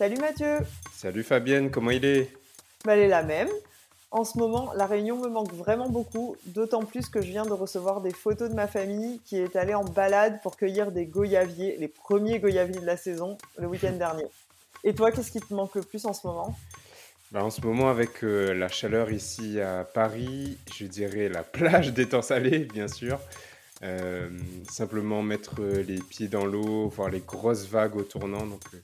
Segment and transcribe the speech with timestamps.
[0.00, 0.60] Salut Mathieu
[0.94, 2.30] Salut Fabienne, comment il est?
[2.86, 3.50] Bah, Elle est la même.
[4.10, 7.52] En ce moment, la réunion me manque vraiment beaucoup, d'autant plus que je viens de
[7.52, 11.76] recevoir des photos de ma famille qui est allée en balade pour cueillir des goyaviers,
[11.78, 14.24] les premiers goyaviers de la saison, le week-end dernier.
[14.84, 16.56] Et toi, qu'est-ce qui te manque le plus en ce moment?
[17.30, 21.92] Bah, En ce moment, avec euh, la chaleur ici à Paris, je dirais la plage
[21.92, 23.20] des temps salés, bien sûr.
[23.82, 24.28] Euh,
[24.68, 28.46] simplement mettre les pieds dans l'eau, voir les grosses vagues au tournant.
[28.46, 28.78] Donc, euh,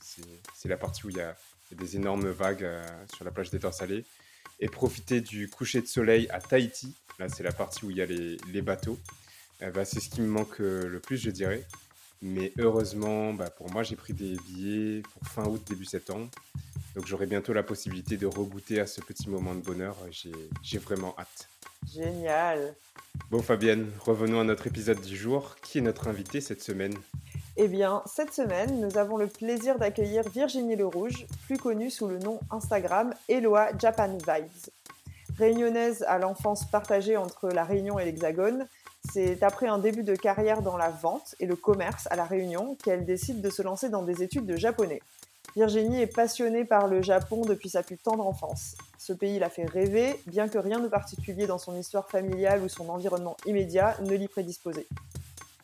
[0.55, 1.35] c'est la partie où il y, a,
[1.71, 2.67] des énormes vagues
[3.13, 4.05] sur la plage des temps salés
[4.59, 6.95] et profiter du coucher de soleil à Tahiti.
[7.19, 8.99] Là, c'est la partie où il y a les, bateaux.
[9.61, 11.65] Euh, bah, c'est ce qui me manque euh, le plus, je dirais.
[12.21, 16.29] Mais heureusement, bah, pour moi, j'ai pris des billets pour fin août, début septembre.
[16.95, 19.95] Donc j'aurai bientôt la possibilité de rebooter à ce petit moment de bonheur.
[20.63, 21.47] J'ai vraiment hâte.
[21.85, 22.75] Génial.
[23.31, 25.55] Bon Fabienne, revenons à notre épisode du jour.
[25.61, 26.93] Qui est notre invité cette semaine?
[27.55, 32.07] Eh bien, cette semaine, nous avons le plaisir d'accueillir Virginie Le Rouge, plus connue sous
[32.07, 34.71] le nom Instagram Eloa Japan Vibes.
[35.37, 38.67] Réunionnaise à l'enfance partagée entre la Réunion et l'Hexagone,
[39.11, 42.75] c'est après un début de carrière dans la vente et le commerce à La Réunion
[42.83, 45.01] qu'elle décide de se lancer dans des études de japonais.
[45.57, 48.75] Virginie est passionnée par le Japon depuis sa plus tendre enfance.
[48.99, 52.69] Ce pays l'a fait rêver, bien que rien de particulier dans son histoire familiale ou
[52.69, 54.85] son environnement immédiat ne l'y prédisposait.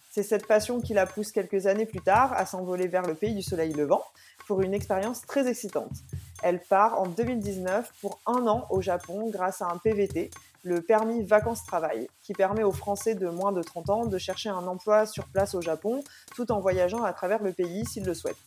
[0.09, 3.36] C'est cette passion qui la pousse quelques années plus tard à s'envoler vers le pays
[3.36, 4.03] du soleil levant
[4.48, 5.94] pour une expérience très excitante.
[6.42, 10.32] Elle part en 2019 pour un an au Japon grâce à un PVT,
[10.64, 14.66] le permis vacances-travail, qui permet aux Français de moins de 30 ans de chercher un
[14.66, 16.03] emploi sur place au Japon
[16.36, 18.38] tout en voyageant à travers le pays s'ils le souhaitent.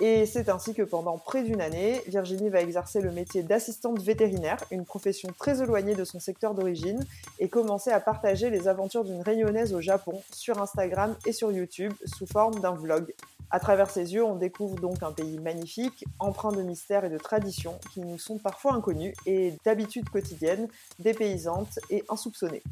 [0.00, 4.58] Et c'est ainsi que pendant près d'une année, Virginie va exercer le métier d'assistante vétérinaire,
[4.70, 7.02] une profession très éloignée de son secteur d'origine,
[7.38, 11.94] et commencer à partager les aventures d'une rayonnaise au Japon sur Instagram et sur YouTube
[12.04, 13.14] sous forme d'un vlog.
[13.50, 17.18] À travers ses yeux, on découvre donc un pays magnifique, empreint de mystères et de
[17.18, 20.68] traditions qui nous sont parfois inconnus et d'habitudes quotidiennes,
[20.98, 22.62] dépaysantes et insoupçonnées.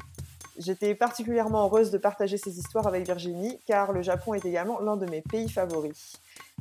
[0.57, 4.95] J'étais particulièrement heureuse de partager ces histoires avec Virginie car le Japon est également l'un
[4.95, 6.13] de mes pays favoris.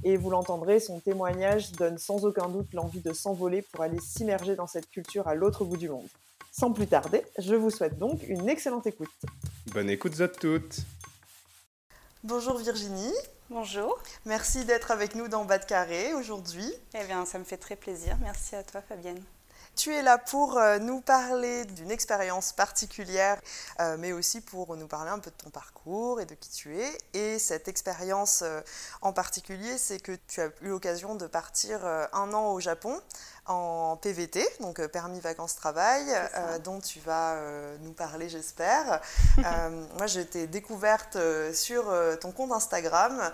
[0.03, 4.57] Et vous l'entendrez, son témoignage donne sans aucun doute l'envie de s'envoler pour aller s'immerger
[4.57, 6.09] dans cette culture à l'autre bout du monde.
[6.51, 9.09] Sans plus tarder, je vous souhaite donc une excellente écoute.
[9.73, 10.79] Bonne écoute à toutes.
[12.23, 13.13] Bonjour Virginie.
[13.51, 13.99] Bonjour.
[14.25, 16.73] Merci d'être avec nous dans Bas de Carré aujourd'hui.
[16.95, 18.17] Eh bien, ça me fait très plaisir.
[18.23, 19.23] Merci à toi, Fabienne.
[19.77, 23.41] Tu es là pour euh, nous parler d'une expérience particulière,
[23.81, 26.79] euh, mais aussi pour nous parler un peu de ton parcours et de qui tu
[26.79, 26.99] es.
[27.13, 28.61] Et cette expérience euh,
[29.03, 33.01] en particulier, c'est que tu as eu l'occasion de partir un an au Japon
[33.47, 39.01] en PVT, donc euh, permis vacances-travail, euh, dont tu vas euh, nous parler, j'espère.
[39.97, 41.19] moi, j'ai été découverte
[41.53, 43.33] sur ton compte Instagram,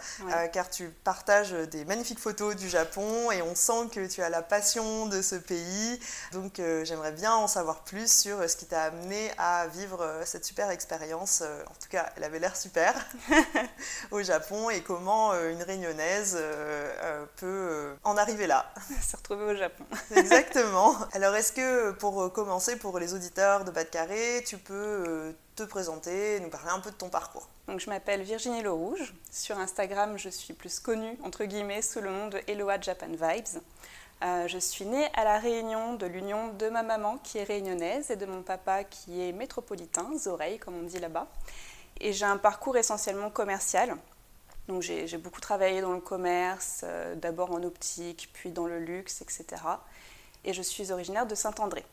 [0.52, 4.42] car tu partages des magnifiques photos du Japon et on sent que tu as la
[4.42, 6.00] passion de ce pays.
[6.32, 10.70] Donc, j'aimerais bien en savoir plus sur ce qui t'a amené à vivre cette super
[10.70, 11.42] expérience.
[11.42, 12.94] en tout cas, elle avait l'air super
[14.10, 16.38] au Japon et comment une réunionnaise
[17.36, 18.72] peut en arriver là.
[19.02, 19.84] Se retrouver au Japon.
[20.14, 20.94] Exactement.
[21.12, 24.74] Alors, est-ce que pour euh, commencer, pour les auditeurs de Bas de Carré, tu peux
[24.74, 27.48] euh, te présenter, nous parler un peu de ton parcours?
[27.68, 29.14] Donc, je m'appelle Virginie Le Rouge.
[29.30, 33.62] Sur Instagram, je suis plus connue, entre guillemets, sous le nom de Eloa Japan Vibes.
[34.22, 38.10] Euh, je suis née à La Réunion de l'union de ma maman qui est réunionnaise
[38.10, 41.26] et de mon papa qui est métropolitain, Zoreille comme on dit là-bas.
[42.00, 43.96] Et j'ai un parcours essentiellement commercial.
[44.70, 46.84] Donc j'ai beaucoup travaillé dans le commerce,
[47.16, 49.56] d'abord en optique, puis dans le luxe, etc
[50.44, 51.84] et je suis originaire de Saint-André.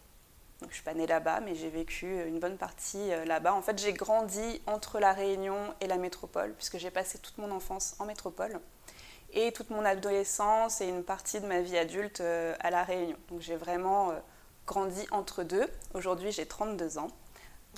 [0.62, 3.54] Donc, je suis pas née là-bas, mais j'ai vécu une bonne partie euh, là-bas.
[3.54, 7.52] En fait, j'ai grandi entre la Réunion et la métropole, puisque j'ai passé toute mon
[7.52, 8.60] enfance en métropole
[9.34, 13.18] et toute mon adolescence et une partie de ma vie adulte euh, à la Réunion.
[13.30, 14.14] Donc, j'ai vraiment euh,
[14.66, 15.68] grandi entre deux.
[15.94, 17.10] Aujourd'hui, j'ai 32 ans.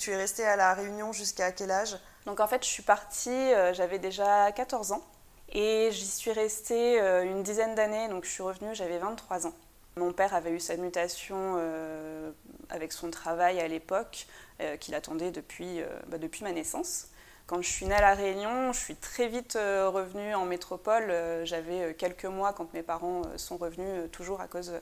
[0.00, 1.96] Tu es restée à la Réunion jusqu'à quel âge?
[2.26, 5.02] Donc, en fait, je suis partie, j'avais déjà 14 ans.
[5.52, 9.54] Et j'y suis restée une dizaine d'années, donc je suis revenue, j'avais 23 ans.
[9.96, 12.30] Mon père avait eu sa mutation euh,
[12.68, 14.26] avec son travail à l'époque,
[14.60, 17.08] euh, qu'il attendait depuis, euh, bah, depuis ma naissance.
[17.46, 21.12] Quand je suis née à La Réunion, je suis très vite revenue en métropole.
[21.42, 24.72] J'avais quelques mois quand mes parents sont revenus, toujours à cause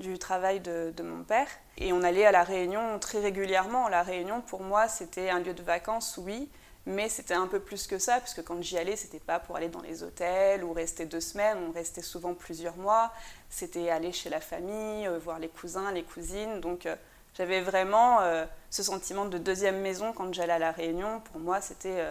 [0.00, 1.48] du travail de, mon père.
[1.78, 3.88] Et on allait à La Réunion très régulièrement.
[3.88, 6.48] La Réunion, pour moi, c'était un lieu de vacances, oui,
[6.86, 9.68] mais c'était un peu plus que ça, puisque quand j'y allais, c'était pas pour aller
[9.68, 13.12] dans les hôtels ou rester deux semaines, on restait souvent plusieurs mois.
[13.50, 16.60] C'était aller chez la famille, euh, voir les cousins, les cousines.
[16.60, 16.96] Donc euh,
[17.34, 21.20] j'avais vraiment euh, ce sentiment de deuxième maison quand j'allais à La Réunion.
[21.20, 22.02] Pour moi, c'était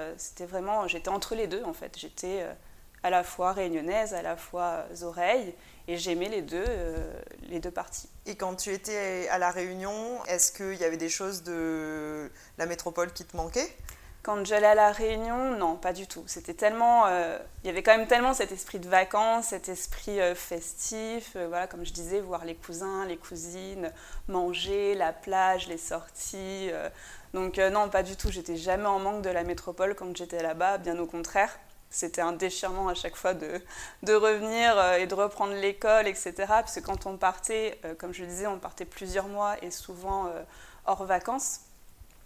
[0.45, 1.97] vraiment, j'étais entre les deux en fait.
[1.97, 2.45] J'étais
[3.01, 5.55] à la fois réunionnaise, à la fois oreilles,
[5.89, 6.65] et j'aimais les deux,
[7.49, 8.07] les deux parties.
[8.25, 12.65] Et quand tu étais à La Réunion, est-ce qu'il y avait des choses de la
[12.67, 13.69] métropole qui te manquaient?
[14.21, 16.23] Quand j'allais à la Réunion, non, pas du tout.
[16.27, 20.19] C'était tellement, euh, il y avait quand même tellement cet esprit de vacances, cet esprit
[20.19, 21.31] euh, festif.
[21.37, 23.93] Euh, voilà, comme je disais, voir les cousins, les cousines,
[24.27, 26.69] manger, la plage, les sorties.
[27.33, 28.29] donc non, pas du tout.
[28.29, 30.79] J'étais jamais en manque de la métropole quand j'étais là-bas.
[30.79, 31.57] Bien au contraire,
[31.89, 33.61] c'était un déchirement à chaque fois de,
[34.03, 36.33] de revenir et de reprendre l'école, etc.
[36.47, 40.31] Parce que quand on partait, comme je le disais, on partait plusieurs mois et souvent
[40.85, 41.61] hors vacances.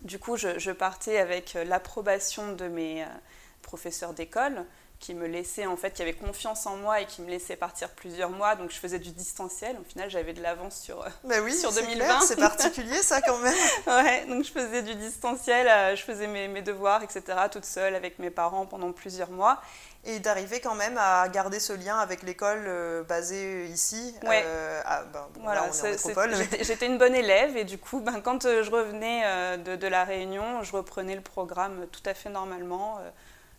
[0.04, 3.08] Du coup, je, partais avec euh, l'approbation de mes euh,
[3.62, 4.66] professeurs d'école
[5.04, 7.90] qui me laissaient, en fait, qui avaient confiance en moi et qui me laissaient partir
[7.90, 8.56] plusieurs mois.
[8.56, 9.78] Donc, je faisais du distanciel.
[9.80, 12.22] Au final, j'avais de l'avance sur, euh, bah oui, sur 2020.
[12.22, 13.54] C'est particulier, ça, quand même.
[13.88, 17.22] ouais, donc je faisais du distanciel, je faisais mes, mes, devoirs, etc.,
[17.52, 19.60] toute seule avec mes parents pendant plusieurs mois
[20.06, 24.14] et d'arriver quand même à garder ce lien avec l'école euh, basée ici.
[24.24, 24.44] Ouais.
[24.46, 24.82] Euh,
[25.14, 25.70] ben, voilà,
[26.62, 30.04] J'étais une bonne élève et du coup, ben, quand euh, je revenais de, de, la
[30.04, 33.00] Réunion, je reprenais le programme tout à fait normalement,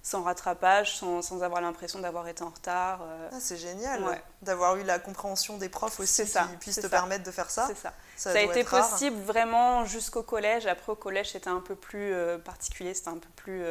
[0.04, 3.00] sans rattrapage, sans, sans avoir l'impression d'avoir été en retard.
[3.32, 4.04] Ah, c'est génial
[4.42, 7.66] d'avoir eu la compréhension des profs aussi ça, qui puissent te permettre de faire ça.
[7.66, 7.92] C'est ça.
[8.14, 10.66] Ça, a été possible vraiment jusqu'au collège.
[10.66, 12.14] Après, au collège, c'était un peu plus
[12.44, 13.64] particulier, c'était un peu plus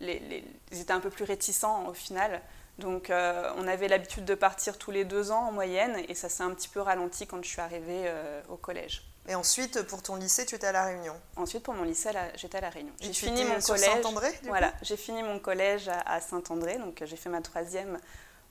[0.00, 2.42] les, ils étaient un peu plus réticents au final.
[2.78, 6.28] Donc euh, on avait l'habitude de partir tous les deux ans en moyenne et ça
[6.28, 9.02] s'est un petit peu ralenti quand je suis arrivée euh, au collège.
[9.28, 12.58] Et ensuite, pour ton lycée, tu étais à La Réunion Ensuite, pour mon lycée, j'étais
[12.58, 12.92] à La Réunion.
[13.00, 13.90] J'ai fini mon collège.
[13.90, 17.98] Saint-André Voilà, j'ai fini mon collège à, Saint-André, donc j'ai fait ma troisième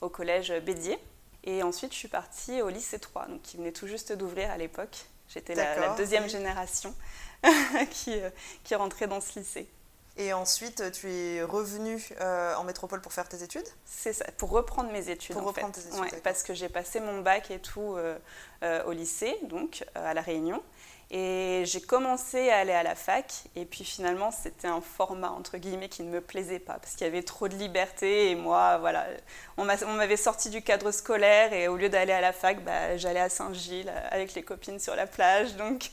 [0.01, 0.97] au collège Bédier.
[1.43, 4.57] Et ensuite, je suis partie au lycée 3, donc qui venait tout juste d'ouvrir à
[4.57, 5.05] l'époque.
[5.29, 6.93] J'étais la, deuxième génération
[7.91, 8.29] qui, euh,
[8.63, 9.69] qui rentrait dans ce lycée.
[10.19, 13.65] Et ensuite, tu es revenu euh, en métropole pour faire tes études?
[13.85, 15.33] C'est ça, pour reprendre mes études.
[15.33, 16.21] Pour reprendre tes études.
[16.21, 18.17] parce que j'ai passé mon bac et tout euh,
[18.61, 20.61] euh, au lycée, donc à La Réunion.
[21.09, 25.57] Et j'ai commencé à aller à la fac, et puis finalement, c'était un format, entre
[25.57, 28.77] guillemets, qui ne me plaisait pas, parce qu'il y avait trop de liberté, et moi,
[28.77, 29.07] voilà,
[29.57, 33.21] on m'avait sorti du cadre scolaire, et au lieu d'aller à la fac, bah, j'allais
[33.21, 35.89] à Saint-Gilles avec les copines sur la plage, donc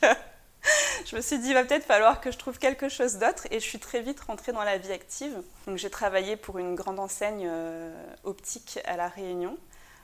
[1.05, 3.47] je me suis dit, il va peut-être falloir que je trouve quelque chose d'autre.
[3.51, 5.41] Et je suis très vite rentrée dans la vie active.
[5.65, 9.57] Donc j'ai travaillé pour une grande enseigne euh, optique à La Réunion.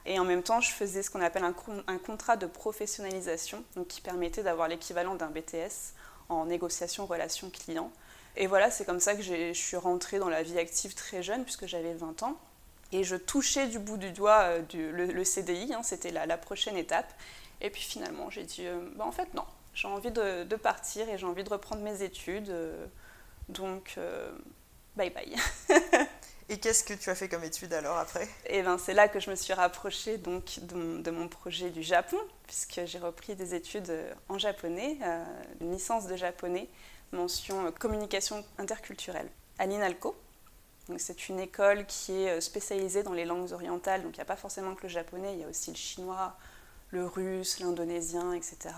[0.06, 4.02] Et en même temps, je faisais ce qu'on appelle un, contrat de professionnalisation, donc qui
[4.02, 5.94] permettait d'avoir l'équivalent d'un BTS
[6.28, 7.90] en négociation relation client.
[8.36, 11.44] Et voilà, c'est comme ça que je suis rentrée dans la vie active très jeune,
[11.44, 12.38] puisque j'avais 20 ans.
[12.92, 16.76] Et je touchais du bout du doigt euh, le, CDI, hein, c'était la, la, prochaine
[16.76, 17.12] étape.
[17.62, 21.18] Et puis finalement, j'ai dit, euh, bah, en fait, non, j'ai envie de, partir et
[21.18, 22.50] j'ai envie de reprendre mes études.
[22.50, 22.86] Euh,
[23.50, 24.32] donc, euh,
[24.96, 25.36] bye bye.
[26.50, 28.26] et qu'est-ce que tu as fait comme études alors après?
[28.46, 31.82] Et eh ben, c'est là que je me suis rapprochée donc, de, mon projet du
[31.82, 34.98] Japon, puisque j'ai repris des études euh, en japonais,
[35.60, 36.70] une licence de japonais,
[37.12, 40.16] mention communication interculturelle, à l'INALCO.
[40.98, 44.36] C'est une école qui est spécialisée dans les langues orientales, donc il n'y a pas
[44.36, 46.36] forcément que le japonais, il y a aussi le chinois,
[46.90, 48.76] le russe, l'indonésien, etc.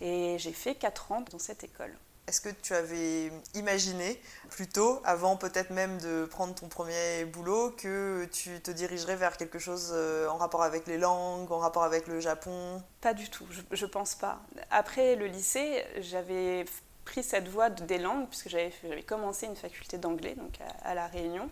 [0.00, 1.94] Et j'ai fait 4 ans dans cette école.
[2.28, 7.70] Est-ce que tu avais imaginé plus tôt, avant peut-être même de prendre ton premier boulot,
[7.70, 11.84] que tu te dirigerais vers quelque chose euh, en rapport avec les langues, en rapport
[11.84, 12.82] avec le Japon?
[13.00, 14.42] Pas du tout, je, ne pense pas.
[14.70, 16.66] Après le lycée, j'avais
[17.06, 18.72] pris cette voie des langues, puisque j'avais
[19.06, 21.48] commencé une faculté d'anglais donc à, La Réunion.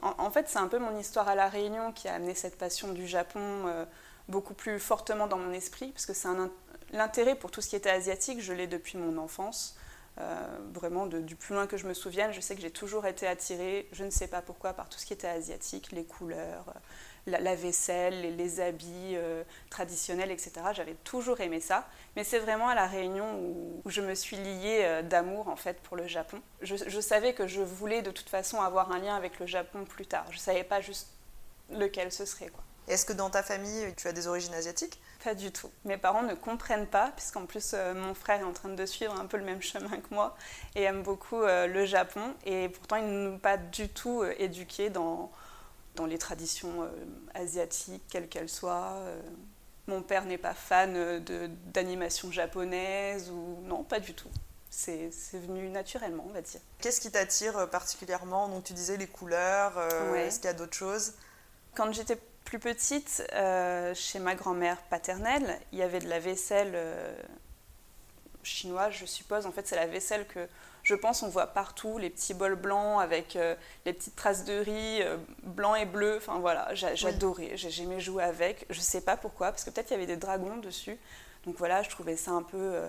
[0.00, 2.92] En, fait, c'est un peu mon histoire à La Réunion qui a amené cette passion
[2.92, 3.84] du Japon euh,
[4.28, 6.50] beaucoup plus fortement dans mon esprit, parce que c'est un,
[6.92, 9.76] l'intérêt pour tout ce qui était asiatique, je l'ai depuis mon enfance.
[10.20, 13.26] Euh, vraiment, du plus loin que je me souvienne, je sais que j'ai toujours été
[13.26, 17.38] attirée, je ne sais pas pourquoi, par tout ce qui était asiatique, les couleurs, euh,
[17.38, 20.50] la, vaisselle, les, habits euh, traditionnels, etc.
[20.72, 21.86] J'avais toujours aimé ça.
[22.16, 25.96] Mais c'est vraiment à la Réunion où, je me suis liée d'amour en fait pour
[25.96, 26.40] le Japon.
[26.62, 29.84] Je, je, savais que je voulais de toute façon avoir un lien avec le Japon
[29.84, 30.26] plus tard.
[30.30, 31.10] Je ne savais pas juste
[31.70, 32.48] lequel ce serait.
[32.48, 32.64] Quoi.
[32.88, 34.98] Est-ce que dans ta famille, tu as des origines asiatiques?
[35.22, 35.70] Pas du tout.
[35.84, 39.18] Mes parents ne comprennent pas, puisqu'en plus, euh, mon frère est en train de suivre
[39.18, 40.36] un peu le même chemin que moi
[40.74, 42.34] et aime beaucoup euh, le Japon.
[42.46, 45.30] Et pourtant, ils ne nous pas du tout euh, éduqués dans,
[45.96, 46.88] dans les traditions
[47.34, 49.02] asiatiques, quelles qu'elles soient.
[49.86, 51.22] mon père n'est pas fan
[51.72, 54.28] d'animation japonaise ou non, pas du tout
[54.70, 56.60] c'est venu naturellement, on va dire.
[56.78, 58.48] Qu'est-ce qui t'attire particulièrement?
[58.48, 59.76] Donc tu disais les couleurs,
[60.14, 61.14] est-ce qu'il y a d'autres choses?
[61.74, 62.18] Quand j'étais
[62.48, 67.14] plus petite, euh, chez ma grand-mère paternelle, il y avait de la vaisselle euh,
[68.42, 69.44] chinoise, je suppose.
[69.44, 70.48] En fait, c'est la vaisselle que
[70.82, 74.54] je pense on voit partout, les petits bols blancs avec euh, les petites traces de
[74.60, 75.02] riz
[75.42, 76.16] blanc et bleu.
[76.16, 78.64] Enfin voilà, j'adorais, j'aimais jouer avec.
[78.70, 80.96] Je sais pas pourquoi, parce que peut-être il y avait des dragons dessus.
[81.44, 82.80] Donc voilà, je trouvais ça un peu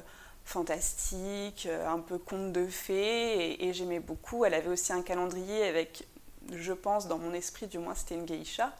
[0.46, 4.46] fantastique, un peu conte de fées, et, et j'aimais beaucoup.
[4.46, 6.08] Elle avait aussi un calendrier avec,
[6.54, 8.74] je pense, dans mon esprit du moins, c'était une geisha.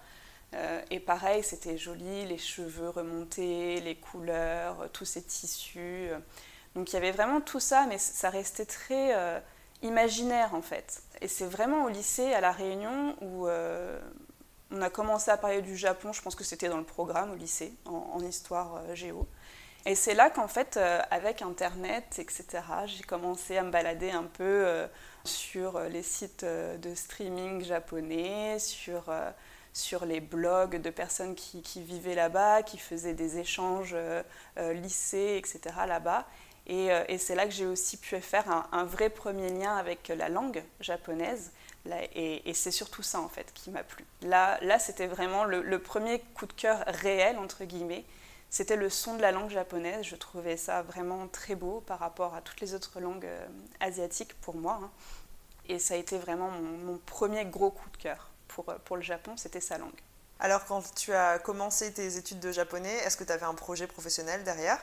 [0.56, 6.10] Euh, et pareil, c'était joli, les cheveux remontés, les couleurs, euh, tous ces tissus.
[6.76, 9.40] Donc il y avait vraiment tout ça, mais ça restait très euh,
[9.82, 11.04] imaginaire en fait.
[11.22, 13.48] Et c'est vraiment au lycée, à La Réunion, où
[14.72, 17.36] on a commencé à parler du Japon, je pense que c'était dans le programme au
[17.36, 19.28] lycée, en, histoire géo.
[19.86, 20.78] Et c'est là qu'en fait,
[21.10, 22.46] avec Internet, etc.,
[22.86, 24.88] j'ai commencé à me balader un peu
[25.24, 29.12] sur les sites de streaming japonais, sur
[29.74, 34.24] sur les blogs de personnes qui, vivaient là-bas, qui faisaient des échanges euh,
[34.58, 35.76] euh, lycées, etc.
[35.88, 36.26] là-bas.
[36.70, 40.30] Euh, et, c'est là que j'ai aussi pu faire un, vrai premier lien avec la
[40.30, 41.52] langue japonaise.
[42.14, 44.06] et, c'est surtout ça, en fait, qui m'a plu.
[44.22, 48.06] Là, là c'était vraiment le, premier coup de cœur réel, entre guillemets.
[48.52, 50.04] C'était le son de la langue japonaise.
[50.04, 53.28] Je trouvais ça vraiment très beau par rapport à toutes les autres langues
[53.80, 54.80] asiatiques pour moi.
[54.84, 54.92] Hein.
[55.68, 59.02] Et ça a été vraiment mon premier gros coup de cœur pour, euh, pour le
[59.02, 60.00] Japon, c'était sa langue.
[60.40, 63.88] Alors quand tu as commencé tes études de japonais, est-ce que tu avais un projet
[63.88, 64.80] professionnel derrière?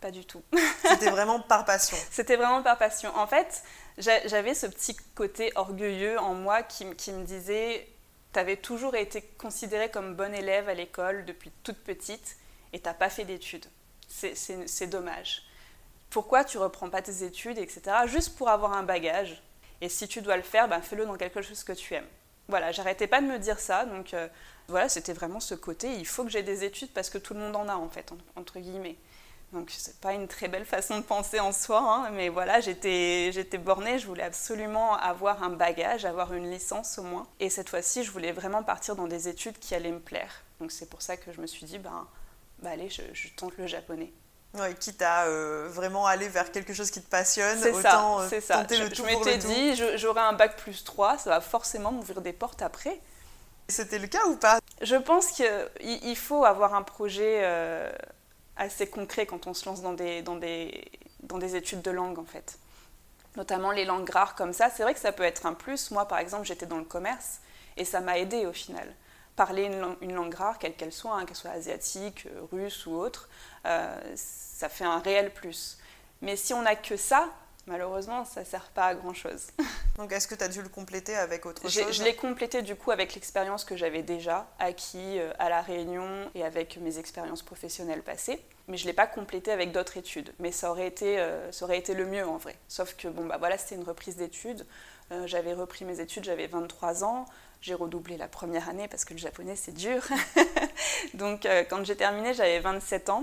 [0.00, 0.42] Pas du tout.
[0.88, 1.96] C'était vraiment par passion.
[2.10, 3.14] C'était vraiment par passion.
[3.16, 3.62] En fait,
[3.98, 7.86] j'avais ce petit côté orgueilleux en moi qui, qui me disait,
[8.32, 12.36] tu avais toujours été considérée comme bonne élève à l'école depuis toute petite
[12.72, 13.66] et t'as pas fait d'études.
[14.08, 15.42] C'est dommage.
[16.08, 17.82] Pourquoi tu reprends pas tes études, etc.
[18.06, 19.40] Juste pour avoir un bagage.
[19.80, 22.08] Et si tu dois le faire, ben fais-le dans quelque chose que tu aimes.
[22.50, 24.28] Voilà, j'arrêtais pas de me dire ça, donc euh,
[24.68, 27.40] voilà, c'était vraiment ce côté, il faut que j'ai des études parce que tout le
[27.40, 28.96] monde en a en fait, entre guillemets.
[29.52, 33.30] Donc c'est pas une très belle façon de penser en soi, hein, mais voilà, j'étais,
[33.32, 37.26] j'étais bornée, je voulais absolument avoir un bagage, avoir une licence au moins.
[37.40, 40.42] Et cette fois-ci, je voulais vraiment partir dans des études qui allaient me plaire.
[40.60, 42.06] Donc c'est pour ça que je me suis dit, ben,
[42.60, 44.12] bah, allez, je tente le japonais.
[44.54, 48.56] Ouais, quitte à euh, vraiment aller vers quelque chose qui te passionne, autant euh, ça,
[48.58, 51.92] tenter je, le tout Je m'étais dit, j'aurai un bac plus 3, ça va forcément
[51.92, 53.00] m'ouvrir des portes après.
[53.68, 54.58] C'était le cas ou pas?
[54.82, 57.92] Je pense qu'il faut avoir un projet euh,
[58.56, 60.90] assez concret quand on se lance dans des, dans, des,
[61.22, 62.58] dans des études de langue en fait.
[63.36, 65.92] Notamment les langues rares comme ça, c'est vrai que ça peut être un plus.
[65.92, 67.38] Moi par exemple j'étais dans le commerce
[67.76, 68.92] et ça m'a aidé au final
[69.36, 69.70] parler
[70.00, 73.28] une langue, rare, quelle qu'elle soit, hein, qu'elle soit asiatique, euh, russe ou autre,
[73.66, 75.78] euh, ça fait un réel plus.
[76.20, 77.28] Mais si on n'a que ça,
[77.66, 79.48] malheureusement, ça ne sert pas à grand-chose.
[79.96, 82.74] Donc est-ce que tu as dû le compléter avec autre chose Je l'ai complété du
[82.74, 87.42] coup avec l'expérience que j'avais déjà acquis euh, à La Réunion et avec mes expériences
[87.42, 88.42] professionnelles passées.
[88.68, 90.32] Mais je ne l'ai pas complété avec d'autres études.
[90.38, 91.18] Mais ça aurait, été,
[91.50, 92.56] ça aurait été le mieux en vrai.
[92.68, 94.64] Sauf que bon, bah, voilà, c'était une reprise d'études.
[95.24, 97.26] j'avais repris mes études, j'avais 23 ans.
[97.60, 100.02] J'ai redoublé la première année parce que le japonais c'est dur.
[101.14, 103.22] Donc euh, quand j'ai terminé, j'avais 27 ans.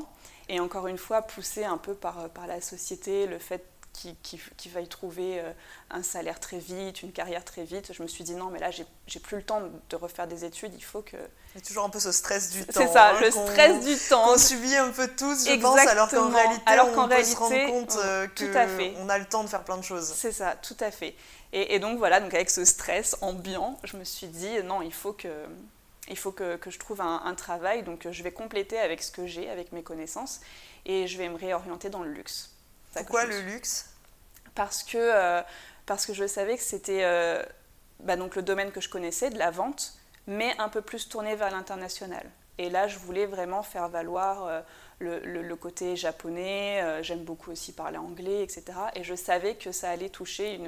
[0.49, 4.15] Et encore une fois, poussé un peu par, euh, par la société, le fait qu'il
[4.21, 5.51] qu faille trouver euh,
[5.89, 8.69] un salaire très vite, une carrière très vite, je me suis dit non, mais là,
[8.71, 11.17] j'ai plus le temps de refaire des études, il faut que...
[11.55, 12.73] Il y a toujours un peu ce stress du temps.
[12.75, 14.33] C'est ça, hein, le stress du temps.
[14.33, 17.35] On subit un peu tous, je pense, alors qu'en réalité, alors on réalité, peut se
[17.37, 17.97] rendre compte
[18.95, 20.13] qu'on a le temps de faire plein de choses.
[20.15, 21.15] C'est ça, tout à fait.
[21.53, 25.13] Et, donc voilà, donc avec ce stress ambiant, je me suis dit non, il faut
[25.13, 25.45] que,
[26.09, 29.25] il faut que, que je trouve un, travail, donc je vais compléter avec ce que
[29.25, 30.41] j'ai, avec mes connaissances,
[30.85, 32.53] et je vais me réorienter dans le luxe.
[32.93, 33.89] Pourquoi le luxe?
[34.55, 35.41] Parce que, euh,
[35.85, 37.43] parce que je savais que c'était euh,
[38.01, 39.93] bah donc le domaine que je connaissais, de la vente,
[40.25, 42.29] mais un peu plus tourné vers l'international.
[42.57, 44.61] Et là, je voulais vraiment faire valoir euh,
[44.99, 48.63] le, côté japonais, euh, j'aime beaucoup aussi parler anglais, etc.
[48.95, 50.59] Et je savais que ça allait toucher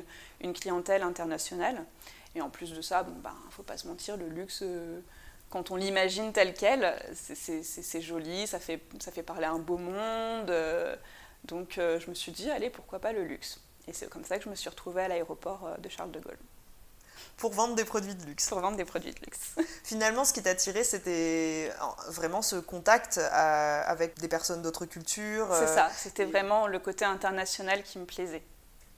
[0.41, 1.83] une, clientèle internationale.
[2.36, 5.00] Et en plus de ça, bon, ben, faut pas se mentir, le luxe, euh,
[5.50, 10.53] quand on l'imagine tel quel, c'est joli, ça fait, ça fait parler un beau monde.
[11.45, 14.43] donc je me suis dit, allez, pourquoi pas le luxe Et c'est comme ça que
[14.43, 16.38] je me suis retrouvée à l'aéroport de Charles de Gaulle.
[17.39, 18.50] Pour vendre des produits de luxe.
[18.50, 19.55] Pour vendre des produits de luxe.
[19.84, 21.72] Finalement, ce qui t'a attiré, c'était
[22.10, 25.48] vraiment ce contact euh, avec des personnes d'autres cultures.
[25.53, 28.43] C'est ça, c'était vraiment le côté international qui me plaisait.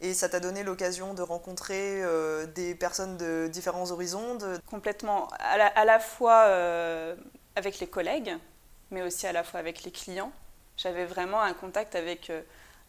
[0.02, 5.86] Et ça t'a donné l'occasion de rencontrer euh, des personnes de différents horizons Complètement, à
[5.86, 7.16] la, fois euh,
[7.56, 8.36] avec les collègues,
[8.90, 10.32] mais aussi à la fois avec les clients.
[10.76, 12.42] J'avais vraiment un contact avec euh,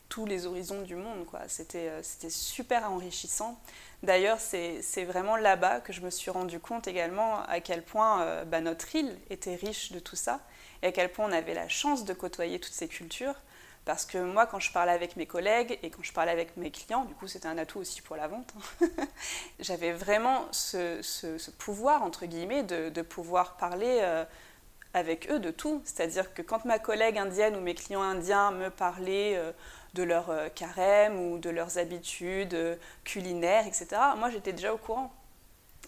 [0.09, 1.27] tous les horizons du monde.
[1.49, 1.91] C'était
[2.31, 3.61] super enrichissant.
[4.03, 8.61] D'ailleurs, c'est vraiment là-bas que je me suis rendu compte également à quel point bah,
[8.61, 10.41] notre île était riche de tout ça
[10.83, 13.37] et à quel point on avait la chance de côtoyer toutes ces cultures.
[13.85, 16.71] Parce que moi, quand je parlais avec mes collègues et quand je parlais avec mes
[16.71, 18.87] clients, du coup, c'était un atout aussi pour la vente, hein,
[19.61, 24.25] j'avais vraiment ce, pouvoir, entre guillemets, de, pouvoir parler euh,
[24.95, 25.81] avec eux de tout.
[25.85, 29.53] C'est-à-dire que quand ma collègue indienne ou mes clients indiens me parlaient euh,
[29.95, 35.13] de leur euh, carême ou de leurs habitudes culinaires, etc., moi, j'étais déjà au courant.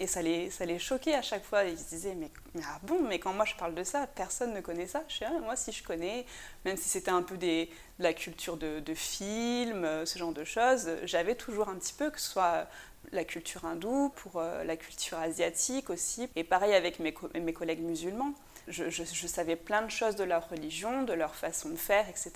[0.00, 1.64] Et ça les, ça les choquait à chaque fois.
[1.64, 2.30] Ils se disaient, mais,
[2.64, 5.04] ah bon, mais quand moi je parle de ça, personne ne connaît ça.
[5.08, 6.26] Je sais, ah, moi si je connais,
[6.64, 7.66] même si c'était un peu des,
[7.98, 11.92] de la culture de, de films, euh, ce genre de choses, j'avais toujours un petit
[11.92, 12.66] peu, que ce soit
[13.12, 16.28] la culture hindoue, pour euh, la culture asiatique aussi.
[16.34, 18.34] Et pareil avec mes, mes collègues musulmans.
[18.68, 22.32] Je, je, savais plein de choses de leur religion, de leur façon de faire, etc.,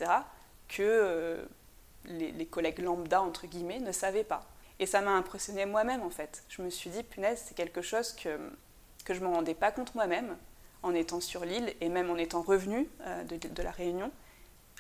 [0.69, 1.45] que euh,
[2.05, 4.47] les, les collègues lambda, entre guillemets, ne savaient pas.
[4.79, 6.45] Et ça m'a impressionné moi-même en fait.
[6.49, 8.39] Je me suis dit, punaise, c'est quelque chose que,
[9.05, 10.37] que je ne me rendais pas compte moi-même
[10.83, 14.13] en étant sur l'île et même en étant revenu euh, de, de, la Réunion.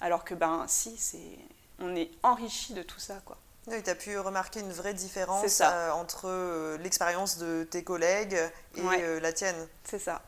[0.00, 1.38] Alors que ben si, c'est,
[1.80, 3.36] on est enrichi de tout ça quoi.
[3.66, 8.38] Oui, tu as pu remarquer une vraie différence euh, entre l'expérience de tes collègues
[8.76, 9.68] et la tienne.
[9.84, 10.22] C'est ça.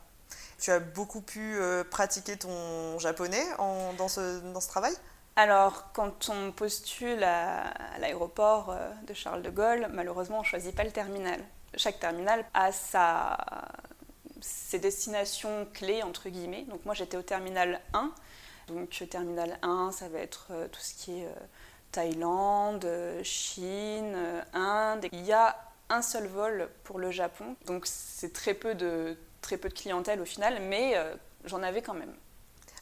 [0.60, 1.58] Tu as beaucoup pu
[1.90, 4.94] pratiquer ton japonais en, dans, ce, dans ce travail?
[5.36, 10.74] Alors, quand on postule à, l'aéroport euh, de Charles de Gaulle, malheureusement, on ne choisit
[10.74, 11.40] pas le terminal.
[11.76, 13.38] Chaque terminal a sa,
[14.42, 16.66] ses destinations clés, entre guillemets.
[16.68, 18.12] Donc, moi, j'étais au terminal 1.
[18.68, 21.32] Donc, terminal 1, ça va être euh, tout ce qui est euh,
[21.92, 22.86] Thaïlande,
[23.22, 24.16] Chine,
[24.52, 25.06] Inde.
[25.12, 25.56] Il y a
[25.88, 27.56] un seul vol pour le Japon.
[27.66, 30.94] Donc, c'est très peu de, très peu de clientèle au final, mais
[31.44, 32.14] j'en avais quand même.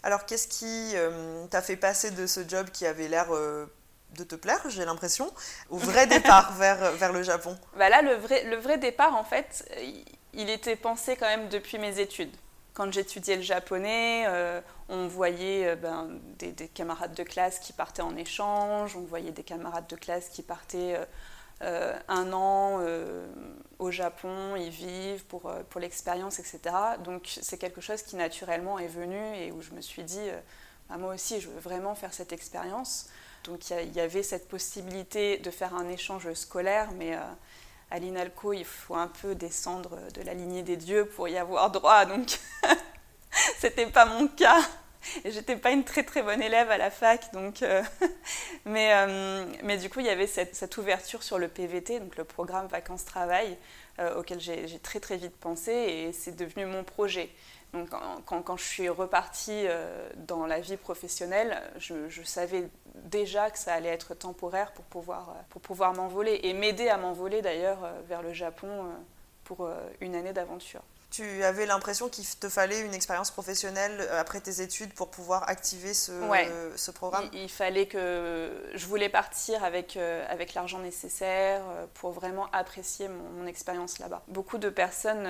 [0.02, 3.66] Alors, qu'est-ce qui euh, t'a fait passer de ce job qui avait l'air euh,
[4.16, 5.32] de te plaire, j'ai l'impression,
[5.70, 7.56] au vrai départ vers, vers le Japon?
[7.76, 9.68] Bah Là, le vrai, le vrai départ, en fait,
[10.34, 12.34] il était pensé quand même depuis mes études.
[12.74, 18.02] Quand j'étudiais le japonais, euh, on voyait ben, des, des, camarades de classe qui partaient
[18.02, 21.04] en échange, on voyait des camarades de classe qui partaient euh,
[21.60, 23.26] un an euh,
[23.78, 26.60] au Japon, ils vivent pour, euh, pour l'expérience, etc.
[27.02, 30.28] Donc c'est quelque chose qui naturellement est venu et où je me suis dit,
[30.88, 33.08] bah, moi aussi, je veux vraiment faire cette expérience.
[33.44, 37.16] Donc il y, avait cette possibilité de faire un échange scolaire, mais
[37.90, 41.70] à l'INALCO, il faut un peu descendre de la lignée des dieux pour y avoir
[41.70, 42.04] droit.
[42.04, 42.38] Donc
[43.58, 44.60] c'était pas mon cas.
[45.24, 47.62] J'étais pas une très très bonne élève à la fac, donc.
[47.62, 47.82] Euh,
[48.64, 52.16] mais, euh, mais du coup, il y avait cette, cette, ouverture sur le PVT, donc
[52.16, 53.56] le programme vacances-travail,
[53.98, 57.30] euh, auquel j'ai très très vite pensé et c'est devenu mon projet.
[57.74, 57.90] Donc
[58.24, 59.66] quand, quand, je suis repartie
[60.16, 65.36] dans la vie professionnelle, je, je, savais déjà que ça allait être temporaire pour pouvoir,
[65.50, 68.86] pour pouvoir m'envoler et m'aider à m'envoler d'ailleurs vers le Japon
[69.48, 69.68] pour
[70.00, 70.82] une année d'aventure.
[71.10, 75.48] Tu avais l'impression qu'il te fallait une expérience professionnelle euh, après tes études pour pouvoir
[75.48, 76.12] activer ce,
[76.76, 77.30] ce programme?
[77.32, 83.08] Il, fallait que je voulais partir avec, euh, avec l'argent nécessaire euh, pour vraiment apprécier
[83.08, 84.22] mon, expérience là-bas.
[84.28, 85.26] Beaucoup de personnes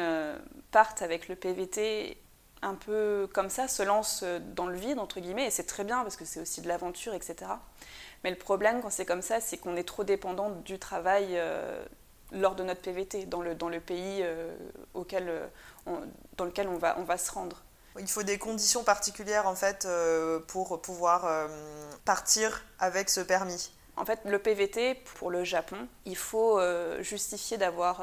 [0.73, 2.19] partent avec le PVT
[2.63, 4.25] un peu comme ça, se lancent
[4.57, 7.15] dans le vide, entre guillemets, et c'est très bien parce que c'est aussi de l'aventure,
[7.15, 7.37] etc.
[8.25, 11.41] Mais le problème quand c'est comme ça, c'est qu'on est trop dépendant du travail
[12.33, 14.55] lors de notre PVT, dans le, dans le pays euh,
[14.95, 15.47] auquel, euh,
[16.37, 17.63] dans lequel on va, on va se rendre.
[17.99, 21.49] Il faut des conditions particulières en fait euh, pour pouvoir
[22.05, 23.73] partir avec ce permis.
[23.97, 26.61] En fait, le PVT pour le Japon, il faut
[27.01, 28.03] justifier d'avoir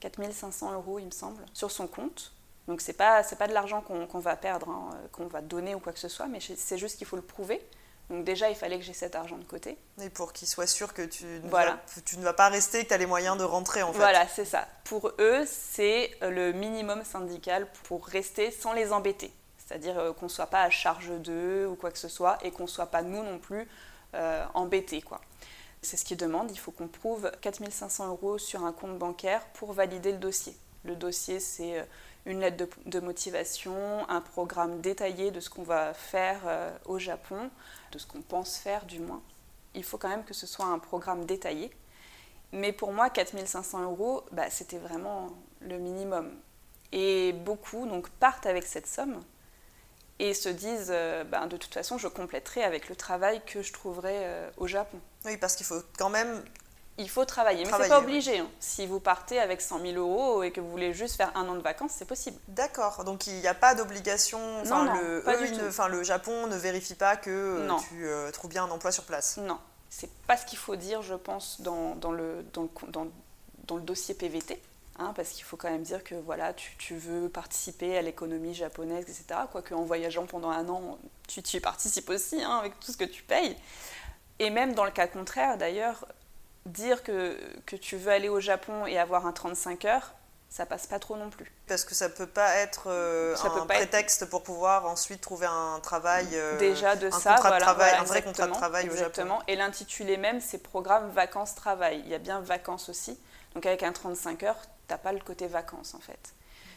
[0.00, 2.32] 4500 euros, il me semble, sur son compte.
[2.66, 5.78] Donc c'est pas c'est pas de l'argent qu'on va perdre, hein, qu'on va donner ou
[5.80, 7.64] quoi que ce soit, mais c'est juste qu'il faut le prouver.
[8.10, 9.78] Donc déjà, il fallait que j'ai cet argent de côté.
[10.02, 12.88] Et pour qu'ils soient sûrs que tu ne, vas, tu ne vas pas rester, que
[12.88, 13.98] tu as les moyens de rentrer en fait.
[13.98, 14.66] Voilà, c'est ça.
[14.82, 19.32] Pour eux, c'est euh, le minimum syndical pour rester sans les embêter.
[19.58, 22.50] C'est-à-dire euh, qu'on ne soit pas à charge d'eux ou quoi que ce soit et
[22.50, 23.68] qu'on ne soit pas nous non plus
[24.14, 25.02] euh, embêtés.
[25.02, 25.20] Quoi.
[25.80, 26.50] C'est ce qu'ils demandent.
[26.50, 30.56] Il faut qu'on prouve 4500 euros sur un compte bancaire pour valider le dossier.
[30.84, 31.86] Le dossier, c'est
[32.26, 37.50] une lettre de, motivation, un programme détaillé de ce qu'on va faire euh, au Japon,
[37.92, 39.22] de ce qu'on pense faire du moins.
[39.74, 41.70] Il faut quand même que ce soit un programme détaillé.
[42.52, 46.32] Mais pour moi, 4500 euros, bah, c'était vraiment le minimum.
[46.92, 49.22] Et beaucoup donc, partent avec cette somme
[50.18, 53.72] et se disent euh, bah, de toute façon, je compléterai avec le travail que je
[53.72, 54.98] trouverai euh, au Japon.
[55.24, 56.44] Oui, parce qu'il faut quand même.
[57.00, 58.40] Il faut travailler, mais c'est pas obligé.
[58.40, 58.48] Hein.
[58.60, 61.54] Si vous partez avec 100 000 euros et que vous voulez juste faire un an
[61.54, 62.38] de vacances, c'est possible.
[62.48, 64.38] D'accord, donc il n'y a pas d'obligation.
[64.60, 65.36] Enfin, le, pas
[65.66, 69.38] enfin, le Japon ne vérifie pas que euh, tu trouves bien un emploi sur place.
[69.38, 69.58] Non,
[69.88, 73.06] c'est pas ce qu'il faut dire, je pense, dans, dans le, dans, dans,
[73.66, 74.60] dans le dossier PVT.
[74.98, 79.04] Hein, parce qu'il faut quand même dire que voilà, tu, veux participer à l'économie japonaise,
[79.04, 79.40] etc.
[79.50, 82.98] Quoique en voyageant pendant un an, tu, tu y participes aussi hein, avec tout ce
[82.98, 83.56] que tu payes.
[84.40, 86.04] Et même dans le cas contraire, d'ailleurs,
[86.66, 90.14] dire que, que tu veux aller au Japon et avoir un 35 heures,
[90.50, 91.50] ça passe pas trop non plus.
[91.68, 96.26] Parce que ça peut pas être euh, un prétexte pour pouvoir ensuite trouver un travail.
[96.32, 99.36] Euh, Déjà de ça, contrat de travail, un vrai contrat de travail exactement.
[99.36, 99.44] au Japon.
[99.46, 102.02] Et l'intitulé même, c'est programme vacances-travail.
[102.04, 103.16] Il y a bien vacances aussi.
[103.54, 106.34] Donc avec un 35 heures, t'as pas le côté vacances en fait.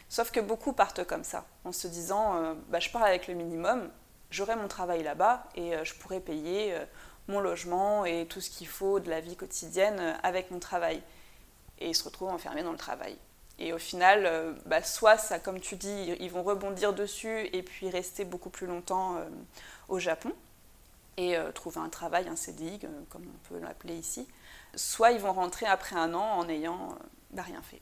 [0.08, 3.34] Sauf que beaucoup partent comme ça, en se disant euh, bah, je pars avec le
[3.34, 3.90] minimum,
[4.30, 6.76] j'aurai mon travail là-bas et je pourrai payer
[7.28, 11.02] mon logement et tout ce qu'il faut de la vie quotidienne avec mon travail.
[11.78, 13.16] Et ils se retrouvent enfermés dans le travail.
[13.58, 17.88] Et au final, bah, soit ça, comme tu dis, ils vont rebondir dessus et puis
[17.88, 19.16] rester beaucoup plus longtemps
[19.88, 20.32] au Japon
[21.16, 24.26] et trouver un travail, un CDI, comme on peut l'appeler ici.
[24.74, 26.96] Soit ils vont rentrer après un an en ayant
[27.30, 27.80] bah, rien fait.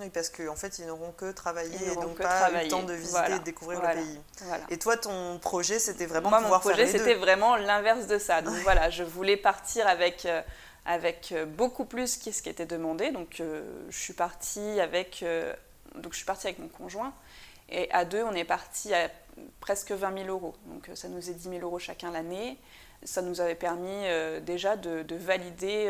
[0.00, 2.82] Oui, parce qu'en en fait, ils n'auront que travaillé et donc pas eu le temps
[2.82, 4.20] de visiter et de découvrir le pays.
[4.70, 8.40] Et toi, ton projet, c'était vraiment Moi, pouvoir mon projet, c'était vraiment l'inverse de ça.
[8.40, 10.40] Donc voilà, je voulais partir avec, euh,
[10.86, 13.10] avec euh, beaucoup plus que ce qui était demandé.
[13.10, 15.22] Donc euh, je suis partie avec,
[15.96, 17.12] donc je suis partie avec mon conjoint.
[17.68, 19.10] Et à deux, on est parti à
[19.60, 20.54] presque 20 000 euros.
[20.66, 22.58] Donc ça nous est 10 000 euros chacun l'année.
[23.02, 24.06] Ça nous avait permis
[24.42, 25.86] déjà de, de valider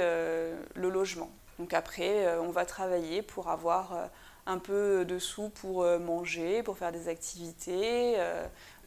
[0.74, 1.30] le logement.
[1.60, 4.06] Donc après, euh, on va travailler pour avoir euh,
[4.46, 8.16] un peu de sous pour euh, manger, pour faire des activités.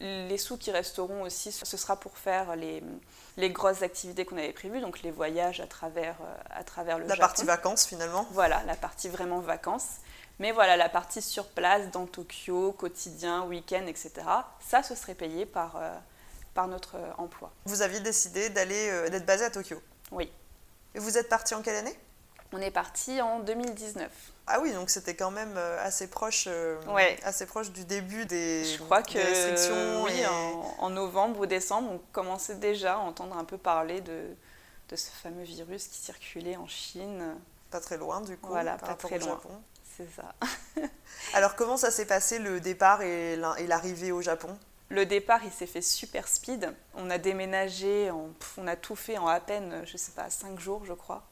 [0.00, 2.82] Les sous qui resteront aussi, ce sera pour faire les,
[3.36, 6.16] les grosses activités qu'on avait prévues, donc les voyages à travers,
[6.50, 7.20] à travers le la Japon.
[7.20, 9.98] La partie vacances finalement Voilà, la partie vraiment vacances.
[10.40, 14.12] Mais voilà, la partie sur place, dans Tokyo, quotidien, week-end, etc.,
[14.58, 15.80] ça, ce serait payé par,
[16.54, 17.52] par notre emploi.
[17.66, 20.28] Vous aviez décidé d'aller d'être basé à Tokyo Oui.
[20.96, 21.96] Et vous êtes parti en quelle année?
[22.54, 24.10] On est parti en 2019.
[24.46, 26.76] Ah oui, donc c'était quand même euh, assez proche, euh,
[27.24, 30.04] assez proche du début des, Je crois que, restrictions.
[30.04, 30.22] Oui,
[30.78, 34.22] en, novembre ou décembre, on commençait déjà à entendre un peu parler de,
[34.88, 37.34] de ce fameux virus qui circulait en Chine.
[37.70, 39.40] Pas très loin du coup, voilà, pas très loin.
[39.96, 40.34] C'est ça.
[41.34, 44.56] Alors comment ça s'est passé le départ et l'arrivée au Japon?
[44.90, 46.72] Le départ, il s'est fait super speed.
[46.94, 50.84] On a déménagé, on a tout fait en à peine, je sais pas, cinq jours,
[50.84, 51.24] je crois.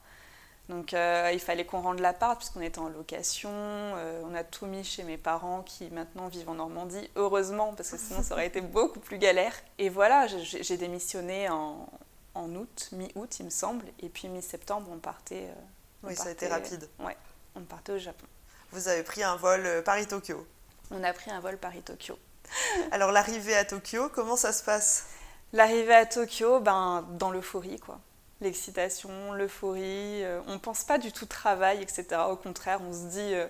[0.68, 3.50] Donc euh, il fallait qu'on rende l'appart puisqu'on était en location.
[3.52, 7.10] Euh, on a tout mis chez mes parents qui maintenant vivent en Normandie.
[7.16, 9.54] Heureusement parce que sinon ça aurait été beaucoup plus galère.
[9.78, 11.88] Et voilà, j'ai démissionné en,
[12.36, 13.84] août, mi-août il me semble.
[14.00, 15.48] Et puis mi-septembre on partait.
[15.48, 15.62] Euh,
[16.04, 16.88] oui, ça a été rapide.
[17.00, 17.16] ouais,
[17.56, 18.26] on partait au Japon.
[18.70, 20.46] Vous avez pris un vol Paris-Tokyo
[20.90, 22.18] On a pris un vol Paris-Tokyo.
[22.92, 25.08] Alors l'arrivée à Tokyo, comment ça se passe?
[25.52, 28.00] L'arrivée à Tokyo, ben, dans l'euphorie quoi
[28.42, 30.22] l'excitation, l'euphorie.
[30.24, 32.06] Euh, on ne pense pas du tout travail, etc.
[32.28, 33.46] Au contraire, on se dit, euh,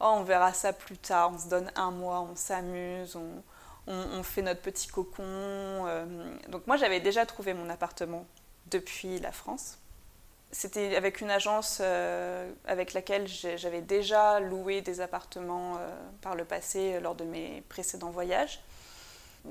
[0.00, 4.42] oh, on verra ça plus tard, on se donne un mois, on s'amuse, on, fait
[4.42, 5.22] notre petit cocon.
[5.24, 6.04] Euh.
[6.48, 8.26] Donc moi, j'avais déjà trouvé mon appartement
[8.70, 9.78] depuis la France.
[10.50, 11.80] C'était avec une agence
[12.66, 15.78] avec laquelle j'avais déjà loué des appartements
[16.20, 18.60] par le passé lors de mes précédents voyages.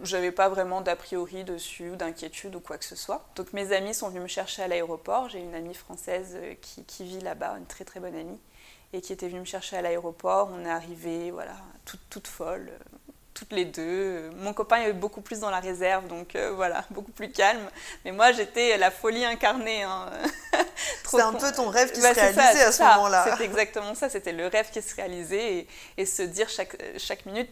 [0.04, 3.26] J'avais pas vraiment d'a priori dessus ou d'inquiétude ou quoi que ce soit.
[3.36, 5.28] Donc mes amis sont venus me chercher à l'aéroport.
[5.30, 8.40] J'ai une amie française euh, qui, qui vit là-bas, une très très bonne amie,
[8.94, 10.50] et qui était venue me chercher à l'aéroport.
[10.54, 14.30] On est arrivés, voilà, toute, toute folle, euh, toutes les deux.
[14.38, 17.70] Mon copain est beaucoup plus dans la réserve, donc euh, voilà, beaucoup plus calme.
[18.06, 19.84] Mais moi, j'étais la folie incarnée.
[19.84, 20.10] Hein.
[21.06, 23.28] c'est un peu ton rêve qui se réalisait à ce moment-là.
[23.30, 27.26] C'était exactement ça, c'était le rêve qui se réalisait et, et se dire chaque, chaque
[27.26, 27.50] minute,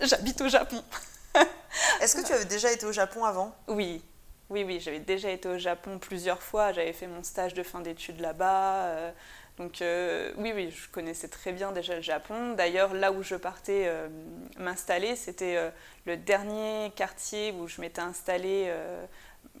[0.00, 0.82] j'habite au Japon.
[2.00, 3.54] Est-ce que tu avais déjà été au Japon avant?
[3.68, 4.02] Oui,
[4.50, 6.72] oui, oui, j'avais déjà été au Japon plusieurs fois.
[6.72, 8.84] J'avais fait mon stage de fin d'études là-bas.
[8.84, 9.12] Euh,
[9.56, 12.52] donc euh, oui, oui, je connaissais très bien déjà le Japon.
[12.52, 14.08] D'ailleurs, là où je partais euh,
[14.58, 15.72] m'installer, c'était
[16.04, 18.70] le dernier quartier où je m'étais installée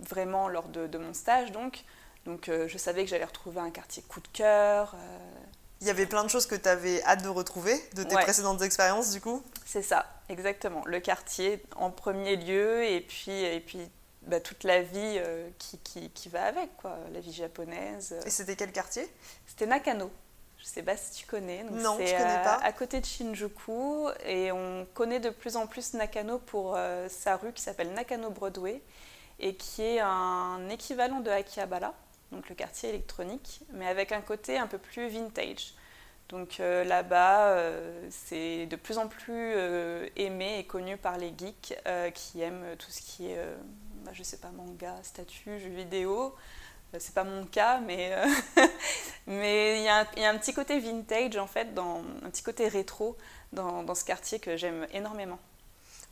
[0.00, 1.52] vraiment lors de, de, mon stage.
[1.52, 1.84] Donc,
[2.26, 4.94] donc je savais que j'allais retrouver un quartier coup de cœur.
[5.82, 8.62] Il y avait plein de choses que tu avais hâte de retrouver de tes précédentes
[8.62, 9.42] expériences, du coup?
[9.66, 10.82] C'est ça, exactement.
[10.86, 13.80] Le quartier en premier lieu, et puis, et puis
[14.22, 15.20] bah, toute la vie
[15.58, 18.14] qui, qui, qui, va avec, quoi, la vie japonaise.
[18.24, 19.06] Et c'était quel quartier?
[19.46, 20.10] C'était Nakano.
[20.58, 21.64] Je ne sais pas si tu connais.
[21.64, 22.60] non, je connais pas.
[22.62, 24.06] À côté de Shinjuku.
[24.24, 28.80] Et on connaît de plus en plus Nakano pour sa rue qui s'appelle Nakano Broadway
[29.40, 31.92] et qui est un équivalent de Akihabara,
[32.32, 35.74] donc le quartier électronique, mais avec un côté un peu plus vintage.
[36.28, 41.32] Donc euh, là-bas, euh, c'est de plus en plus euh, aimé et connu par les
[41.36, 41.74] geeks
[42.14, 43.38] qui aiment tout ce qui est,
[44.04, 46.34] bah, je sais pas, manga, statues, jeux vidéo.
[46.98, 48.12] c'est pas mon cas, mais
[49.26, 53.16] il y, a un petit côté vintage en fait, dans, un petit côté rétro
[53.52, 55.38] dans ce quartier que j'aime énormément.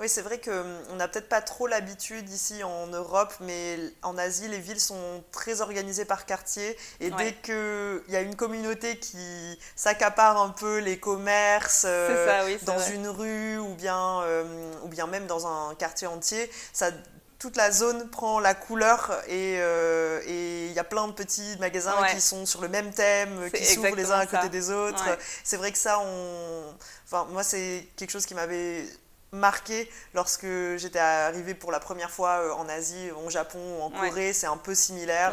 [0.01, 4.17] Oui, c'est vrai qu'on hum, n'a peut-être pas trop l'habitude ici en Europe, mais en
[4.17, 6.75] Asie, les villes sont très organisées par quartier.
[7.01, 12.79] Et dès qu'il y a une communauté qui s'accapare un peu les commerces euh, dans
[12.79, 16.91] une rue ou bien, euh, ou bien même dans un quartier entier, ça
[17.39, 21.97] toute la zone prend la couleur et euh, il y a plein de petits magasins
[22.11, 25.05] qui sont sur le même thème, qui s'ouvrent les uns à côté des autres.
[25.43, 26.75] C'est vrai que ça, on...
[27.07, 28.85] enfin, moi, c'est quelque chose qui m'avait
[29.33, 34.33] marqué lorsque j'étais arrivée pour la première fois euh, en Asie, au Japon en Corée,
[34.33, 35.33] c'est un peu similaire.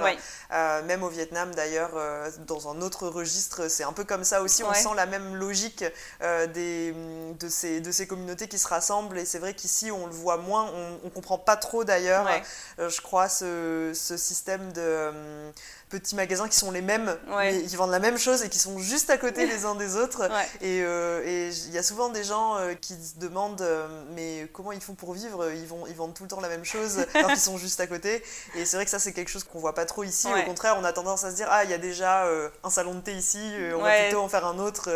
[0.52, 4.42] Euh, même au Vietnam d'ailleurs, euh, dans un autre registre, c'est un peu comme ça
[4.42, 4.64] aussi.
[4.64, 5.84] On sent la même logique
[6.54, 6.94] des,
[7.40, 9.18] de, ces, de ces communautés qui se rassemblent.
[9.18, 10.72] Et c'est vrai qu'ici, on le voit moins.
[10.74, 12.28] On ne comprend pas trop d'ailleurs,
[12.78, 15.12] je crois, ce, ce système de
[15.90, 18.78] petits magasins qui sont les mêmes, mais qui vendent la même chose et qui sont
[18.80, 20.30] juste à côté les uns des autres.
[20.62, 24.82] Et il y a souvent des gens euh, qui se demandent euh, mais comment ils
[24.82, 27.40] font pour vivre ils, vont, ils vendent tout le temps la même chose alors qu'ils
[27.40, 28.24] sont juste à côté.
[28.56, 30.28] Et c'est vrai que ça, c'est quelque chose qu'on voit pas trop ici.
[30.28, 32.28] Au contraire, on a tendance à se dire ah, il y a déjà
[32.64, 33.40] un salon de thé ici,
[33.76, 34.90] on va plutôt en faire un autre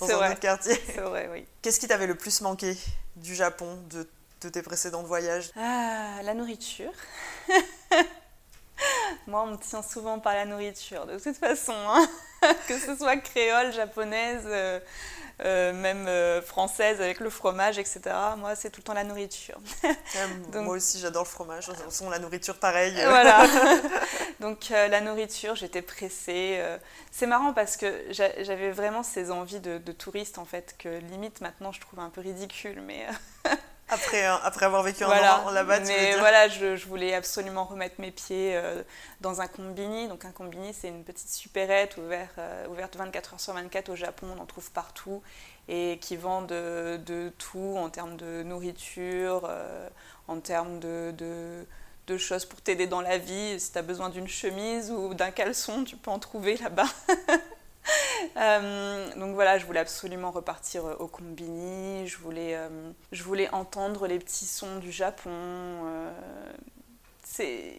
[0.00, 0.78] dans un autre quartier.
[1.32, 1.46] oui.
[1.62, 2.76] Qu'est-ce qui t'avait le plus manqué
[3.16, 4.08] du Japon, de,
[4.42, 5.50] de tes précédents voyages?
[5.56, 6.92] Ah, La nourriture.
[9.26, 11.74] Moi, on me tient souvent par la nourriture, de toute façon.
[11.74, 12.06] Hein.
[12.68, 14.80] que ce soit créole, japonaise, euh,
[15.44, 18.00] euh, même euh, française avec le fromage, etc.
[18.36, 19.58] Moi, c'est tout le temps la nourriture.
[20.54, 21.66] moi aussi, j'adore le fromage.
[21.66, 22.94] De toute façon, la nourriture, pareil.
[23.04, 23.46] Voilà.
[24.40, 26.60] Donc, la nourriture, j'étais pressée.
[27.10, 31.40] c'est marrant parce que j'avais vraiment ces envies de, de, touriste, en fait, que limite,
[31.40, 32.80] maintenant, je trouve un peu ridicule.
[32.82, 33.06] Mais
[33.88, 38.00] après, après avoir vécu un an là-bas, tu Mais voilà, je, je, voulais absolument remettre
[38.00, 38.82] mes pieds euh,
[39.20, 40.08] dans un combini.
[40.08, 43.96] Donc un combini, c'est une petite supérette ouverte, euh, ouverte 24 heures sur 24 au
[43.96, 45.22] Japon, on en trouve partout,
[45.68, 49.88] et qui vend de, de tout en termes de nourriture, euh,
[50.28, 51.66] en termes de, de,
[52.06, 53.58] de choses pour t'aider dans la vie.
[53.58, 56.88] Si tu as besoin d'une chemise ou d'un caleçon, tu peux en trouver là-bas.
[58.36, 62.68] Euh, donc voilà, je voulais absolument repartir euh, au combini, je voulais, euh,
[63.10, 65.30] je voulais entendre les petits sons du Japon.
[67.24, 67.74] c'est...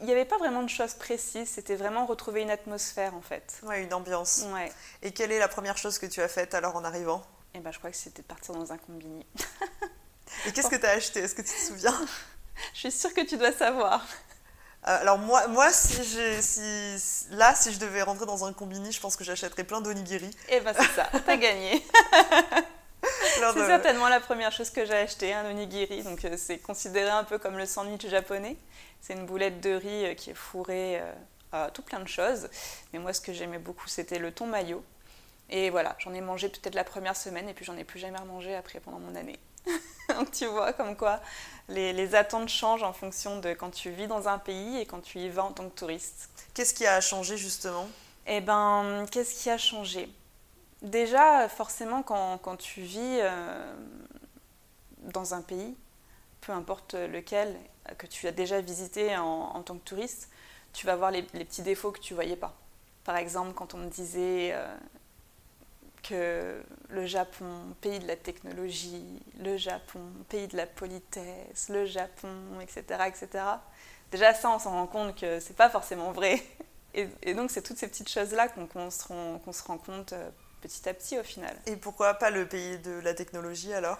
[0.00, 3.60] Il n'y avait pas vraiment de choses précises, c'était vraiment retrouver une atmosphère en fait.
[3.62, 4.44] Ouais, une ambiance.
[4.52, 4.72] Ouais.
[5.02, 7.22] Et quelle est la première chose que tu as faite alors en arrivant?
[7.54, 9.24] Eh ben, je crois que c'était de partir dans un combini.
[10.46, 11.20] Et qu'est-ce que tu as acheté?
[11.20, 11.98] Est-ce que tu te souviens?
[12.74, 14.04] Je suis sûre que tu dois savoir.
[14.88, 19.00] Euh, alors moi, moi si, si, là, si je devais rentrer dans un combini, je
[19.00, 20.30] pense que j'achèterais plein d'onigiri.
[20.48, 21.84] Et eh ben c'est ça, t'as gagné.
[23.02, 26.02] c'est certainement la première chose que j'ai acheté, un onigiri.
[26.02, 28.56] Donc euh, c'est considéré un peu comme le sandwich japonais.
[29.00, 31.00] C'est une boulette de riz euh, qui est fourrée
[31.52, 32.48] à tout plein de choses.
[32.92, 34.84] Mais moi, ce que j'aimais beaucoup, c'était le thon mayo.
[35.50, 38.18] Et voilà, j'en ai mangé peut-être la première semaine et puis j'en ai plus jamais
[38.18, 39.38] remangé après pendant mon année.
[40.08, 41.20] Donc tu vois comme quoi
[41.68, 45.18] les, attentes changent en fonction de quand tu vis dans un pays et quand tu
[45.18, 46.28] y vas en tant que touriste.
[46.54, 47.88] Qu'est-ce qui a changé justement?
[48.26, 50.08] Eh ben, qu'est-ce qui a changé?
[50.82, 53.74] Déjà, forcément, quand, quand tu vis euh,
[54.98, 55.76] dans un pays,
[56.40, 57.56] peu importe lequel,
[57.98, 60.28] que tu as déjà visité en, tant que touriste,
[60.72, 62.54] tu vas voir les, petits défauts que tu voyais pas.
[63.04, 64.76] Par exemple, quand on me disait euh,
[66.02, 72.60] que le Japon, pays de la technologie, le Japon, pays de la politesse, le Japon,
[72.60, 72.82] etc.
[73.06, 73.44] etc.
[74.10, 76.42] Déjà ça, on s'en rend compte que c'est pas forcément vrai.
[76.94, 80.28] Et, donc c'est toutes ces petites choses-là qu'on se, se, rend compte euh,
[80.60, 81.56] petit à petit au final.
[81.64, 83.98] Et pourquoi pas le pays de la technologie alors?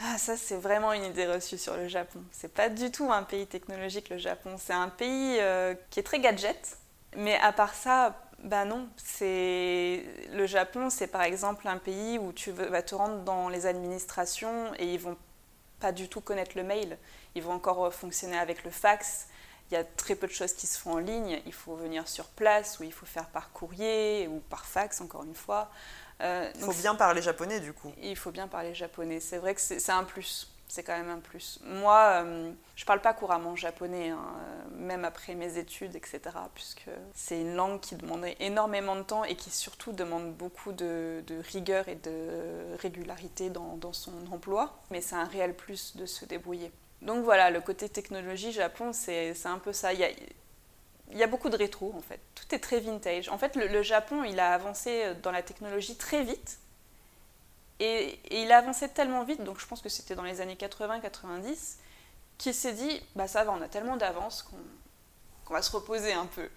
[0.00, 2.22] Ah, ça, c'est vraiment une idée reçue sur le Japon.
[2.30, 4.56] C'est pas du tout un pays technologique, le Japon.
[4.58, 6.76] C'est un pays euh, qui est très gadget.
[7.16, 12.32] Mais à part ça, ben non, c'est le Japon, c'est par exemple un pays où
[12.32, 15.16] tu vas te rendre dans les administrations et ils vont
[15.80, 16.98] pas du tout connaître le mail.
[17.34, 19.26] Ils vont encore fonctionner avec le fax.
[19.70, 21.40] Il y a très peu de choses qui se font en ligne.
[21.44, 25.24] Il faut venir sur place ou il faut faire par courrier ou par fax, encore
[25.24, 25.70] une fois.
[26.22, 27.92] Euh, il faut bien parler japonais du coup.
[28.00, 29.20] Il faut bien parler japonais.
[29.20, 30.50] C'est vrai que c'est un plus.
[30.68, 31.60] C'est quand même un plus.
[31.64, 34.34] Moi, euh, je parle pas couramment japonais, hein,
[34.72, 36.20] même après mes études, etc.,
[36.54, 41.22] puisque c'est une langue qui demande énormément de temps et qui surtout demande beaucoup de,
[41.52, 44.76] rigueur et de régularité dans, son emploi.
[44.90, 46.72] Mais c'est un réel plus de se débrouiller.
[47.02, 49.92] Donc voilà, le côté technologie Japon, c'est un peu ça.
[49.92, 50.10] Il y, a,
[51.12, 52.20] il y a beaucoup de rétro en fait.
[52.34, 53.28] Tout est très vintage.
[53.28, 56.58] En fait, le Japon, il a avancé dans la technologie très vite
[57.80, 61.76] et, il a avancé tellement vite, donc je pense que c'était dans les années 80-90,
[62.38, 66.26] qu'il s'est dit bah ça va, on a tellement d'avance qu'on va se reposer un
[66.26, 66.48] peu.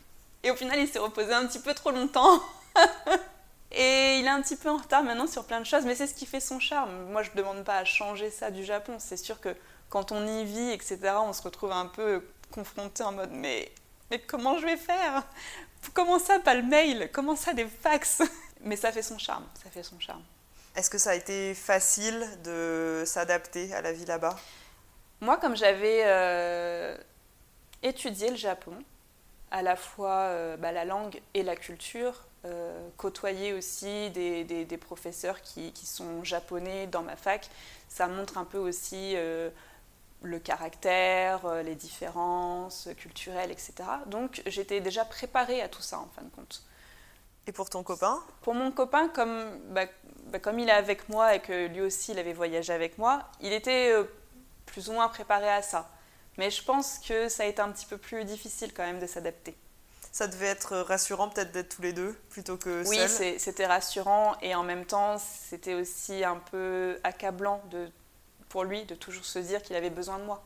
[0.44, 2.42] Et au final, il s'est reposé un petit peu trop longtemps.
[3.72, 6.08] et il est un petit peu en retard maintenant sur plein de choses, mais c'est
[6.08, 7.12] ce qui fait son charme.
[7.12, 8.96] Moi, je ne demande pas à changer ça du Japon.
[9.00, 9.56] C'est sûr que
[9.90, 13.72] quand on y vit, etc., on se retrouve un peu confronté en mode mais,
[14.10, 15.24] mais comment je vais faire?
[15.94, 17.10] Comment ça, pas le mail?
[17.12, 18.22] Comment ça, des fax?
[18.62, 20.22] Mais ça fait son charme, ça fait son charme.
[20.80, 24.39] Est-ce que ça a été facile de s'adapter à la vie là-bas?
[25.20, 26.96] Moi, comme j'avais euh,
[27.84, 28.72] étudié le Japon,
[29.52, 34.78] à la fois euh, bah, la langue et la culture, euh, côtoyer aussi des, des,
[34.78, 37.50] professeurs qui, qui, sont japonais dans ma fac,
[37.89, 39.18] ça montre un peu aussi
[40.22, 43.74] le caractère, les différences culturelles, etc.
[44.06, 46.63] Donc j'étais déjà préparée à tout ça en fin de compte.
[47.48, 48.24] Et pour ton copain?
[48.44, 49.88] Pour mon copain, comme, bah,
[50.30, 53.24] bah, comme il est avec moi et que lui aussi il avait voyagé avec moi,
[53.42, 54.04] il était euh,
[54.65, 55.89] plus ou moins préparé à ça.
[56.38, 59.08] Mais je pense que ça a été un petit peu plus difficile quand même de
[59.08, 59.56] s'adapter.
[60.12, 63.65] Ça devait être rassurant peut-être d'être tous les deux plutôt que oui, seul Oui, c'était
[63.65, 67.88] rassurant et en même temps c'était aussi un peu accablant de,
[68.48, 70.44] pour lui de toujours se dire qu'il avait besoin de moi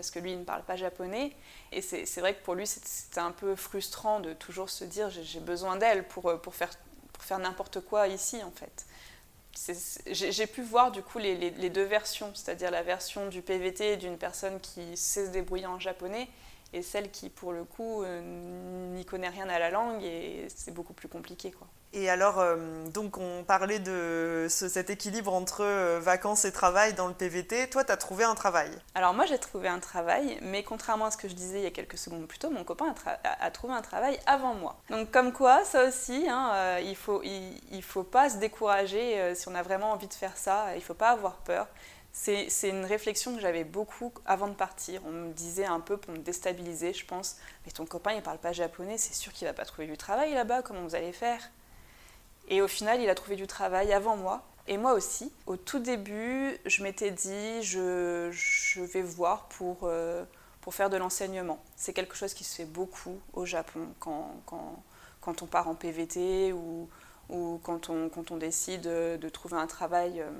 [0.00, 1.36] parce que lui, il ne parle pas japonais.
[1.72, 5.40] Et c'est vrai que pour lui, c'était un peu frustrant de toujours se dire j'ai
[5.40, 6.70] besoin d'elle pour, euh, pour, faire,
[7.24, 8.86] faire n'importe quoi ici, en fait.
[10.06, 14.16] J'ai pu voir du coup les, les, deux versions, c'est-à-dire la version du PVT d'une
[14.16, 16.28] personne qui sait se débrouiller en japonais
[16.72, 18.22] et celle qui, pour le coup, euh,
[18.94, 21.50] n'y connaît rien à la langue et c'est beaucoup plus compliqué.
[21.50, 21.66] Quoi.
[21.92, 27.08] Et alors, euh, donc on parlait de cet équilibre entre euh, vacances et travail dans
[27.08, 27.68] le PVT.
[27.68, 28.70] Toi, tu as trouvé un travail?
[28.94, 31.66] Alors moi, j'ai trouvé un travail, mais contrairement à ce que je disais il y
[31.66, 34.76] a quelques secondes plus tôt, mon copain a, trouvé un travail avant moi.
[34.88, 39.34] Donc comme quoi, ça aussi, hein, euh, il ne faut, il, faut pas se décourager
[39.34, 40.66] si on a vraiment envie de faire ça.
[40.74, 41.66] Il ne faut pas avoir peur.
[42.12, 45.00] C'est une réflexion que j'avais beaucoup avant de partir.
[45.06, 48.38] On me disait un peu pour me déstabiliser, je pense, mais ton copain, il parle
[48.38, 51.40] pas japonais, c'est sûr qu'il va pas trouver du travail là-bas, comment vous allez faire?
[52.48, 54.42] Et au final, il a trouvé du travail avant moi.
[54.66, 55.32] Et moi aussi.
[55.46, 60.24] Au tout début, je m'étais dit, je, je, vais voir pour, euh,
[60.60, 61.62] pour faire de l'enseignement.
[61.76, 64.82] C'est quelque chose qui se fait beaucoup au Japon quand, quand,
[65.20, 66.88] quand on part en PVT ou,
[67.30, 70.30] ou quand, on, quand on décide de trouver un travail euh,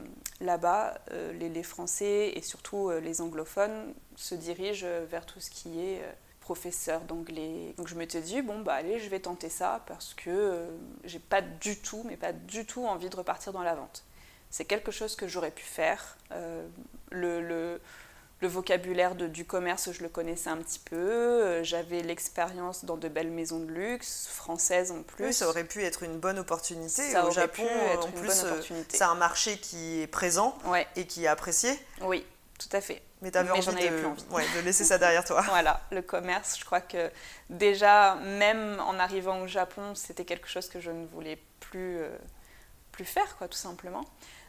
[0.40, 0.98] là-bas.
[1.10, 6.02] Euh, les, les, Français et surtout les anglophones se dirigent vers tout ce qui est
[6.50, 7.74] professeur d'anglais.
[7.76, 10.68] Donc je m'étais dit, bon, bah allez, je vais tenter ça parce que euh,
[11.04, 14.02] j'ai pas du tout, mais pas du tout envie de repartir dans la vente.
[14.50, 16.16] C'est quelque chose que j'aurais pu faire.
[16.32, 16.66] Euh,
[17.12, 17.80] le, le,
[18.40, 20.96] le, vocabulaire de, du commerce, je le connaissais un petit peu.
[20.96, 25.32] Euh, j'avais l'expérience dans de belles maisons de luxe, françaises en plus.
[25.32, 27.12] ça aurait pu être une bonne opportunité.
[27.12, 27.62] Ça Au Japon,
[28.02, 28.44] en plus,
[28.88, 30.58] c'est un marché qui est présent
[30.96, 31.70] et qui est apprécié.
[32.02, 32.26] Oui,
[32.58, 33.04] tout à fait.
[33.22, 35.42] Mais tu avais envie, de, de laisser ça derrière toi.
[35.48, 37.11] voilà, le commerce, je crois que
[37.50, 42.16] déjà, même en arrivant au Japon, c'était quelque chose que je ne voulais plus, euh,
[42.92, 44.04] plus faire, quoi, tout simplement.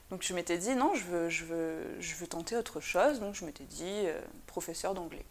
[0.10, 3.20] Donc je m'étais dit, non, je veux, je, veux, je veux tenter autre chose.
[3.20, 5.26] Donc je m'étais dit, euh, professeur d'anglais.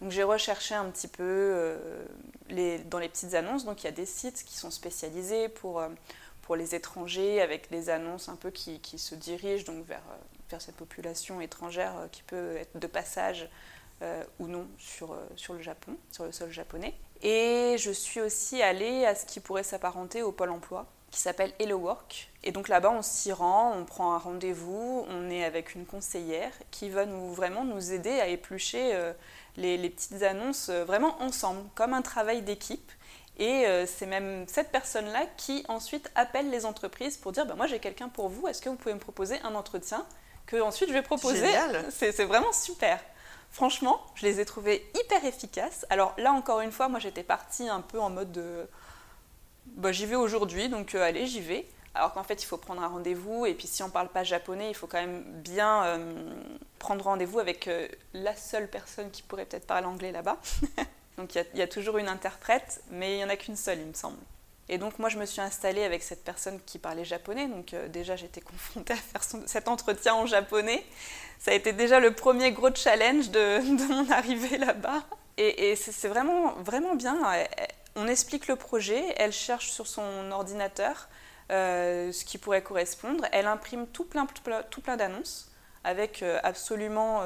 [0.00, 2.06] Donc j'ai recherché un petit peu euh,
[2.48, 3.66] les, dans les petites annonces.
[3.66, 5.82] Donc il y a des sites qui sont spécialisés pour,
[6.40, 10.02] pour les étrangers, avec des annonces un peu qui, qui se dirigent donc vers
[10.50, 13.48] vers cette population étrangère euh, qui peut être de passage
[14.02, 16.94] euh, ou non sur, euh, sur le Japon, sur le sol japonais.
[17.22, 21.52] Et je suis aussi allée à ce qui pourrait s'apparenter au pôle emploi, qui s'appelle
[21.58, 22.30] Hello Work.
[22.42, 26.52] Et donc là-bas, on s'y rend, on prend un rendez-vous, on est avec une conseillère
[26.70, 28.96] qui va nous, vraiment nous aider à éplucher
[29.56, 32.90] les, petites annonces vraiment ensemble, comme un travail d'équipe.
[33.38, 37.80] Et c'est même cette personne-là qui ensuite appelle les entreprises pour dire bah, Moi j'ai
[37.80, 40.06] quelqu'un pour vous, est-ce que vous pouvez me proposer un entretien
[40.50, 41.46] que ensuite je vais proposer.
[41.90, 43.00] C'est vraiment super.
[43.50, 45.84] Franchement, je les ai trouvés hyper efficaces.
[45.90, 48.68] Alors là, encore une fois, moi j'étais partie un peu en mode de.
[49.66, 51.66] Bah, j'y vais aujourd'hui, donc euh, allez, j'y vais.
[51.94, 54.22] Alors qu'en fait, il faut prendre un rendez-vous, et puis si on ne parle pas
[54.22, 56.34] japonais, il faut quand même bien euh,
[56.78, 60.38] prendre rendez-vous avec euh, la seule personne qui pourrait peut-être parler anglais là-bas.
[61.16, 63.80] donc il y, y, a toujours une interprète, mais il n'y en a qu'une seule,
[63.80, 64.18] il me semble.
[64.72, 67.88] Et donc moi je me suis installée avec cette personne qui parlait japonais, donc euh,
[67.88, 70.86] déjà j'étais confrontée à faire cet entretien en japonais.
[71.40, 73.58] Ça a été déjà le premier gros challenge de,
[73.92, 75.02] mon arrivée là-bas.
[75.38, 77.18] Et, c'est vraiment, vraiment bien.
[77.96, 81.08] On explique le projet, elle cherche sur son ordinateur
[81.50, 84.26] euh, ce qui pourrait correspondre, elle imprime tout plein,
[84.70, 85.50] tout plein d'annonces
[85.82, 87.22] avec euh, absolument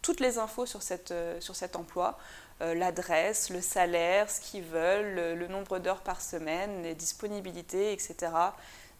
[0.00, 2.16] toutes les infos sur, cette, sur cet emploi.
[2.62, 8.32] Euh, l'adresse, le salaire, ce qu'ils veulent, le, nombre d'heures par semaine, les disponibilités, etc.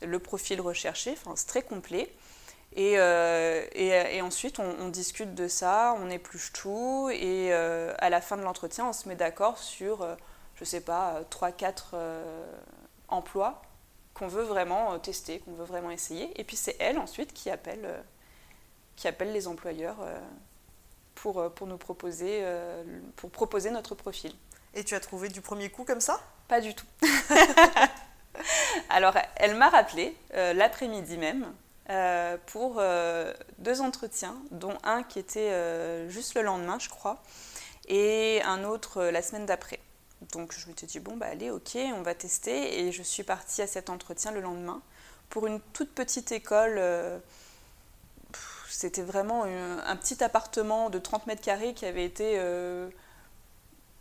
[0.03, 2.13] Le profil recherché, c'est très complet.
[2.75, 3.65] Et, euh,
[4.23, 8.89] ensuite, on, discute de ça, on épluche tout, et euh, à la fin de l'entretien,
[8.89, 10.07] on se met d'accord sur,
[10.57, 11.97] je sais pas, 3-4
[13.09, 13.63] emplois
[14.13, 16.39] qu'on veut vraiment tester, qu'on veut vraiment essayer.
[16.39, 18.05] Et puis c'est elle ensuite qui appelle,
[18.97, 19.97] qui appelle les employeurs
[21.17, 22.85] pour, euh, pour nous proposer, euh,
[23.17, 24.33] pour proposer notre profil.
[24.75, 26.21] Et tu as trouvé du premier coup comme ça?
[26.47, 26.87] Pas du tout.
[28.91, 31.53] Alors, elle m'a rappelé euh, l'après-midi même
[32.47, 32.83] pour
[33.59, 37.23] deux entretiens, dont un qui était juste le lendemain, je crois,
[37.87, 39.79] et un autre la semaine d'après.
[40.33, 42.81] Donc, je m'étais dit, bon, bah allez, ok, on va tester.
[42.81, 44.83] Et je suis partie à cet entretien le lendemain
[45.29, 46.81] pour une toute petite école
[48.77, 52.91] c'était vraiment un, petit appartement de 30 mètres carrés qui avait été euh,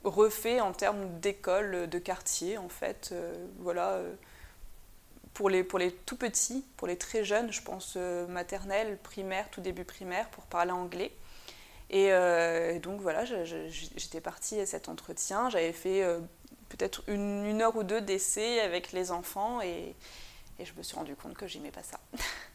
[0.03, 3.11] refait en termes d'école, de quartier, en fait.
[3.13, 3.91] Euh, voilà.
[3.91, 4.13] Euh,
[5.33, 7.95] pour les, pour les tout petits, pour les très jeunes, je pense
[8.29, 11.11] maternelle, primaire, tout début primaire, pour parler anglais.
[11.89, 12.09] Et,
[12.79, 15.49] donc voilà, j'étais partie à cet entretien.
[15.49, 16.05] J'avais fait
[16.69, 19.93] peut-être une, heure ou deux d'essai avec les enfants et,
[20.57, 21.99] et je me suis rendu compte que j'aimais pas ça.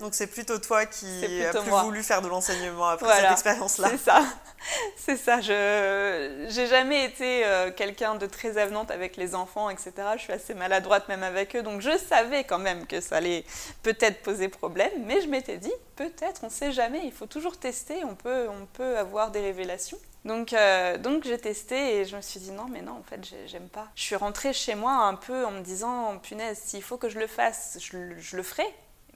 [0.00, 3.88] Donc c'est plutôt toi qui as plus voulu faire de l'enseignement après cette expérience-là.
[3.90, 4.22] C'est ça.
[4.96, 5.40] C'est ça.
[5.40, 9.92] Je j'ai jamais été euh, quelqu'un de très avenante avec les enfants, etc.
[10.16, 13.44] Je suis assez maladroite même avec eux, donc je savais quand même que ça allait
[13.82, 17.00] peut-être poser problème, mais je m'étais dit peut-être, on ne sait jamais.
[17.04, 18.04] Il faut toujours tester.
[18.04, 19.98] On peut on peut avoir des révélations.
[20.24, 23.20] Donc, euh, donc j'ai testé et je me suis dit non, mais non, en fait,
[23.46, 23.88] j'aime pas.
[23.94, 27.18] Je suis rentrée chez moi un peu en me disant punaise, s'il faut que je
[27.18, 28.66] le fasse, je, je le ferai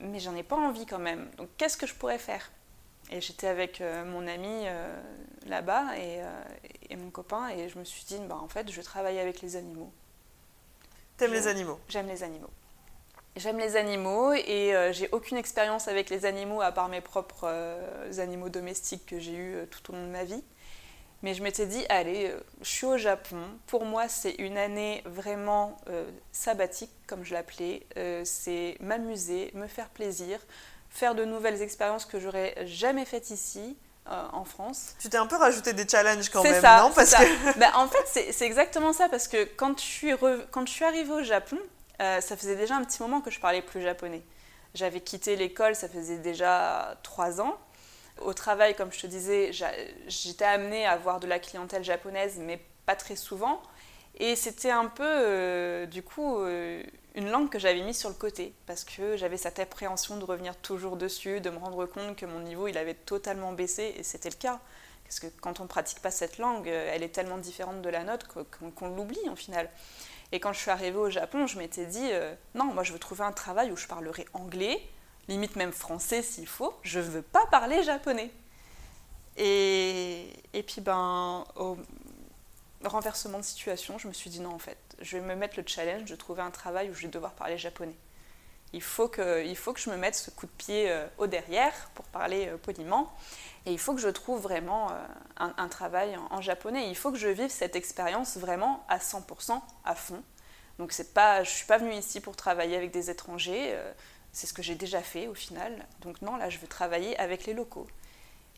[0.04, 1.28] mais j'en ai pas envie quand même.
[1.36, 2.50] Donc qu'est-ce que je pourrais faire?
[3.10, 5.00] Et j'étais avec euh, mon ami euh,
[5.46, 6.42] là-bas euh,
[6.88, 9.42] et, mon copain et je me suis dit, bah, en fait, je vais travailler avec
[9.42, 9.92] les animaux.
[11.16, 11.78] T'aimes les animaux?
[11.88, 12.50] J'aime les animaux.
[13.36, 17.48] J'aime les animaux et j'ai aucune expérience avec les animaux à part mes propres
[18.18, 20.44] animaux domestiques que j'ai eus tout au long de ma vie.
[21.24, 23.40] Mais je m'étais dit, allez, euh, je suis au Japon.
[23.66, 27.86] Pour moi, c'est une année vraiment euh, sabbatique, comme je l'appelais.
[27.96, 30.38] Euh, c'est m'amuser, me faire plaisir,
[30.90, 33.78] faire de nouvelles expériences que j'aurais jamais faites ici.
[34.06, 34.96] en France.
[34.98, 37.24] Tu t'es un peu rajouté des challenges quand même, ça, non parce ça.
[37.24, 37.58] Que...
[37.58, 40.12] Bah, en fait, c'est exactement ça, parce que quand je suis,
[40.50, 41.56] quand je suis arrivée au Japon,
[41.98, 44.22] ça faisait déjà un petit moment que je parlais plus japonais.
[44.74, 47.56] J'avais quitté l'école, ça faisait déjà trois ans.
[48.20, 49.50] Au travail, comme je te disais,
[50.06, 53.60] j'étais amenée à avoir de la clientèle japonaise, mais pas très souvent.
[54.16, 56.82] Et c'était un peu, euh, du coup, euh,
[57.16, 60.56] une langue que j'avais mise sur le côté, parce que j'avais cette appréhension de revenir
[60.56, 64.30] toujours dessus, de me rendre compte que mon niveau, il avait totalement baissé, et c'était
[64.30, 64.60] le cas.
[65.02, 68.04] Parce que quand on ne pratique pas cette langue, elle est tellement différente de la
[68.04, 68.28] nôtre
[68.76, 69.68] qu'on l'oublie, en final.
[70.34, 72.98] Et quand je suis arrivée au Japon, je m'étais dit, euh, non, moi je veux
[72.98, 74.80] trouver un travail où je parlerai anglais,
[75.28, 78.30] limite même français s'il faut, je veux pas parler japonais.
[79.36, 81.76] Et, et puis, ben, au
[82.88, 85.64] renversement de situation, je me suis dit non, en fait, je vais me mettre le
[85.66, 87.96] challenge de trouver un travail où je vais devoir parler japonais.
[88.72, 91.26] Il faut que, il faut que je me mette ce coup de pied euh, au
[91.26, 93.12] derrière, pour parler euh, poliment,
[93.66, 94.94] et il faut que je trouve vraiment euh,
[95.36, 96.88] un, travail en, japonais.
[96.88, 100.22] Il faut que je vive cette expérience vraiment à 100%, à fond.
[100.78, 103.78] Donc, c'est pas, je ne suis pas venue ici pour travailler avec des étrangers.
[104.34, 105.86] C'est ce que j'ai déjà fait au final.
[106.02, 107.86] Donc non, là, je veux travailler avec les locaux.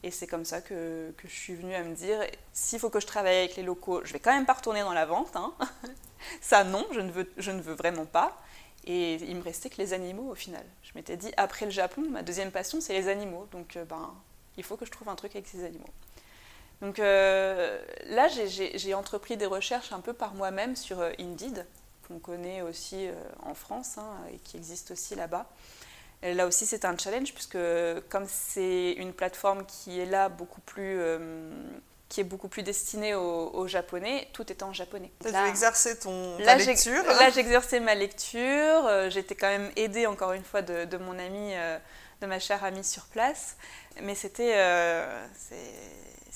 [0.03, 2.19] Et c'est comme ça que, je suis venue à me dire,
[2.53, 4.93] s'il faut que je travaille avec les locaux, je vais quand même pas retourner dans
[4.93, 5.37] la vente.
[5.37, 5.55] Hein.
[6.41, 8.37] ça, non, je ne, veux, je ne veux vraiment pas.
[8.85, 10.65] Et il me restait que les animaux au final.
[10.83, 13.47] Je m'étais dit, après le Japon, ma deuxième passion, c'est les animaux.
[13.53, 14.13] Donc, euh, ben,
[14.57, 15.93] il faut que je trouve un truc avec ces animaux.
[16.81, 21.67] Donc euh, là, j'ai entrepris des recherches un peu par moi-même sur euh, Indeed
[22.07, 25.47] qu'on connaît aussi euh, en France hein, et qui existe aussi là-bas.
[26.23, 27.59] Là aussi, c'est un challenge puisque
[28.09, 31.53] comme c'est une plateforme qui est là beaucoup plus euh,
[32.09, 35.11] qui est beaucoup plus destinée aux, japonais, tout est en japonais.
[35.21, 38.41] Tu as exercer ton, ta lecture Là, j'exerçais ma lecture.
[38.87, 41.55] Euh, j'étais quand même aidée, encore une fois, de, de mon amie,
[42.21, 43.57] de ma chère amie sur place.
[44.03, 44.55] Mais c'était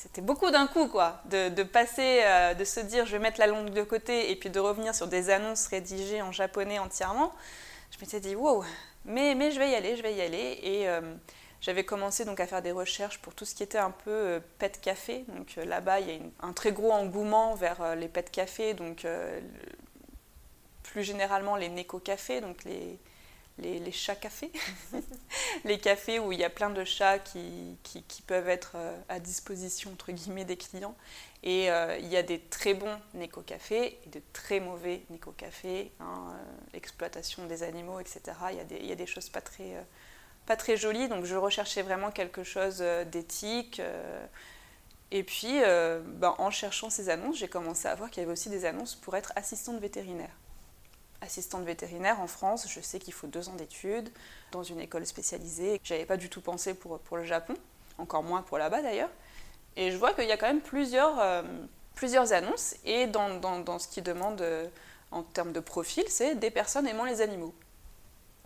[0.03, 3.47] c'était beaucoup d'un coup, quoi, de, passer, euh, de se dire je vais mettre la
[3.47, 7.33] langue de côté et puis de revenir sur des annonces rédigées en japonais entièrement.
[7.91, 8.65] Je m'étais dit wow,
[9.05, 10.59] mais, mais je vais y aller, je vais y aller.
[10.63, 11.03] Et euh,
[11.61, 14.41] j'avais commencé donc à faire des recherches pour tout ce qui était un peu euh,
[14.59, 15.25] pet café.
[15.29, 19.07] Donc là-bas, il y a un très gros engouement vers les pet cafés, donc
[20.83, 22.99] plus généralement les neko cafés, donc les
[23.61, 24.51] les, chats cafés,
[25.65, 29.19] les cafés où il y a plein de chats qui, qui, peuvent être euh, à
[29.19, 30.95] disposition entre guillemets des clients.
[31.43, 36.35] Et euh, il y a des très bons néco-cafés et de très mauvais néco-cafés, hein,
[36.35, 38.21] euh, exploitation des animaux, etc.
[38.51, 39.75] Il y a des, il y a des choses pas très,
[40.51, 43.81] pas très jolies, donc je recherchais vraiment quelque chose d'éthique.
[45.13, 48.51] et puis, ben, en cherchant ces annonces, j'ai commencé à voir qu'il y avait aussi
[48.51, 50.35] des annonces pour être assistante vétérinaire
[51.21, 54.11] assistante vétérinaire en France, je sais qu'il faut deux ans d'études
[54.53, 55.81] dans une école spécialisée.
[55.85, 57.55] J'avais pas du tout pensé pour, pour le Japon,
[57.99, 59.11] encore moins pour là-bas d'ailleurs.
[59.77, 61.43] Et je vois qu'il y a quand même plusieurs, euh,
[61.95, 64.67] plusieurs annonces, et dans, dans, dans ce qui demande euh,
[65.11, 67.55] en termes de profil, c'est des personnes aimant les animaux.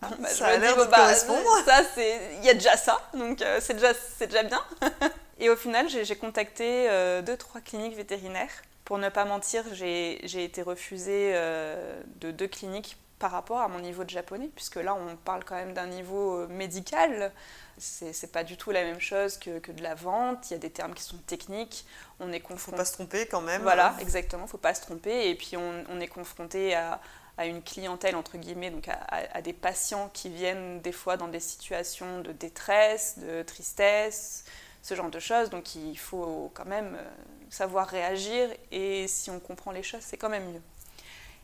[0.03, 1.49] Ah, bah, ça a l'air de bah, correspondre.
[1.64, 4.62] Ça, il y a déjà ça, donc euh, c'est déjà, déjà bien.
[5.38, 6.88] et au final, j'ai contacté
[7.22, 8.51] deux, trois cliniques vétérinaires
[8.84, 13.78] pour ne pas mentir, j'ai été refusée euh, de deux cliniques par rapport à mon
[13.78, 17.32] niveau de japonais, puisque là on parle quand même d'un niveau euh, médical.
[17.78, 20.49] C'est pas du tout la même chose que, que, de la vente.
[20.49, 21.84] Il y a des termes qui sont techniques.
[22.20, 22.76] On est confronté.
[22.76, 23.62] Faut pas se tromper quand même.
[23.62, 24.47] Voilà, exactement.
[24.47, 25.28] Faut pas se tromper.
[25.28, 27.01] Et puis on, on est confronté à,
[27.37, 31.41] à, une clientèle entre guillemets, donc à, des patients qui viennent des fois dans des
[31.41, 34.45] situations de détresse, de tristesse,
[34.82, 35.51] ce genre de choses.
[35.51, 37.05] Donc il faut quand même euh,
[37.51, 40.62] savoir réagir et si on comprend les choses, c'est quand même mieux.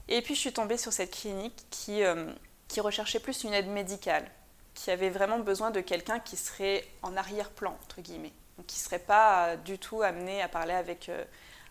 [0.09, 2.33] Et puis je suis tombée sur cette clinique qui, euh,
[2.69, 4.31] qui recherchait plus une aide médicale,
[4.75, 8.85] qui avait vraiment besoin de quelqu'un qui serait en arrière-plan, entre guillemets, donc qui ne
[8.85, 11.25] serait pas du tout amené à parler avec, euh,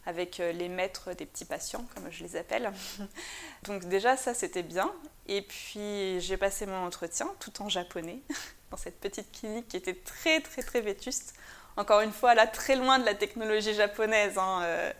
[0.09, 2.71] avec euh, les maîtres des petits patients, comme je les appelle.
[3.63, 4.91] donc déjà, ça, c'était bien.
[5.27, 8.19] Et puis j'ai passé mon entretien tout en japonais,
[8.71, 11.35] dans cette petite clinique qui était très, très, très vétuste
[11.79, 14.37] encore une fois, là, très loin de la technologie japonaise.
[14.37, 14.93] Hein, euh,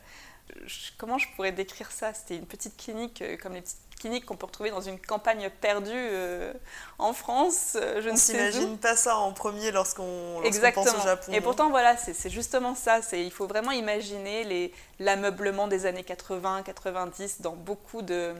[0.97, 2.13] comment je pourrais décrire ça?
[2.13, 5.49] C'était une petite clinique, euh, comme les petites cliniques qu'on peut retrouver dans une campagne
[5.61, 6.53] perdue euh,
[6.97, 7.75] en France.
[7.75, 10.41] je On ne s'imagine pas ça en premier lorsqu'on
[10.73, 11.31] pense au Japon.
[11.31, 13.01] Et pourtant, voilà, c'est justement ça.
[13.13, 18.33] Il faut vraiment imaginer l'ameublement des années 80-90 dans beaucoup de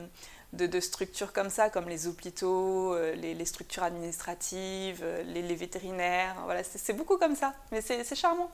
[0.52, 6.36] de, structures comme ça, comme les hôpitaux, euh, les, structures administratives, euh, les, vétérinaires.
[6.44, 8.50] Voilà, c'est beaucoup comme ça, mais c'est charmant.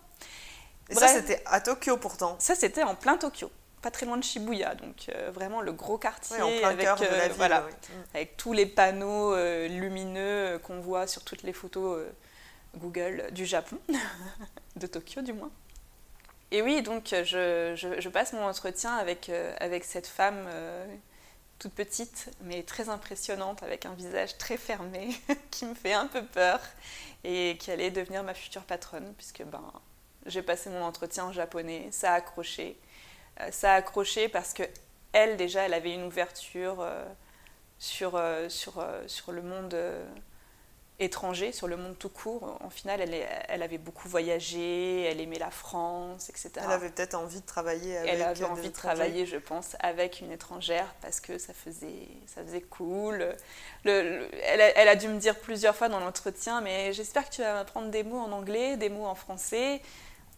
[0.88, 3.50] Et ça, c'était à Tokyo pourtant Ça, c'était en plein Tokyo,
[3.86, 6.88] pas très loin de Shibuya, donc euh, vraiment le gros quartier avec,
[7.36, 7.64] voilà,
[8.14, 9.36] avec tous les panneaux
[9.68, 12.04] lumineux qu'on voit sur toutes les photos
[12.76, 13.78] Google du Japon,
[14.76, 15.50] de Tokyo du moins.
[16.50, 19.30] Et oui, donc je, je, passe mon entretien avec,
[19.60, 20.48] avec cette femme
[21.58, 25.10] toute petite, mais très impressionnante, avec un visage très fermé,
[25.50, 26.60] qui me fait un peu peur,
[27.24, 29.72] et qui allait devenir ma future patronne, puisque ben,
[30.26, 32.78] j'ai passé mon entretien en japonais, ça a accroché.
[33.40, 34.62] Euh, ça a accroché parce que
[35.12, 37.04] elle, déjà, elle avait une ouverture euh,
[37.78, 39.76] sur, euh, sur, sur le monde
[40.98, 42.58] étranger, sur le monde tout court.
[42.62, 43.14] En final, elle,
[43.48, 46.52] elle, avait beaucoup voyagé, elle aimait la France, etc.
[46.56, 50.20] Elle avait peut-être envie de travailler avec Elle avait envie de travailler, je pense, avec
[50.20, 53.36] une étrangère parce que ça faisait, ça faisait cool.
[53.84, 57.34] Le, elle, a, elle, a, dû me dire plusieurs fois dans l'entretien, mais j'espère que
[57.34, 59.82] tu vas apprendre des mots en anglais, des mots en français.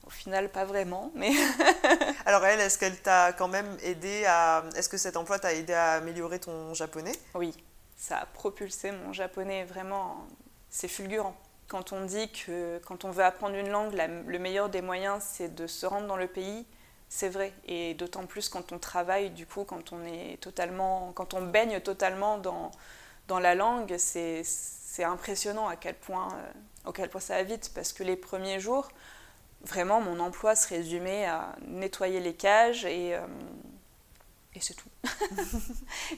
[0.09, 1.31] Au final, pas vraiment, mais...
[2.27, 4.65] Alors elle, est-ce qu'elle t'a quand même aidé à...
[4.75, 7.13] Est-ce que cet emploi t'a aidé à améliorer ton japonais?
[7.35, 7.55] Oui,
[7.95, 10.27] ça a propulsé mon japonais vraiment
[10.71, 11.37] c'est fulgurant.
[11.67, 13.95] Quand on dit que quand on veut apprendre une langue,
[14.27, 16.67] le meilleur des moyens, c'est de se rendre dans le pays,
[17.09, 17.53] c'est vrai.
[17.67, 21.81] Et d'autant plus quand on travaille, du coup, quand on est totalement, quand on baigne
[21.81, 22.71] totalement dans,
[23.27, 24.45] dans la langue, c'est
[25.05, 26.29] impressionnant à quel point,
[26.87, 27.71] euh, quel point ça va vite.
[27.75, 28.89] Parce que les premiers jours,
[29.63, 33.27] vraiment, mon emploi se résumait à nettoyer les cages et, euh,
[34.55, 34.89] et c'est tout.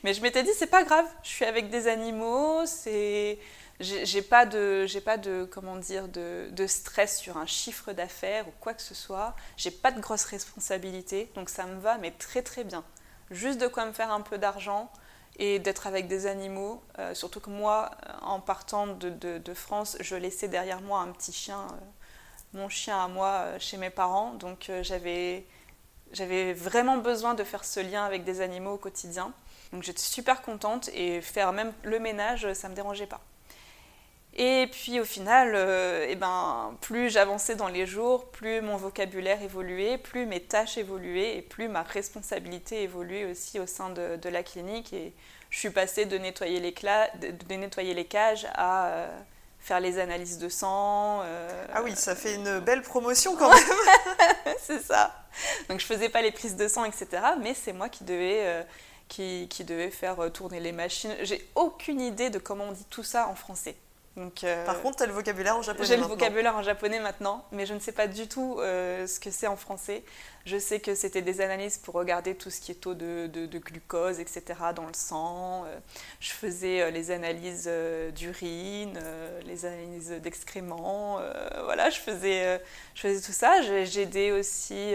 [0.04, 3.38] Mais je m'étais dit, c'est pas grave, je suis avec des animaux, c'est
[3.80, 8.52] j'ai pas de pas de comment dire de, de, stress sur un chiffre d'affaires ou
[8.60, 12.42] quoi que ce soit j'ai pas de grosses responsabilités donc ça me va mais très
[12.42, 12.84] très bien
[13.30, 14.92] juste de quoi me faire un peu d'argent
[15.38, 19.96] et d'être avec des animaux euh, surtout que moi en partant de, de, de, France
[20.00, 21.76] je laissais derrière moi un petit chien euh,
[22.52, 24.34] mon chien à moi euh, chez mes parents.
[24.34, 25.44] Donc j'avais
[26.12, 29.32] j'avais vraiment besoin de faire ce lien avec des animaux au quotidien.
[29.72, 33.20] Donc j'étais super contente et faire même le ménage ça me dérangeait pas.
[34.34, 39.42] Et puis au final, euh, eh ben, plus j'avançais dans les jours, plus mon vocabulaire
[39.42, 44.42] évoluait, plus mes tâches évoluaient et plus ma responsabilité évoluait aussi au sein de, la
[44.42, 44.92] clinique.
[44.92, 45.12] Et
[45.50, 49.20] je suis passée de nettoyer les, de, nettoyer les cages à euh,
[49.60, 51.20] faire les analyses de sang.
[51.22, 53.64] Euh, ah oui, ça fait une belle promotion quand même.
[54.62, 55.14] c'est ça.
[55.68, 57.06] Donc je faisais pas les prises de sang, etc.
[57.40, 58.66] Mais c'est moi qui devais,
[59.08, 61.14] qui, qui devais faire tourner les machines.
[61.22, 63.76] J'ai aucune idée de comment on dit tout ça en français.
[64.18, 67.44] Euh, Par contre, tu as le vocabulaire en japonais J'ai le vocabulaire en japonais maintenant,
[67.52, 70.02] mais je ne sais pas du tout euh, ce que c'est en français.
[70.46, 73.58] Je sais que c'était des analyses pour regarder tout ce qui est taux de, de,
[73.58, 74.42] glucose, etc.
[74.74, 75.64] dans le sang.
[75.66, 75.78] Euh,
[76.18, 77.70] je faisais les analyses
[78.14, 78.98] d'urine,
[79.44, 81.20] les analyses d'excréments.
[81.64, 82.60] voilà, je faisais,
[82.94, 83.62] je faisais tout ça.
[83.62, 84.94] J'ai aidé aussi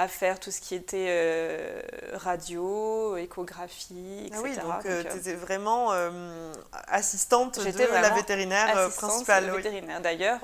[0.00, 1.82] à faire tout ce qui était euh,
[2.14, 4.34] radio, échographie, etc.
[4.34, 6.54] Ah oui, donc, euh, tu étais vraiment euh,
[6.88, 9.48] assistante de la vétérinaire principale.
[9.48, 10.00] De vétérinaire.
[10.00, 10.40] D'ailleurs,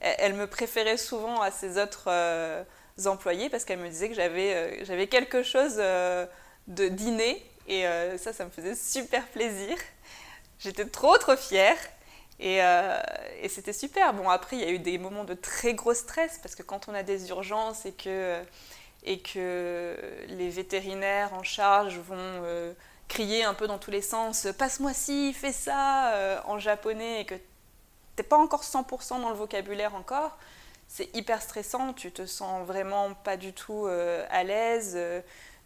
[0.00, 2.10] elle me préférait souvent à ses autres
[3.04, 7.84] employés parce qu'elle me disait que j'avais j'avais quelque chose de dîner et
[8.16, 9.76] ça, ça me faisait super plaisir.
[10.58, 11.76] J'étais trop, trop fière.
[12.40, 12.60] Et,
[13.42, 14.14] et c'était super.
[14.14, 16.88] Bon, après, il y a eu des moments de très gros stress parce que quand
[16.88, 18.40] on a des urgences et que
[19.06, 19.96] et que
[20.28, 22.72] les vétérinaires en charge vont euh,
[23.08, 27.24] crier un peu dans tous les sens passe-moi ci, fais ça euh, en japonais et
[27.24, 27.36] que
[28.16, 30.36] t'es pas encore 100% dans le vocabulaire encore,
[30.88, 34.98] c'est hyper stressant, tu te sens vraiment pas du tout euh, à l'aise,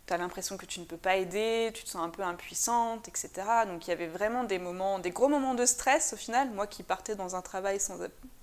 [0.06, 3.08] tu as l'impression que tu ne peux pas aider, tu te sens un peu impuissante,
[3.08, 3.30] etc.
[3.66, 6.66] Donc il y avait vraiment des moments, des gros moments de stress au final, moi
[6.66, 7.96] qui partais dans un travail sans,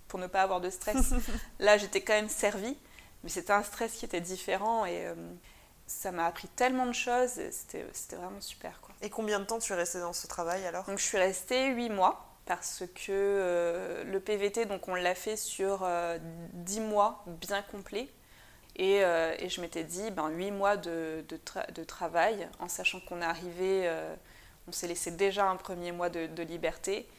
[0.07, 1.13] pour ne pas avoir de stress,
[1.59, 2.77] là j'étais quand même servie.
[3.27, 5.13] Mais c'était un stress qui était différent et euh,
[5.85, 7.41] ça m'a appris tellement de choses.
[7.51, 7.83] C'était
[8.15, 8.79] vraiment super.
[8.79, 8.95] Quoi.
[9.01, 10.85] Et combien de temps tu es restée dans ce travail alors?
[10.85, 15.35] Donc je suis restée 8 mois parce que euh, le PVT, donc on l'a fait
[15.35, 15.79] sur
[16.53, 18.07] 10 euh, mois bien complets.
[18.77, 21.37] Et, et je m'étais dit, ben, 8 mois de, de,
[21.73, 23.91] de travail, en sachant qu'on est arrivé,
[24.69, 27.09] on s'est laissé déjà un premier mois de, de liberté.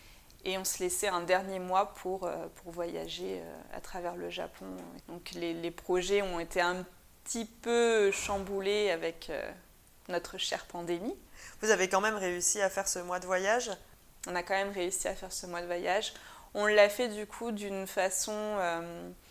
[0.44, 4.30] Et on se laissait un dernier mois pour, euh, pour voyager euh, à travers le
[4.30, 4.66] Japon.
[5.08, 6.84] Donc les, les, projets ont été un
[7.24, 9.50] petit peu chamboulés avec euh,
[10.08, 11.16] notre chère pandémie.
[11.60, 13.70] Vous avez quand même réussi à faire ce mois de voyage?
[14.28, 16.14] On a quand même réussi à faire ce mois de voyage.
[16.54, 18.56] On l'a fait du coup d'une façon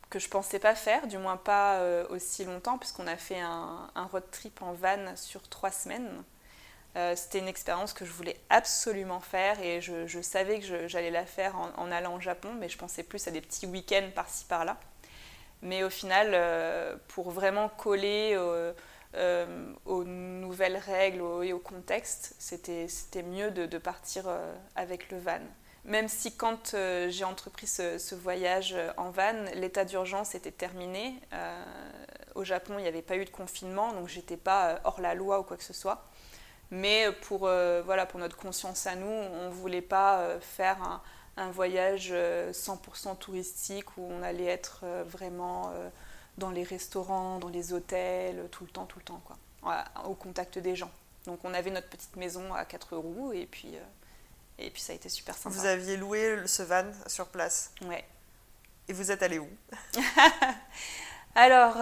[0.10, 4.06] que je pensais pas faire, du moins pas aussi longtemps, puisqu'on a fait un, un,
[4.06, 6.24] road trip en van sur trois semaines.
[6.98, 11.26] Euh, c'était une expérience que je voulais absolument faire et je, savais que j'allais la
[11.26, 14.78] faire en, allant au Japon, mais je pensais plus à des petits week-ends par-ci par-là.
[15.62, 18.74] Mais au final, euh, pour vraiment coller euh,
[19.86, 24.26] aux nouvelles règles et au contexte, c'était mieux de, partir
[24.76, 25.40] avec le van.
[25.86, 26.76] Même si quand
[27.10, 31.20] j'ai entrepris ce, ce, voyage en van, l'état d'urgence était terminé.
[32.34, 35.40] au Japon, il n'y avait pas eu de confinement, donc j'étais pas hors la loi
[35.40, 36.08] ou quoi que ce soit.
[36.72, 40.82] Mais pour, euh, voilà, pour notre conscience à nous, on ne voulait pas euh, faire
[40.84, 41.02] un,
[41.38, 45.74] un voyage 100% euh, touristique où on allait être vraiment
[46.38, 50.60] dans les restaurants, dans les hôtels, tout le temps, tout le temps, quoi, au contact
[50.60, 50.92] des gens.
[51.26, 53.76] Donc on avait notre petite maison à quatre roues et puis,
[54.58, 55.56] et puis ça a été super sympa.
[55.56, 58.06] Vous aviez loué ce van sur place Ouais.
[58.88, 59.50] Et vous êtes allé où?
[61.36, 61.76] Alors,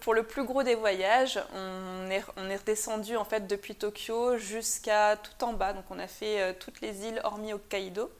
[0.00, 2.24] pour le plus gros des voyages, on est,
[2.56, 5.72] redescendu en fait depuis Tokyo jusqu'à tout en bas.
[5.72, 8.10] Donc on a fait euh, toutes les îles hormis Hokkaido.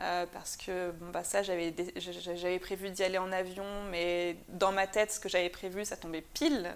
[0.00, 4.72] Euh, parce que bon, bah, ça, j'avais, j'avais prévu d'y aller en avion, mais dans
[4.72, 6.74] ma tête, ce que j'avais prévu, ça tombait pile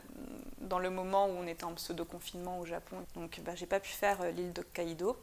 [0.59, 2.97] dans le moment où on était en pseudo-confinement au Japon.
[3.15, 5.17] Donc bah, j'ai pas pu faire euh, l'île d'Hokkaido.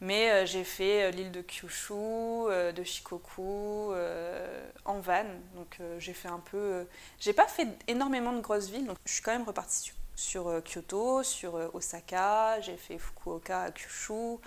[0.00, 3.92] Mais euh, j'ai fait euh, l'île de Kyushu, euh, de Shikoku,
[4.84, 5.24] en van.
[5.54, 6.86] Donc j'ai fait un peu.
[7.18, 11.22] j'ai pas fait énormément de grosses villes, donc je suis quand même repartie sur, Kyoto,
[11.22, 14.38] sur Osaka, j'ai fait Fukuoka à Kyushu.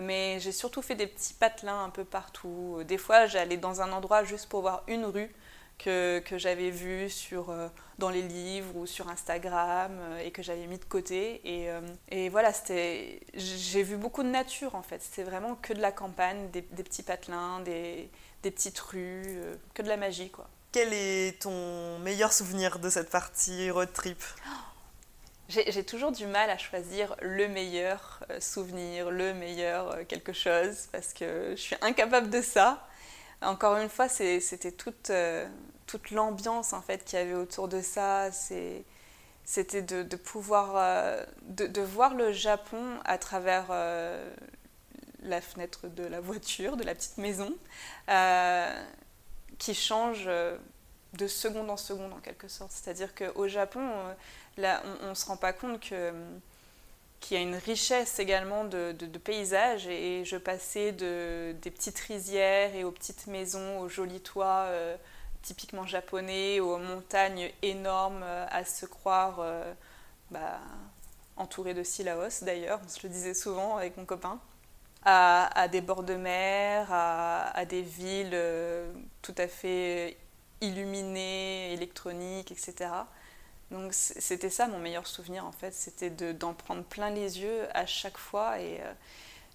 [0.00, 2.80] Mais j'ai surtout fait des petits patelins un peu partout.
[2.88, 5.30] Des fois, j'allais dans un endroit juste pour voir une rue
[5.78, 7.68] que, j'avais vu sur, euh,
[7.98, 11.40] dans les livres ou sur Instagram euh, et que j'avais mis de côté.
[11.44, 12.52] Et, euh, et voilà,
[13.34, 15.02] j'ai vu beaucoup de nature en fait.
[15.02, 18.10] C'était vraiment que de la campagne, des, petits patelins, des,
[18.42, 19.38] des petites rues,
[19.74, 20.48] que de la magie quoi.
[20.72, 24.22] Quel est ton meilleur souvenir de cette partie road trip?
[25.48, 31.50] J'ai toujours du mal à choisir le meilleur souvenir, le meilleur quelque chose, parce que
[31.50, 32.86] je suis incapable de ça.
[33.42, 35.10] Encore une fois, c'était toute,
[35.86, 38.30] toute l'ambiance en fait qu'il y avait autour de ça.
[39.44, 44.32] C'était de, pouvoir euh, de, voir le Japon à travers euh,
[45.22, 47.54] la fenêtre de la voiture, de la petite maison,
[49.58, 50.28] qui change
[51.12, 52.72] de seconde en seconde en quelque sorte.
[52.72, 53.86] C'est-à-dire qu'au Japon,
[54.58, 56.12] on ne se rend pas compte que
[57.22, 58.92] qu'il y a une richesse également de,
[59.24, 59.86] paysages.
[59.86, 64.96] Et, je passais de, des petites rizières et aux petites maisons, aux jolis toits euh,
[65.40, 69.72] typiquement japonais, aux montagnes énormes euh, à se croire euh,
[70.30, 70.60] bah,
[71.36, 74.38] entourées de Silaos d'ailleurs, on se le disait souvent avec mon copain,
[75.04, 78.38] à, des bords de mer, à, des villes
[79.20, 80.16] tout à fait
[80.60, 82.90] illuminées, électroniques, etc.
[83.72, 87.86] Donc c'était ça mon meilleur souvenir en fait, c'était d'en prendre plein les yeux à
[87.86, 88.60] chaque fois.
[88.60, 88.92] Et, euh,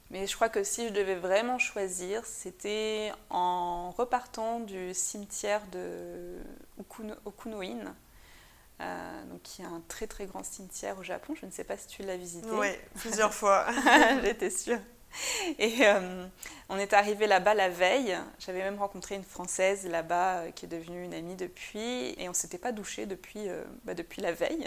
[0.09, 6.37] mais je crois que si je devais vraiment choisir, c'était en repartant du cimetière de
[6.79, 7.95] Okuno, Okunoin,
[8.81, 11.35] euh, donc qui est un très très grand cimetière au Japon.
[11.39, 12.49] Je ne sais pas si tu l'as visité.
[12.51, 13.67] Oui, plusieurs fois.
[14.23, 14.79] J'étais sûre.
[15.59, 16.25] Et euh,
[16.69, 18.17] on est arrivé là-bas la veille.
[18.39, 22.15] J'avais même rencontré une Française là-bas euh, qui est devenue une amie depuis.
[22.17, 24.65] Et on ne s'était pas douché depuis, euh, bah, la veille.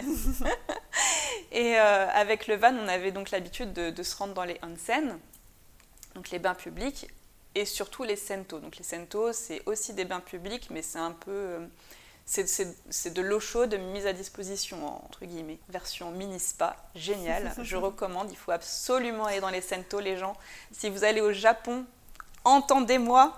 [1.51, 5.19] et avec le van, on avait donc l'habitude de, se rendre dans les onsen,
[6.15, 7.07] donc les bains publics,
[7.55, 8.59] et surtout les sento.
[8.59, 11.59] Donc les sento, c'est aussi des bains publics, mais c'est un peu
[12.31, 15.59] c'est de l'eau chaude mise à disposition, entre guillemets.
[15.67, 17.53] Version mini-spa, génial.
[17.61, 20.37] Je recommande, il faut absolument aller dans les Sento, les gens.
[20.71, 21.85] Si vous allez au Japon,
[22.45, 23.37] entendez-moi,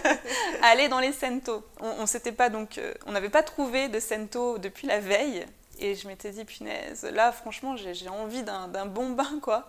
[0.62, 1.62] allez dans les Sento.
[1.80, 5.44] On, s'était pas donc, euh, on n'avait pas trouvé de Sento depuis la veille.
[5.78, 9.68] Et je m'étais dit, punaise, là, franchement, j'ai envie d'un bon bain, quoi.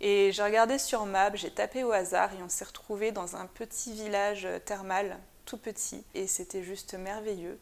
[0.00, 3.46] Et j'ai regardé sur Map, j'ai tapé au hasard et on s'est retrouvé dans un
[3.46, 6.04] petit village thermal, tout petit.
[6.14, 7.58] Et c'était juste merveilleux.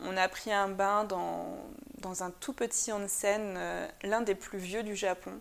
[0.00, 1.58] On a pris un bain dans,
[1.98, 5.40] dans un tout petit onsen, euh, l'un des plus vieux du Japon,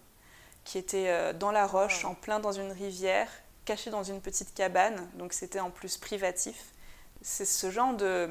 [0.64, 3.30] qui était euh, dans la roche, en plein dans une rivière,
[3.66, 6.74] caché dans une petite cabane, donc c'était en plus privatif.
[7.22, 8.30] C'est ce genre de,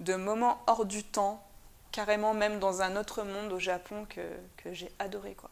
[0.00, 1.42] de moment hors du temps,
[1.92, 4.20] carrément même dans un autre monde au Japon que,
[4.56, 5.34] que j'ai adoré.
[5.34, 5.50] quoi.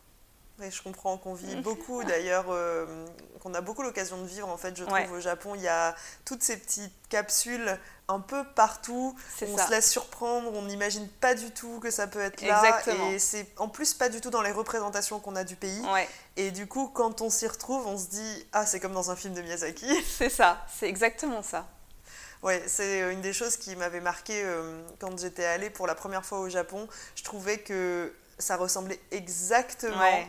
[0.60, 3.06] Je comprends qu'on vit beaucoup d'ailleurs, euh,
[3.40, 5.54] qu'on a beaucoup l'occasion de vivre en fait, je trouve au Japon.
[5.54, 5.94] Il y a
[6.24, 7.78] toutes ces petites capsules
[8.08, 9.16] un peu partout.
[9.42, 12.80] On se laisse surprendre, on n'imagine pas du tout que ça peut être là.
[13.10, 15.82] Et c'est en plus pas du tout dans les représentations qu'on a du pays.
[16.36, 19.16] Et du coup, quand on s'y retrouve, on se dit Ah, c'est comme dans un
[19.16, 19.86] film de Miyazaki.
[20.16, 21.66] C'est ça, c'est exactement ça.
[22.42, 26.24] Ouais, c'est une des choses qui m'avait marqué euh, quand j'étais allée pour la première
[26.24, 26.86] fois au Japon.
[27.14, 30.26] Je trouvais que ça ressemblait exactement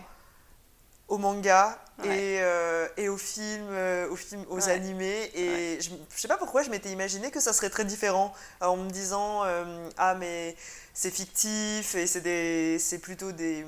[1.08, 5.32] au manga et, euh, et aux films, euh, aux, films, aux animés.
[5.34, 8.78] Et je, je, sais pas pourquoi je m'étais imaginé que ça serait très différent en
[8.78, 10.56] me disant euh, Ah, mais
[10.94, 13.66] c'est fictif et c'est plutôt des,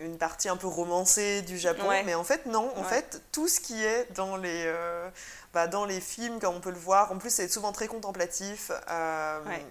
[0.00, 1.88] une partie un peu romancée du Japon.
[2.04, 2.72] Mais en fait, non.
[2.76, 4.72] En fait, tout ce qui est dans les,
[5.52, 8.70] bah, dans les films, comme on peut le voir, en plus, c'est souvent très contemplatif.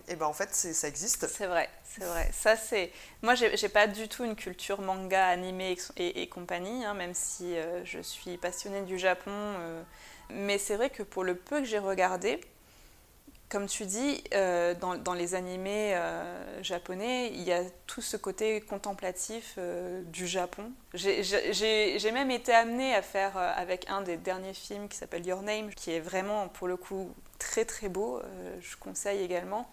[0.07, 1.27] Et ben en fait, ça existe.
[1.27, 1.69] C'est vrai.
[1.89, 2.29] C'est vrai.
[2.31, 2.91] Ça, c'est.
[3.21, 7.83] Moi, j'ai pas du tout une culture manga, animé et, compagnie, hein, même si euh,
[7.83, 9.31] je suis passionnée du Japon.
[9.31, 9.81] Euh.
[10.29, 12.39] Mais c'est vrai que pour le peu que j'ai regardé,
[13.49, 15.99] comme tu dis, euh, dans, les animés
[16.61, 19.57] japonais, il y a tout ce côté contemplatif
[20.05, 20.71] du Japon.
[20.93, 25.73] J'ai même été amenée à faire avec un des derniers films qui s'appelle Your Name,
[25.73, 28.21] qui est vraiment, pour le coup, très très beau.
[28.61, 29.69] je conseille également.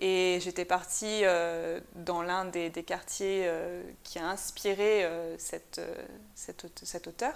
[0.00, 5.80] Et j'étais partie euh, dans l'un des, quartiers euh, qui a inspiré euh, cette,
[6.34, 7.34] cet auteur.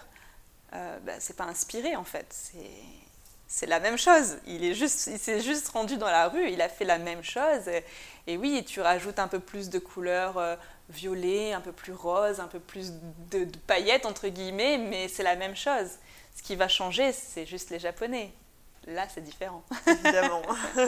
[0.72, 2.52] Bah, c'est pas inspiré en fait,
[3.46, 4.38] c'est la même chose.
[4.46, 7.22] Il, est juste, il s'est juste rendu dans la rue, il a fait la même
[7.22, 7.68] chose.
[8.26, 12.46] Et, oui, tu rajoutes un peu plus de couleurs violet, un peu plus rose, un
[12.46, 12.92] peu plus
[13.30, 15.88] de, de paillettes entre guillemets, mais c'est la même chose.
[16.36, 18.32] Ce qui va changer, c'est juste les Japonais.
[18.86, 19.62] Là, c'est différent.
[19.86, 20.42] Évidemment.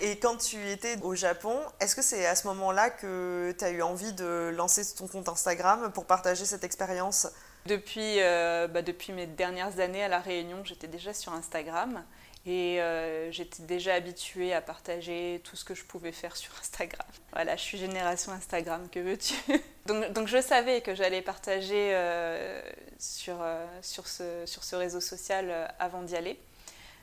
[0.00, 3.70] Et quand tu étais au Japon, est-ce que c'est à ce moment-là que tu as
[3.70, 7.28] eu envie de lancer ton compte Instagram pour partager cette expérience?
[7.68, 12.04] Depuis, euh, bah, depuis mes dernières années à La Réunion, j'étais déjà sur Instagram.
[12.46, 17.06] Et euh, j'étais déjà habituée à partager tout ce que je pouvais faire sur Instagram.
[17.32, 19.34] Voilà, je suis génération Instagram, que veux-tu?
[19.86, 22.60] Donc, donc, je savais que j'allais partager euh,
[22.98, 23.38] sur,
[23.80, 26.38] sur, ce, sur ce réseau social avant d'y aller.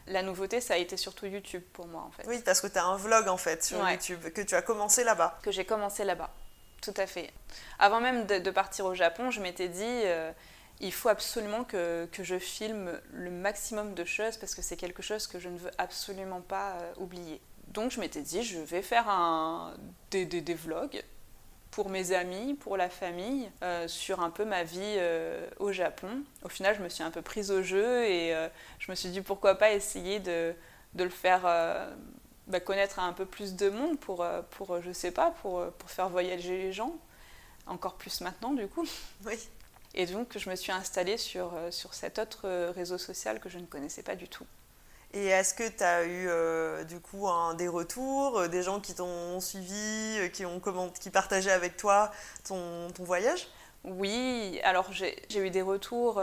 [0.08, 2.28] La nouveauté, ça a été surtout YouTube pour moi, en fait.
[2.28, 5.04] Oui, parce que tu as un vlog, en fait, sur YouTube, que tu as commencé
[5.04, 5.40] là-bas.
[5.42, 6.30] Que j'ai commencé là-bas,
[6.82, 7.34] tout à fait.
[7.80, 10.32] Avant même de, partir au Japon, je m'étais dit, euh,
[10.80, 15.02] il faut absolument que, que, je filme le maximum de choses, parce que c'est quelque
[15.02, 17.42] chose que je ne veux absolument pas euh, oublier.
[17.70, 19.74] Donc je m'étais dit, je vais faire un,
[20.12, 21.02] des, des, des vlogs
[21.72, 26.24] pour mes amis, pour la famille, euh, sur un peu ma vie euh, au Japon.
[26.44, 28.34] Au final, je me suis un peu prise au jeu et
[28.80, 30.54] je me suis dit pourquoi pas essayer de,
[30.94, 31.42] de le faire
[32.48, 35.90] bah, connaître à un peu plus de monde pour, pour je sais pas, pour, pour
[35.90, 36.96] faire voyager les gens.
[37.68, 38.86] Encore plus maintenant, du coup.
[39.26, 39.38] Oui.
[39.96, 43.66] Et donc, je me suis installée sur, sur cet autre réseau social que je ne
[43.66, 44.46] connaissais pas du tout.
[45.16, 48.82] Et est-ce que tu as eu euh, du coup un, des retours, euh, des gens
[48.82, 50.60] qui t'ont suivi, euh, qui, ont
[51.00, 52.12] qui partageaient avec toi
[52.46, 53.48] ton, ton voyage?
[53.86, 56.20] Oui, alors j'ai eu des retours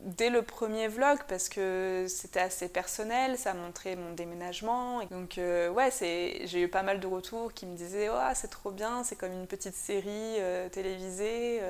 [0.00, 5.04] dès le premier vlog parce que c'était assez personnel, ça montrait mon déménagement.
[5.10, 9.04] Donc ouais, j'ai eu pas mal de retours qui me disaient oh, c'est trop bien,
[9.04, 10.38] c'est comme une petite série
[10.72, 11.60] télévisée,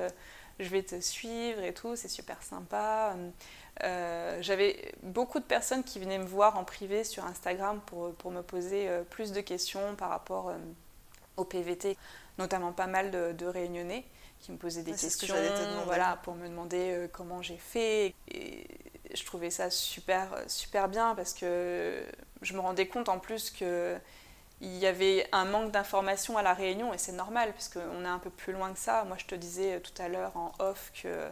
[0.59, 3.15] je vais te suivre et tout, c'est super sympa.
[3.83, 8.31] Euh, j'avais beaucoup de personnes qui venaient me voir en privé sur Instagram pour, pour
[8.31, 10.57] me poser euh, plus de questions par rapport euh,
[11.37, 11.97] au PVT,
[12.37, 14.03] notamment pas mal de, réunionnais
[14.41, 15.35] qui me posaient des questions
[15.85, 18.13] voilà, pour me demander comment j'ai fait.
[18.29, 18.65] Et
[19.13, 22.01] je trouvais ça super, super bien parce que
[22.41, 23.97] je me rendais compte en plus que
[24.61, 28.19] il y avait un manque d'informations à la Réunion et c'est normal puisqu'on est un
[28.19, 29.03] peu plus loin que ça.
[29.05, 31.29] Moi je te disais tout à l'heure en off que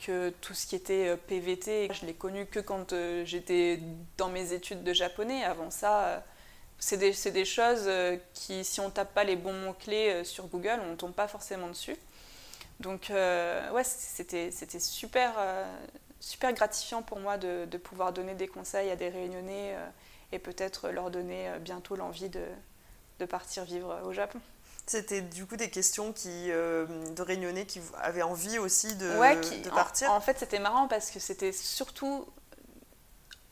[0.00, 3.80] que tout ce qui était euh, PVT, je l'ai connu que quand euh, j'étais
[4.16, 5.44] dans mes études de japonais.
[5.44, 6.20] Avant ça, euh,
[6.78, 7.90] c'est des, des, choses
[8.32, 11.68] qui, si on tape pas les bons mots-clés sur Google, on ne tombe pas forcément
[11.68, 11.96] dessus.
[12.80, 15.34] Donc, ouais, c'était super,
[16.20, 19.76] super gratifiant pour moi de, pouvoir donner des conseils à des réunionnais
[20.32, 22.40] et peut-être leur donner bientôt l'envie de,
[23.20, 24.40] de partir vivre au Japon.
[24.86, 29.06] C'était du coup des questions qui, euh, de réunionnais qui avaient envie aussi de,
[29.62, 30.10] de partir.
[30.10, 32.26] En, fait, c'était marrant parce que c'était surtout,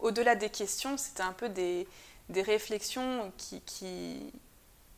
[0.00, 1.86] au-delà des questions, c'était un peu des,
[2.28, 4.32] des réflexions qui, qui,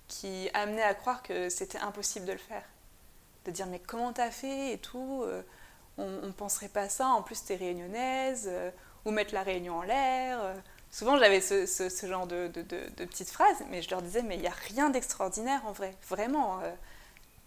[0.08, 2.64] qui, amenaient à croire que c'était impossible de le faire.
[3.44, 5.42] De dire, mais comment t'as fait et tout euh,
[5.98, 8.70] On ne penserait pas ça, en plus t'es réunionnaise, euh,
[9.04, 10.54] ou mettre la réunion en l'air
[10.90, 14.34] Souvent, j'avais ce, ce, genre de, de, de, petites phrases, mais je leur disais, mais
[14.34, 15.94] il n'y a rien d'extraordinaire en vrai.
[16.08, 16.70] Vraiment, euh,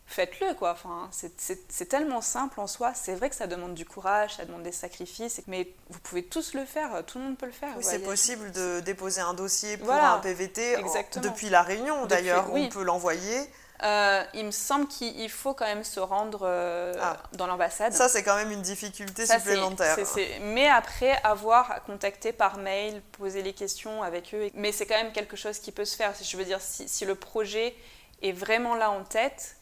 [0.06, 0.72] faites-le, quoi.
[0.72, 2.94] Enfin, c'est tellement simple en soi.
[2.94, 6.54] C'est vrai que ça demande du courage, ça demande des sacrifices, mais vous pouvez tous
[6.54, 7.74] le faire, tout le monde peut le faire.
[7.76, 10.78] Oui, c'est possible de déposer un dossier pour un PVT
[11.22, 12.50] depuis la Réunion, d'ailleurs.
[12.54, 13.50] On peut l'envoyer.
[13.84, 17.18] Euh, il me semble qu'il faut quand même se rendre euh, ah.
[17.34, 17.92] dans l'ambassade.
[17.92, 19.98] Ça, c'est quand même une difficulté supplémentaire.
[20.42, 24.50] Mais après, avoir à contacter par mail, poser les questions avec eux.
[24.54, 26.14] Mais c'est quand même quelque chose qui peut se faire.
[26.22, 27.76] Je veux dire, si, le projet
[28.22, 29.58] est vraiment là en tête,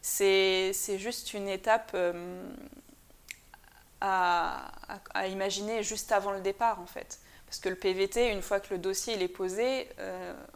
[0.00, 2.42] c'est juste une étape euh,
[4.00, 4.70] à,
[5.12, 7.18] à, imaginer juste avant le départ, en fait.
[7.44, 9.88] Parce que le PVT, une fois que le dossier il est posé,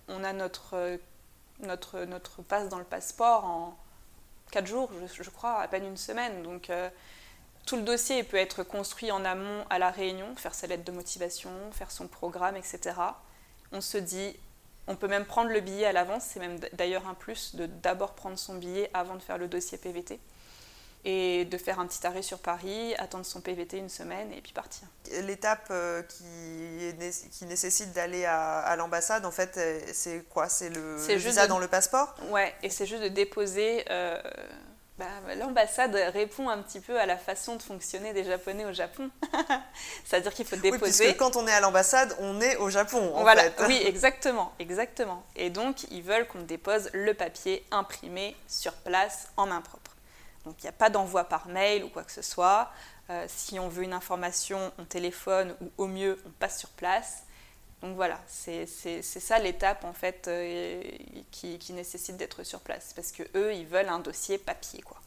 [0.09, 0.99] on a notre
[1.63, 3.77] notre, notre passe dans le passeport en
[4.53, 6.43] 4 jours, je, crois, à peine une semaine.
[6.43, 6.91] Donc euh,
[7.67, 10.93] tout le dossier peut être construit en amont à la réunion, faire sa lettre de
[10.93, 12.93] motivation, faire son programme, etc.
[13.73, 14.37] On se dit,
[14.87, 18.15] on peut même prendre le billet à l'avance, c'est même d'ailleurs un plus de d'abord
[18.15, 20.19] prendre son billet avant de faire le dossier PVT
[21.05, 24.53] et de faire un petit arrêt sur Paris, attendre son PVT une semaine et puis
[24.53, 24.87] partir.
[25.23, 30.49] L'étape euh, qui, qui, nécessite d'aller à, l'ambassade, en fait, euh, c'est quoi?
[30.49, 32.15] C'est le, visa dans le passeport?
[32.31, 33.85] Ouais, et c'est juste de déposer.
[33.91, 34.21] Euh,
[34.99, 35.07] bah,
[35.39, 39.09] l'ambassade répond un petit peu à la façon de fonctionner des Japonais au Japon.
[40.05, 40.83] C'est-à-dire qu'il faut déposer.
[40.85, 43.15] Oui, puisque quand on est à l'ambassade, on est au Japon.
[43.15, 43.67] En voilà, fait.
[43.67, 45.25] oui, exactement, exactement.
[45.37, 49.93] Et donc, ils veulent qu'on dépose le papier imprimé sur place en main propre.
[50.45, 52.71] Donc il n'y a pas d'envoi par mail ou quoi que ce soit.
[53.11, 57.25] Euh, si on veut une information, on téléphone ou au mieux, on passe sur place.
[57.83, 60.83] Donc voilà, c'est ça l'étape en fait euh,
[61.31, 64.99] qui, nécessite d'être sur place parce que eux, ils veulent un dossier papier quoi.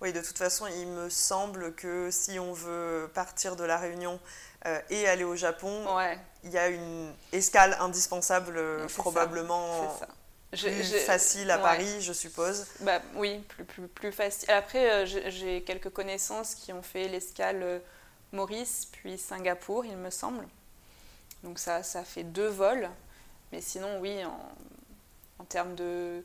[0.00, 4.20] Oui, de toute façon, il me semble que si on veut partir de la Réunion
[4.66, 5.84] euh, et aller au Japon,
[6.44, 9.98] il y a une escale indispensable probablement
[10.50, 12.66] plus facile à Paris, je suppose.
[12.80, 14.50] Bah, oui, plus, plus, plus facile.
[14.50, 17.78] Après, euh, j'ai quelques connaissances qui ont fait l'escale euh,
[18.32, 20.46] Maurice, puis Singapour, il me semble.
[21.42, 22.88] Donc ça, ça fait deux vols.
[23.52, 24.52] Mais sinon, oui, en,
[25.38, 26.24] en termes de,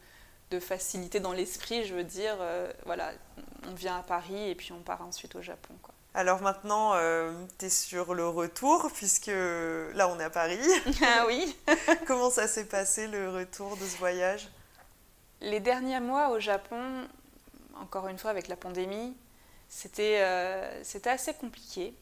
[0.51, 3.11] de, facilité dans l'esprit, je veux dire, euh, voilà,
[3.67, 5.73] on vient à Paris et puis on part ensuite au Japon.
[5.81, 5.93] Quoi.
[6.15, 10.59] Alors maintenant, euh, tu es sur le retour, puisque là, on est à Paris.
[11.01, 11.55] Ah oui
[12.07, 14.47] Comment ça s'est passé, le retour de ce voyage?
[15.41, 17.07] Les derniers mois au Japon,
[17.75, 19.15] encore une fois avec la pandémie,
[19.67, 21.95] c'était euh, assez compliqué.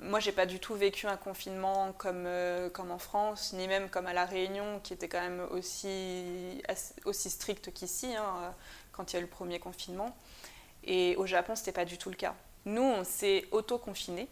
[0.00, 3.88] Moi, j'ai pas du tout vécu un confinement comme, euh, comme en France, ni même
[3.88, 6.62] comme à La Réunion, qui était quand même aussi,
[7.04, 8.14] aussi strict qu'ici.
[8.14, 8.54] Hein
[8.96, 10.16] quand il y a eu le premier confinement.
[10.84, 12.34] Et au Japon, ce n'était pas du tout le cas.
[12.66, 14.28] Nous, on s'est auto-confinés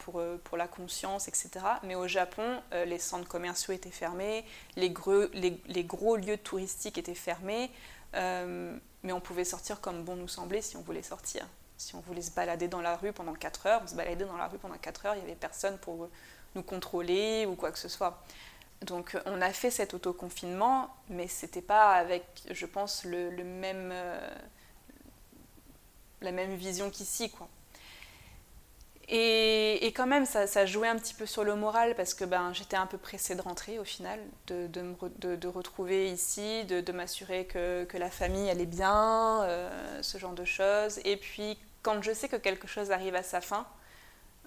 [0.00, 1.50] pour, euh, pour la conscience, etc.
[1.82, 4.44] Mais au Japon, euh, les centres commerciaux étaient fermés,
[4.76, 7.70] les gros, lieux touristiques étaient fermés,
[8.14, 11.46] euh, mais on pouvait sortir comme bon nous semblait si on voulait sortir.
[11.78, 14.36] Si on voulait se balader dans la rue pendant 4 heures, on se baladait dans
[14.36, 16.10] la rue pendant 4 heures, il n'y avait personne pour
[16.54, 18.22] nous contrôler ou quoi que ce soit.
[18.82, 23.94] Donc on a fait cet autoconfinement, mais c'était pas avec, je pense, le même,
[26.20, 27.48] la même vision qu'ici, quoi.
[29.12, 32.24] Et, et, quand même, ça, ça, jouait un petit peu sur le moral parce que
[32.24, 36.08] ben, j'étais un peu pressée de rentrer au final, de, de, me, de, de retrouver
[36.12, 41.00] ici, de, m'assurer que, que, la famille allait bien, euh, ce genre de choses.
[41.04, 43.66] Et puis, quand je sais que quelque chose arrive à sa fin,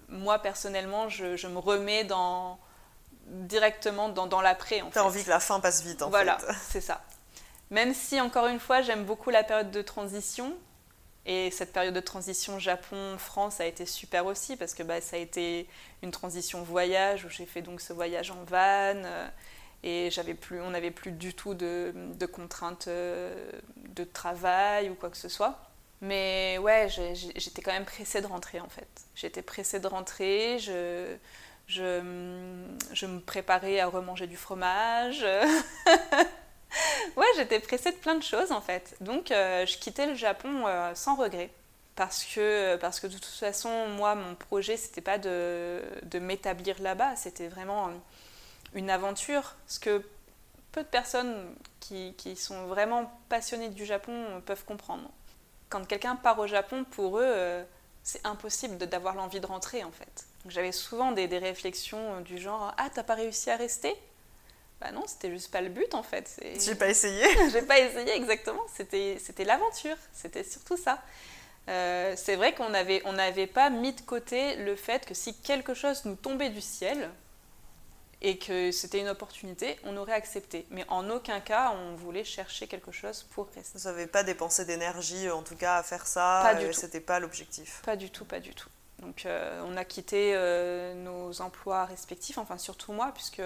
[0.08, 2.58] moi personnellement, je, je me remets dans,
[3.26, 4.82] directement dans, dans l'après.
[4.92, 6.44] Tu as envie que la fin passe vite en voilà, fait.
[6.46, 7.02] Voilà, c'est ça.
[7.70, 10.54] Même si, encore une fois, j'aime beaucoup la période de transition,
[11.26, 15.18] et cette période de transition Japon-France a été super aussi parce que bah, ça a
[15.18, 15.66] été
[16.02, 19.28] une transition voyage où j'ai fait donc ce voyage en van euh,
[19.82, 20.10] et
[20.40, 23.50] plus, on n'avait plus du tout de, de, contraintes euh,
[23.90, 25.58] de travail ou quoi que ce soit.
[26.00, 28.88] Mais ouais, j'étais quand même pressée de rentrer en fait.
[29.14, 31.16] J'étais pressée de rentrer, je,
[31.66, 32.00] je,
[32.92, 35.24] je me préparais à remanger du fromage.
[37.16, 38.96] ouais, j'étais pressée de plein de choses en fait.
[39.00, 41.50] Donc euh, je quittais le Japon euh, sans regret.
[41.96, 46.82] Parce que, parce que de toute façon, moi, mon projet, c'était pas de, de m'établir
[46.82, 47.90] là-bas, c'était vraiment
[48.74, 49.54] une aventure.
[49.68, 50.04] Ce que
[50.72, 55.08] peu de personnes qui, qui, sont vraiment passionnées du Japon peuvent comprendre.
[55.68, 57.62] Quand quelqu'un part au Japon, pour eux, euh,
[58.02, 60.26] c'est impossible d'avoir l'envie de rentrer en fait.
[60.48, 63.96] J'avais souvent des, des réflexions du genre Ah, t'as pas réussi à rester?
[64.84, 66.38] Bah non, c'était juste pas le but en fait.
[66.60, 67.24] J'ai pas essayé.
[67.52, 68.60] J'ai pas essayé exactement.
[68.76, 69.96] C'était c'était l'aventure.
[70.12, 71.02] C'était surtout ça.
[71.70, 75.34] Euh, c'est vrai qu'on n'avait on n'avait pas mis de côté le fait que si
[75.40, 77.08] quelque chose nous tombait du ciel
[78.20, 80.66] et que c'était une opportunité, on aurait accepté.
[80.70, 83.78] Mais en aucun cas, on voulait chercher quelque chose pour rester.
[83.78, 86.40] Vous n'avez pas dépensé d'énergie, en tout cas, à faire ça.
[86.42, 86.72] Pas du tout.
[86.72, 87.80] C'était pas l'objectif.
[87.84, 88.68] Pas du tout, pas du tout.
[89.00, 93.42] Donc, euh, on a quitté euh, nos emplois respectifs, enfin surtout moi, puisque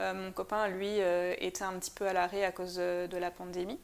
[0.00, 3.16] euh, mon copain, lui, euh, était un petit peu à l'arrêt à cause de, de
[3.16, 3.78] la pandémie.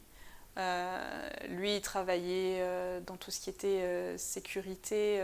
[0.57, 2.63] Euh, lui, il travaillait
[3.07, 5.23] dans tout ce qui était sécurité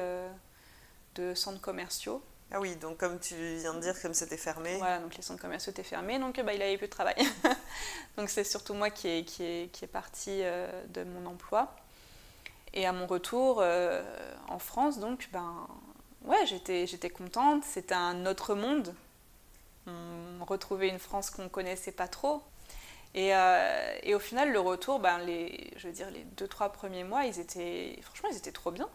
[1.17, 2.23] de centres commerciaux.
[2.53, 4.77] Ah oui, donc comme tu viens de dire, comme c'était fermé.
[4.77, 7.17] Voilà, donc les centres commerciaux étaient fermés, donc bah, il n'avait plus de travail.
[8.17, 11.75] donc c'est surtout moi qui est, qui est, qui est partie de mon emploi.
[12.75, 14.03] Et à mon retour euh,
[14.49, 15.67] en France, donc, ben,
[16.25, 17.63] ouais, j'étais, j'étais contente.
[17.65, 18.93] C'était un autre monde.
[19.87, 22.43] On retrouvait une France qu'on connaissait pas trop.
[23.15, 26.71] Et, euh, et, au final, le retour, ben, les, je veux dire, les deux, trois
[26.71, 28.89] premiers mois, ils étaient, franchement, ils étaient trop bien.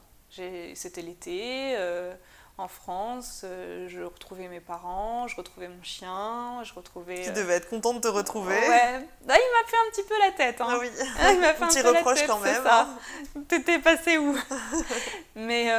[0.75, 2.13] C'était l'été, euh,
[2.57, 7.23] en France, euh, je retrouvais mes parents, je retrouvais mon chien, je retrouvais...
[7.23, 8.55] Tu devais être contente de te retrouver.
[8.55, 10.61] Ouais, là, il m'a fait un petit peu la tête.
[10.61, 10.67] Hein.
[10.69, 10.89] Ah oui,
[11.31, 12.61] il m'a fait un petit reproche quand même.
[12.67, 12.89] Hein.
[13.47, 14.37] T'étais passé où?
[15.35, 15.71] Mais,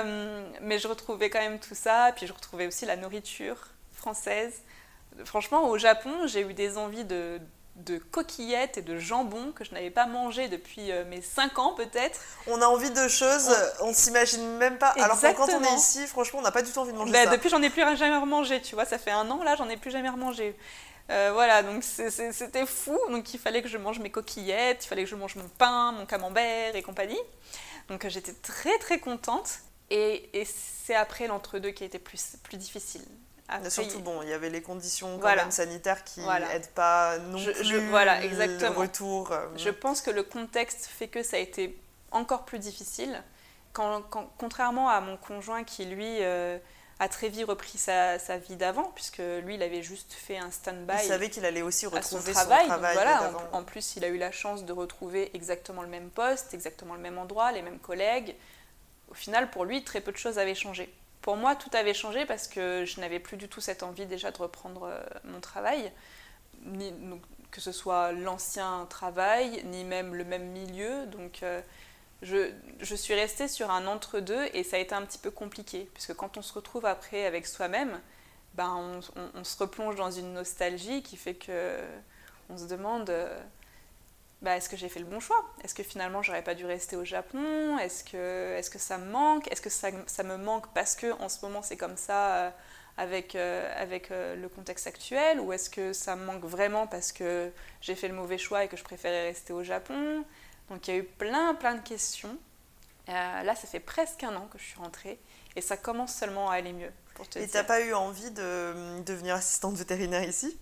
[0.62, 3.58] mais je retrouvais quand même tout ça, puis je retrouvais aussi la nourriture
[3.92, 4.62] française.
[5.24, 7.40] Franchement, au Japon, j'ai eu des envies de,
[7.76, 11.74] de coquillettes et de jambon que je n'avais pas mangé depuis euh, mes 5 ans
[11.74, 12.20] peut-être.
[12.46, 13.50] On a envie de choses,
[13.80, 14.92] on, on s'imagine même pas.
[14.96, 15.04] Exactement.
[15.04, 17.12] Alors que quand on est ici, franchement, on n'a pas du tout envie de manger
[17.12, 17.30] bah, ça.
[17.30, 19.76] Depuis, j'en ai plus jamais remangé, tu vois, ça fait un an là, j'en ai
[19.76, 20.56] plus jamais remangé.
[21.10, 22.98] Euh, voilà, donc c'était fou.
[23.10, 25.92] Donc il fallait que je mange mes coquillettes, il fallait que je mange mon pain,
[25.92, 27.18] mon camembert et compagnie.
[27.88, 29.60] Donc euh, j'étais très très contente.
[29.92, 33.02] Et, et c'est après l'entre-deux qui a été plus, plus difficile.
[33.50, 35.42] Après, surtout, bon, il y avait les conditions quand voilà.
[35.42, 36.48] même sanitaires qui voilà.
[36.48, 38.70] n'aident pas non je, plus je, voilà, exactement.
[38.70, 39.32] le retour.
[39.32, 39.48] Euh...
[39.56, 41.76] Je pense que le contexte fait que ça a été
[42.12, 43.22] encore plus difficile.
[43.72, 46.58] Quand, quand, contrairement à mon conjoint qui, lui, euh,
[47.00, 50.52] a très vite repris sa, sa vie d'avant, puisque lui, il avait juste fait un
[50.52, 50.94] stand-by.
[51.02, 52.62] Il savait qu'il allait aussi retrouver son travail.
[52.62, 55.88] Son travail voilà, en, en, plus, il a eu la chance de retrouver exactement le
[55.88, 58.36] même poste, exactement le même endroit, les mêmes collègues.
[59.10, 60.92] Au final, pour lui, très peu de choses avaient changé.
[61.22, 64.30] Pour moi, tout avait changé parce que je n'avais plus du tout cette envie déjà
[64.30, 65.92] de reprendre euh, mon travail,
[66.64, 66.92] ni,
[67.50, 71.06] que ce soit l'ancien travail, ni même le même milieu.
[71.06, 71.60] Donc, euh,
[72.22, 76.14] je, suis restée sur un entre-deux et ça a été un petit peu compliqué, puisque
[76.14, 78.00] quand on se retrouve après avec soi-même,
[78.54, 79.00] ben,
[79.34, 81.78] on, se replonge dans une nostalgie qui fait que
[82.48, 83.10] on se demande.
[83.10, 83.40] Euh,
[84.42, 85.44] bah, est-ce que j'ai fait le bon choix?
[85.62, 87.76] Est-ce que finalement j'aurais pas dû rester au Japon?
[87.78, 89.50] Est-ce que, est que ça me manque?
[89.52, 92.50] Est-ce que ça, ça, me manque parce que en ce moment c'est comme ça euh,
[92.96, 95.40] avec, euh, avec euh, le contexte actuel?
[95.40, 98.68] Ou est-ce que ça me manque vraiment parce que j'ai fait le mauvais choix et
[98.68, 100.24] que je préférais rester au Japon?
[100.70, 102.38] Donc il y a eu plein plein de questions.
[103.08, 105.18] Là, ça fait presque un an que je suis rentrée
[105.56, 106.92] et ça commence seulement à aller mieux.
[107.14, 110.56] Pour te Et t'as pas eu envie de devenir assistante vétérinaire ici?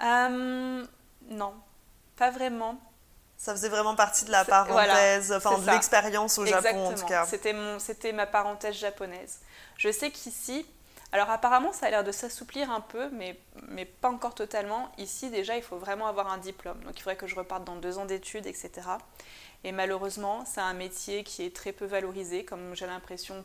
[0.00, 1.54] Non,
[2.16, 2.80] pas vraiment.
[3.40, 6.94] Ça faisait vraiment partie de la voilà, parenthèse, enfin de l'expérience au Japon en Exactement.
[6.94, 7.24] tout cas.
[7.24, 9.38] C'était mon, c'était ma parenthèse japonaise.
[9.78, 10.66] Je sais qu'ici,
[11.10, 14.92] alors apparemment ça a l'air de s'assouplir un peu, mais, mais pas encore totalement.
[14.98, 16.84] Ici déjà, il faut vraiment avoir un diplôme.
[16.84, 18.70] Donc il faudrait que je reparte dans deux ans d'études, etc.
[19.64, 23.42] Et malheureusement, c'est un métier qui est très peu valorisé, comme j'ai l'impression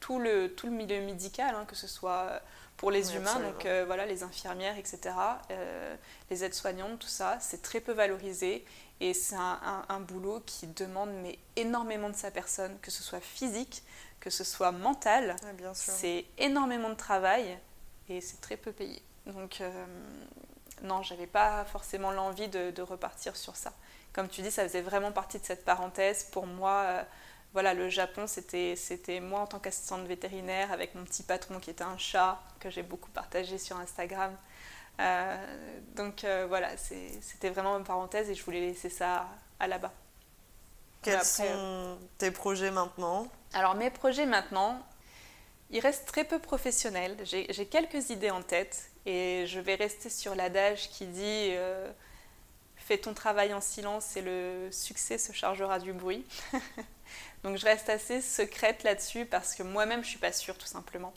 [0.00, 2.40] tout le, tout le milieu médical, hein, que ce soit
[2.76, 3.52] pour les Oui, humains, absolument.
[3.52, 5.14] donc euh, voilà, les infirmières, etc.,
[5.50, 5.96] euh,
[6.30, 8.64] les aides-soignantes, tout ça, c'est très peu valorisé.
[9.00, 13.02] Et c'est un, un- un boulot qui demande mais énormément de sa personne, que ce
[13.02, 13.82] soit physique,
[14.20, 15.36] que ce soit mental.
[15.96, 17.58] C'est énormément de travail
[18.08, 19.02] et c'est très peu payé.
[19.26, 19.86] Donc euh,
[20.82, 23.72] non, j'avais pas forcément l'envie de, de repartir sur ça.
[24.12, 26.24] Comme tu dis, ça faisait vraiment partie de cette parenthèse.
[26.32, 27.02] Pour moi, euh,
[27.52, 31.70] voilà, le Japon, c'était c'était moi en tant qu'assistante vétérinaire avec mon petit patron qui
[31.70, 34.36] était un chat que j'ai beaucoup partagé sur Instagram.
[35.00, 35.36] Euh,
[35.96, 39.28] donc euh, voilà, c'était vraiment une parenthèse et je voulais laisser ça
[39.58, 39.92] à là-bas.
[41.02, 43.28] Quels après, sont tes projets maintenant?
[43.52, 44.80] Alors mes projets maintenant,
[45.70, 47.16] ils restent très peu professionnels.
[47.24, 51.90] J'ai quelques idées en tête et je vais rester sur l'adage qui dit euh,
[52.76, 56.26] fais ton travail en silence et le succès se chargera du bruit.
[57.44, 61.12] Donc je reste assez secrète là-dessus parce que moi-même je suis pas sûre tout simplement.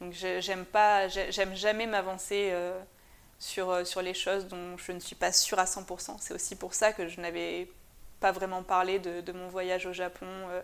[0.00, 2.78] Donc j'aime pas, j'ai- j'aime jamais m'avancer euh,
[3.38, 6.16] sur, euh, sur les choses dont je ne suis pas sûre à 100%.
[6.20, 7.68] C'est aussi pour ça que je n'avais
[8.20, 10.60] pas vraiment parlé de, de mon voyage au Japon euh,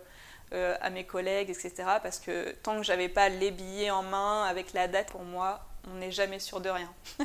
[0.53, 1.73] euh, à mes collègues, etc.
[2.01, 5.61] Parce que tant que j'avais pas les billets en main avec la date, pour moi,
[5.89, 6.91] on n'est jamais sûr de rien.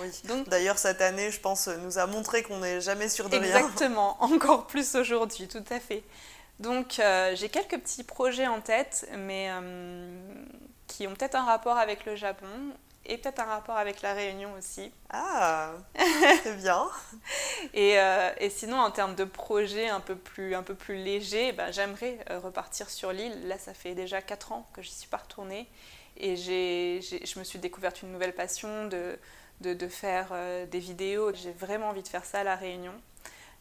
[0.00, 0.10] Oui.
[0.24, 3.56] Donc D'ailleurs, cette année, je pense, nous a montré qu'on n'est jamais sûr de rien.
[3.56, 6.02] Exactement, encore plus aujourd'hui, tout à fait.
[6.58, 9.48] Donc euh, j'ai quelques petits projets en tête, mais
[10.88, 12.48] qui ont peut-être un rapport avec le Japon
[13.06, 14.92] et peut-être un rapport avec la Réunion aussi.
[15.08, 16.86] Ah, très bien.
[17.74, 21.52] Et, euh, et sinon, en termes de projets un peu plus, un peu plus légers,
[21.52, 23.48] ben, j'aimerais euh, repartir sur l'île.
[23.48, 25.66] Là, ça fait déjà 4 ans que je suis pas retournée.
[26.16, 29.18] Et je me suis découverte une nouvelle passion de,
[29.60, 31.32] de, de faire euh, des vidéos.
[31.34, 32.92] J'ai vraiment envie de faire ça à La Réunion.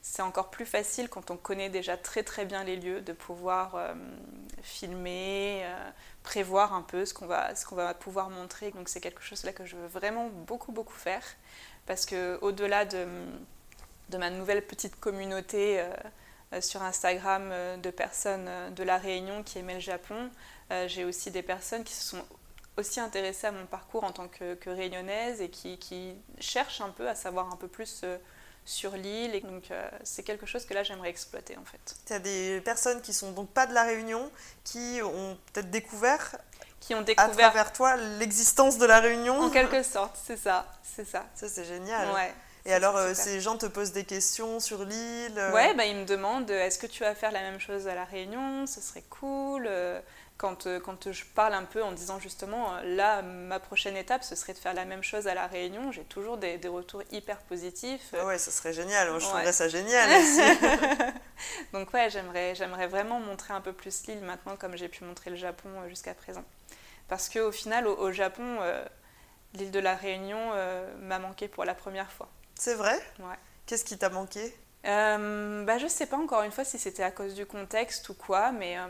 [0.02, 3.76] C'est encore plus facile quand on connaît déjà très très bien les lieux, de pouvoir
[3.76, 3.93] euh,
[4.62, 5.91] filmer, euh,
[6.24, 8.72] prévoir un peu ce qu'on va, va pouvoir montrer.
[8.72, 11.24] Donc c'est quelque chose là que je veux vraiment beaucoup beaucoup faire.
[11.86, 13.06] Parce que au-delà de,
[14.10, 19.76] de ma nouvelle petite communauté euh, sur Instagram de personnes de la Réunion qui aimaient
[19.76, 20.32] le Japon,
[20.88, 22.26] j'ai aussi des personnes qui se sont
[22.76, 26.89] aussi intéressées à mon parcours en tant que, que réunionnaise et qui, qui cherchent un
[26.89, 28.04] peu à savoir un peu plus
[28.70, 29.36] sur l'île.
[29.36, 31.95] Et donc euh, c'est quelque chose que là j'aimerais exploiter en fait.
[32.05, 34.32] Tu as des personnes qui sont donc pas de la Réunion,
[34.63, 36.38] qui ont peut-être découvert
[36.80, 39.39] Qui ont à découvert travers toi l'existence de la Réunion.
[39.41, 41.26] en quelque sorte, c'est ça, c'est ça.
[41.36, 42.11] Ça, c'est génial.
[42.13, 42.34] Ouais.
[42.65, 45.95] Et alors, euh, ces gens te posent des questions sur l'île euh, Ouais, bah, ils
[45.95, 48.67] me demandent est-ce que tu vas faire la même chose à La Réunion?
[48.67, 49.67] Ce serait cool.
[50.44, 54.24] Euh, Quand, quand je parle un peu en disant justement, euh, là, ma prochaine étape,
[54.24, 57.04] ce serait de faire la même chose à La Réunion, j'ai toujours des, des retours
[57.12, 58.14] hyper positifs.
[58.18, 59.08] Ah ouais, ça serait génial.
[59.08, 59.20] Je Ouais.
[59.20, 60.60] trouverais ça génial aussi.
[61.74, 65.30] Donc ouais, j'aimerais, j'aimerais vraiment montrer un peu plus l'île maintenant, comme j'ai pu montrer
[65.30, 66.44] le Japon euh, jusqu'à présent.
[67.08, 68.84] Parce qu'au final, au, au Japon, euh,
[69.56, 72.30] l'île de La Réunion euh, m'a manqué pour la première fois.
[72.56, 72.98] c'est vrai?
[73.20, 73.36] Ouais.
[73.66, 74.56] Qu'est-ce qui t'a manqué?
[74.86, 78.13] Euh, bah, je sais pas encore une fois si c'était à cause du contexte ou
[78.13, 78.88] quoi, mais, euh,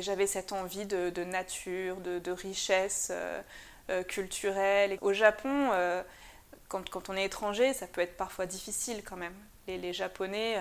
[0.00, 3.40] j'avais cette envie de, nature, de, richesse euh,
[3.90, 4.98] euh, culturelle.
[5.00, 5.70] Au Japon,
[6.68, 9.34] quand, on est étranger, ça peut être parfois difficile quand même.
[9.68, 10.56] Les Japonais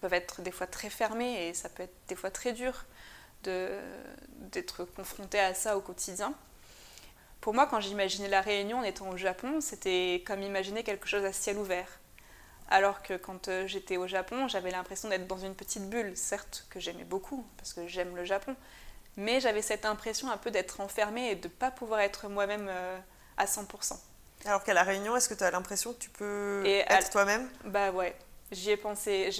[0.00, 2.84] peuvent être des fois très fermés et ça peut être des fois très dur
[3.44, 6.34] d'être confronté à ça au quotidien.
[7.40, 11.24] Pour moi, quand j'imaginais la Réunion en étant au Japon, c'était comme imaginer quelque chose
[11.24, 11.98] à ciel ouvert.
[12.70, 16.66] Alors que quand euh, j'étais au Japon, j'avais l'impression d'être dans une petite bulle, certes
[16.70, 18.56] que j'aimais beaucoup, parce que j'aime le Japon,
[19.16, 22.68] mais j'avais cette impression un peu d'être enfermée et de ne pas pouvoir être moi-même
[22.70, 22.98] euh,
[23.36, 24.00] à 100%.
[24.44, 27.48] Alors qu'à La Réunion, est-ce que tu as l'impression que tu peux Et être toi-même?
[27.64, 28.14] Bah ouais,
[28.50, 29.30] j'y ai pensé,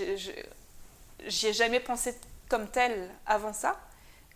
[1.26, 2.14] j'y ai jamais pensé
[2.48, 3.80] comme tel avant ça,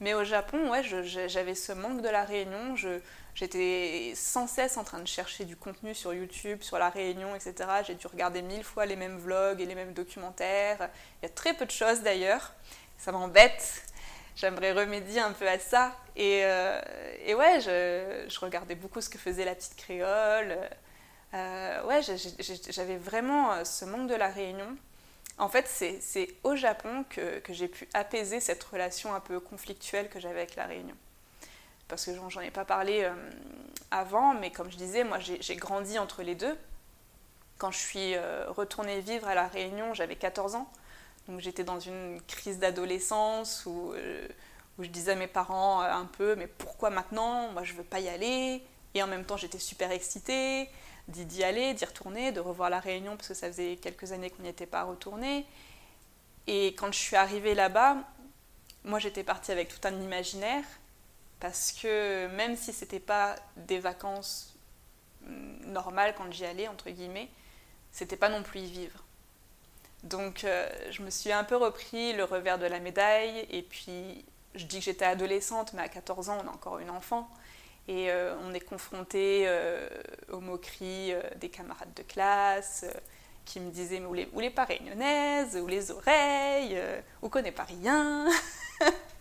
[0.00, 3.00] mais au Japon, ouais, j'avais ce manque de la Réunion, je-
[3.36, 7.54] j'étais sans cesse en train de chercher du contenu sur YouTube, sur la Réunion, etc.
[7.86, 10.90] J'ai dû regarder mille fois les mêmes vlogs et les mêmes documentaires,
[11.22, 12.52] il y a très peu de choses d'ailleurs,
[12.98, 13.84] ça m'embête.
[14.36, 15.96] J'aimerais remédier un peu à ça.
[16.14, 16.80] Et, euh,
[17.26, 20.58] ouais, je, regardais beaucoup ce que faisait la petite créole.
[21.34, 24.76] Euh, ouais, j'avais vraiment euh, ce manque de la Réunion.
[25.38, 30.20] en fait, c'est au Japon que, j'ai pu apaiser cette relation un peu conflictuelle que
[30.20, 30.96] j'avais avec la Réunion.
[31.88, 33.14] Parce que j'en ai pas parlé euh,
[33.90, 36.56] avant, mais comme je disais, moi j'ai grandi entre les deux.
[37.58, 40.68] Quand je suis euh, retournée vivre à la Réunion, j'avais 14 ans.
[41.28, 44.28] Donc j'étais dans une crise d'adolescence où, euh,
[44.78, 47.50] je disais à mes parents un peu, mais pourquoi maintenant?
[47.52, 48.62] Moi je veux pas y aller.
[48.94, 50.68] Et en même temps j'étais super excitée
[51.08, 54.42] d'y aller, d'y retourner, de revoir la Réunion parce que ça faisait quelques années qu'on
[54.42, 55.46] n'y était pas retourné.
[56.48, 57.98] Et quand je suis arrivée là-bas,
[58.84, 60.64] moi j'étais partie avec tout un imaginaire
[61.40, 64.56] parce que même si c'était pas des vacances
[65.22, 67.28] mm, normales quand j'y allais entre guillemets,
[67.92, 69.04] c'était pas non plus y vivre.
[70.02, 74.24] Donc euh, je me suis un peu repris le revers de la médaille et puis
[74.54, 77.28] je dis que j'étais adolescente mais à 14 ans on a encore une enfant
[77.88, 79.88] et euh, on est confronté euh,
[80.32, 82.84] aux moqueries des camarades de classe
[83.44, 84.52] qui me disaient Mais où les, où les
[85.60, 86.78] où les oreilles,
[87.22, 88.26] où connaît pas rien?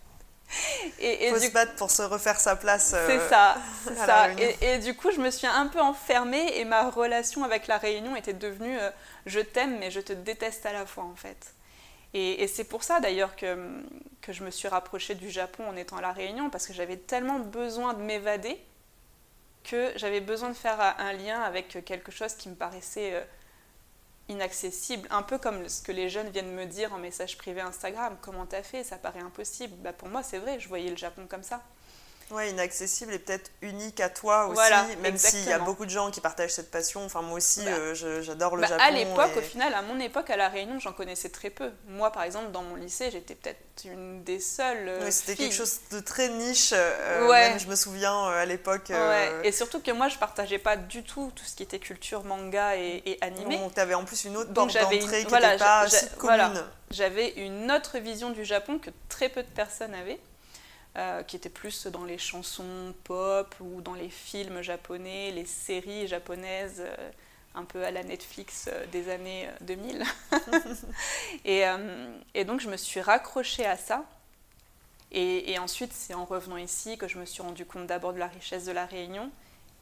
[0.99, 2.95] et, faut se battre pour se refaire sa place.
[3.07, 3.57] c'est ça,
[3.87, 4.29] c'est ça.
[4.61, 8.15] Et, du coup, je me suis un peu enfermée et ma relation avec la Réunion
[8.15, 8.77] était devenue
[9.25, 11.53] je t'aime mais je te déteste à la fois en fait.
[12.13, 13.83] Et, c'est pour ça d'ailleurs que,
[14.21, 16.95] que, je me suis rapprochée du Japon en étant à La Réunion, parce que j'avais
[16.95, 18.57] tellement besoin de m'évader
[19.65, 23.23] que j'avais besoin de faire un lien avec quelque chose qui me paraissait euh,
[24.29, 28.17] inaccessible, un peu comme ce que les jeunes viennent me dire en message privé Instagram,
[28.21, 29.75] comment t'as fait, ça paraît impossible.
[29.77, 31.61] Bah pour moi c'est vrai, je voyais le Japon comme ça.
[32.31, 34.71] Ouais, inaccessible et peut-être unique à toi aussi,
[35.01, 37.05] même s'il y a beaucoup de gens qui partagent cette passion.
[37.05, 37.71] Enfin, moi aussi, bah.
[37.71, 38.83] euh, j'adore le bah, Japon.
[38.83, 41.71] À l'époque, au final, à mon époque, à La Réunion, j'en connaissais très peu.
[41.87, 44.89] Moi, par exemple, dans mon lycée, j'étais peut-être une des seules.
[44.89, 46.71] Euh, c'était quelque chose de très niche.
[46.73, 47.57] Euh, ouais.
[47.59, 48.89] je me souviens à l'époque.
[48.89, 49.31] Ouais.
[49.43, 52.75] Et surtout que moi, je partageais pas du tout tout ce qui était culture manga
[52.75, 53.57] et, et animé.
[53.57, 56.63] Donc, tu avais en plus une autre porte d'entrée qui n'était voilà, pas si commune.
[56.89, 60.19] J'avais une autre vision du Japon que très peu de personnes avaient.
[60.97, 66.07] Euh, qui était plus dans les chansons pop ou dans les films japonais, les séries
[66.07, 67.11] japonaises, euh,
[67.53, 70.05] un peu à la Netflix euh, des années 2000.
[71.45, 71.63] et,
[72.33, 74.05] et, donc je me suis raccrochée à ça.
[75.11, 78.19] Et, et ensuite, c'est en revenant ici que je me suis rendu compte d'abord de
[78.19, 79.29] la richesse de la Réunion.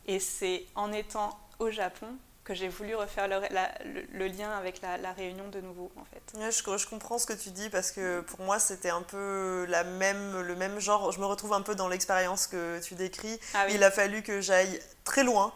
[0.07, 2.07] Et c'est en étant au Japon
[2.43, 6.51] que j'ai voulu refaire le, lien avec la, réunion de nouveau en fait.
[6.51, 9.83] je, je, comprends ce que tu dis parce que pour moi c'était un peu la
[9.83, 13.39] même, le même genre, je me retrouve un peu dans l'expérience que tu décris.
[13.53, 15.53] Ah Il a fallu que j'aille très loin.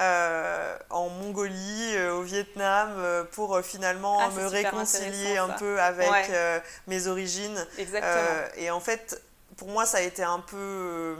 [0.00, 6.32] Euh, en Mongolie, euh, au Vietnam, euh, pour finalement ah, me réconcilier un peu avec
[6.88, 7.64] mes origines.
[7.78, 8.48] Exactement.
[8.56, 9.22] et en fait,
[9.56, 11.16] pour moi, ça a été un peu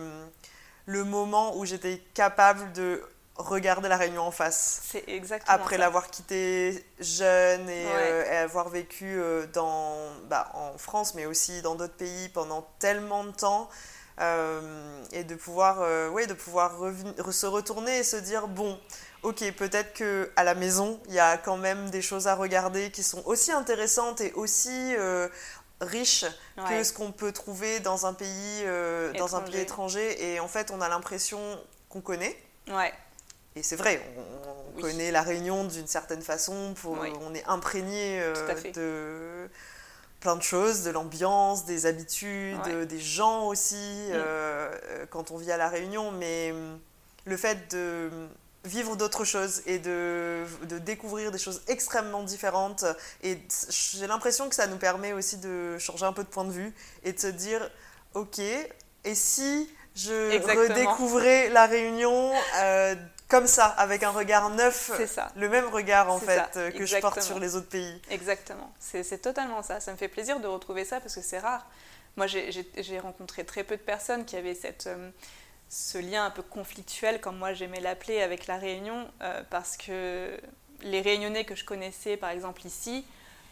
[0.86, 3.02] le moment où j'étais capable de
[3.36, 4.82] regarder la Réunion en face.
[4.84, 9.96] C'est exactement Après l'avoir quitté jeune et, euh, avoir vécu euh, dans,
[10.28, 13.68] bah, en France, mais aussi dans d'autres pays pendant tellement de temps.
[14.20, 15.80] Euh, et de pouvoir,
[16.12, 16.78] ouais, de pouvoir
[17.32, 18.78] se retourner et se dire bon,
[19.24, 22.92] ok, peut-être que à la maison, il y a quand même des choses à regarder
[22.92, 24.94] qui sont aussi intéressantes et aussi
[25.80, 26.26] riches
[26.68, 28.64] que ce qu'on peut trouver dans un pays,
[29.18, 30.32] dans un pays étranger.
[30.32, 31.40] Et en fait, on a l'impression
[31.88, 32.40] qu'on connaît.
[32.68, 32.94] Ouais.
[33.56, 34.02] Et c'est vrai,
[34.76, 38.34] on, connaît la Réunion d'une certaine façon, on est imprégné euh,
[38.74, 39.48] de
[40.18, 44.12] plein de choses, de l'ambiance, des habitudes, des gens aussi, mm.
[44.12, 46.10] euh, euh, quand on vit à la Réunion.
[46.10, 46.52] Mais
[47.24, 48.10] le fait de
[48.64, 52.84] vivre d'autres choses et de, de, découvrir des choses extrêmement différentes.
[53.22, 56.50] Et j'ai l'impression que ça nous permet aussi de changer un peu de point de
[56.50, 56.74] vue
[57.04, 57.70] et de se dire,
[58.14, 62.32] ok, et si je redécouvrais la Réunion
[63.28, 65.32] comme ça, avec un regard neuf, ça.
[65.36, 68.00] le même regard en fait euh, que je porte sur les autres pays.
[68.10, 69.80] Exactement, c'est totalement ça.
[69.80, 71.66] Ça me fait plaisir de retrouver ça parce que c'est rare.
[72.16, 75.10] Moi, j'ai rencontré très peu de personnes qui avaient cette, euh,
[75.68, 80.38] ce lien un peu conflictuel, comme moi j'aimais l'appeler, avec la Réunion, euh, parce que
[80.82, 83.04] les Réunionnais que je connaissais, par exemple ici,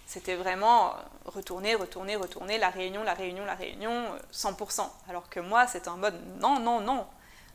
[0.06, 0.94] c'était vraiment
[1.24, 4.88] retourner, retourner, retourner, la Réunion, la Réunion, la Réunion, 100%.
[5.08, 7.06] Alors que moi, c'était en mode non, non, non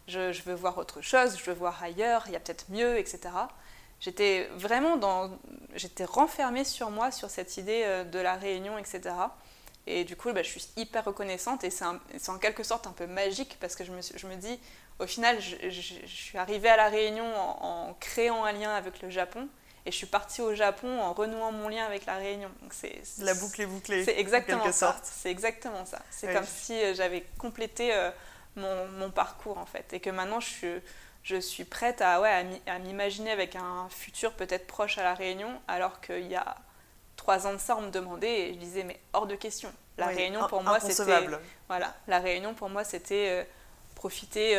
[0.08, 3.20] je, veux voir autre chose, je veux voir ailleurs, il y a peut-être mieux, etc.
[4.00, 5.32] J'étais vraiment dans.
[5.76, 9.14] J'étais renfermée sur moi, sur cette idée euh, de la réunion, etc.
[9.88, 13.08] Et du coup, bah, je suis hyper reconnaissante et c'est en quelque sorte un peu
[13.08, 14.60] magique parce que je me, je me dis,
[15.00, 19.48] au final, je, suis arrivée à la Réunion en, créant un lien avec le Japon
[19.86, 22.50] et je suis partie au Japon en renouant mon lien avec la Réunion.
[22.62, 24.04] Donc c'est, la boucle est bouclée.
[24.04, 25.00] C'est exactement ça.
[25.04, 26.00] C'est exactement ça.
[26.10, 28.12] C'est comme si euh, j'avais complété euh,
[28.58, 29.94] mon, parcours en fait.
[29.94, 30.82] Et que maintenant je suis,
[31.24, 35.50] je suis prête à, ouais, à m'imaginer avec un futur peut-être proche à La Réunion,
[35.68, 36.58] alors qu'il y a
[37.16, 39.72] trois ans de ça, on me demandait et je disais mais hors de question.
[39.98, 41.28] La réunion pour moi c'était
[41.68, 43.48] voilà, la réunion pour moi c'était
[43.96, 44.56] profiter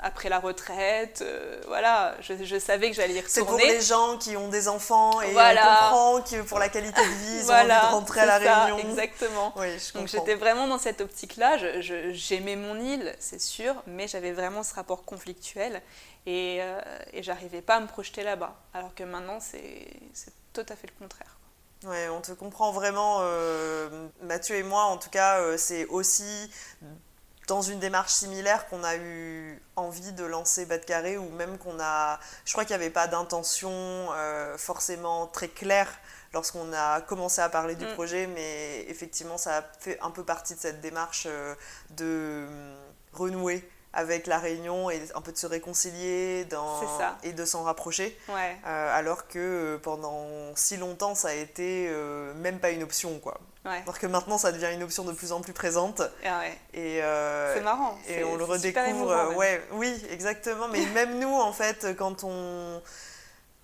[0.00, 1.22] après la retraite.
[1.22, 3.28] Euh, voilà, je, savais que j'allais y retourner.
[3.28, 7.00] C'est pour les gens qui ont des enfants et on comprend que pour la qualité
[7.00, 8.78] de vie, ils ont envie de rentrer à la Réunion.
[8.78, 9.54] Exactement.
[9.94, 11.58] Donc j'étais vraiment dans cette optique-là.
[11.80, 15.82] J'aimais mon île, c'est sûr, mais j'avais vraiment ce rapport conflictuel
[16.26, 16.80] et, euh,
[17.12, 18.56] et j'arrivais pas à me projeter là-bas.
[18.72, 19.88] Alors que maintenant, c'est
[20.52, 21.36] tout à fait le contraire.
[21.84, 26.50] Ouais, on te comprend vraiment, euh, Mathieu et moi, en tout cas, euh, c'est aussi
[27.46, 31.78] dans une démarche similaire qu'on a eu envie de lancer Bad Carré ou même qu'on
[31.80, 32.18] a.
[32.44, 35.88] Je crois qu'il n'y avait pas d'intention euh, forcément très claire
[36.32, 37.92] lorsqu'on a commencé à parler du mm.
[37.92, 41.54] projet, mais effectivement, ça a fait un peu partie de cette démarche euh,
[41.90, 42.76] de hum,
[43.12, 46.80] renouer avec la Réunion et un peu de se réconcilier dans,
[47.22, 48.18] et de s'en rapprocher.
[48.28, 51.90] Euh, alors que pendant si longtemps, ça a été
[52.36, 53.18] même pas une option.
[53.18, 53.40] quoi.
[53.64, 56.02] Alors que maintenant, ça devient une option de plus en plus présente.
[56.26, 56.42] Ah
[56.74, 57.98] et euh, c'est marrant.
[58.08, 59.34] Et on le redécouvre.
[59.36, 60.68] ouais, oui, exactement.
[60.68, 62.82] Mais même nous, en fait, quand on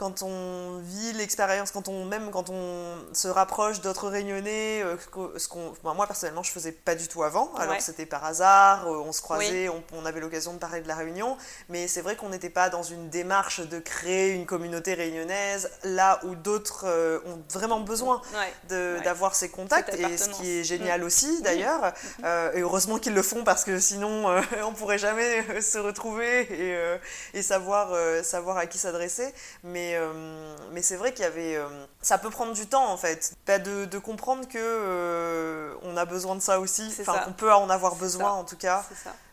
[0.00, 4.96] quand on vit l'expérience, quand on même quand on se rapproche d'autres réunionnais, euh,
[5.36, 7.52] ce qu'on, moi personnellement je faisais pas du tout avant.
[7.56, 10.94] Alors c'était par hasard, euh, on se croisait, on, avait l'occasion de parler de la
[10.94, 11.36] réunion,
[11.68, 16.18] mais c'est vrai qu'on n'était pas dans une démarche de créer une communauté réunionnaise là
[16.22, 18.22] où d'autres euh, ont vraiment besoin
[18.70, 21.04] d'avoir ces contacts et ce qui est génial mm.
[21.04, 21.92] aussi d'ailleurs.
[22.22, 22.54] Mm-hmm.
[22.54, 27.42] et heureusement qu'ils le font parce que sinon on pourrait jamais se retrouver et, et
[27.42, 27.90] savoir
[28.24, 29.34] savoir à qui s'adresser.
[29.62, 31.56] Mais euh, mais, c'est vrai qu'il y avait.
[31.56, 31.68] Euh,
[32.00, 33.34] ça peut prendre du temps en fait.
[33.46, 36.94] Bah, de, comprendre que euh, on a besoin de ça aussi.
[37.00, 38.84] Enfin, qu'on peut en avoir besoin en tout cas.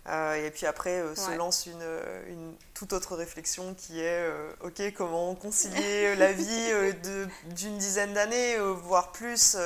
[0.07, 1.83] et puis après se lance une,
[2.27, 4.25] une, toute autre réflexion qui est
[4.61, 6.71] ok comment concilier la vie
[7.45, 9.57] d'une dizaine d'années voire plus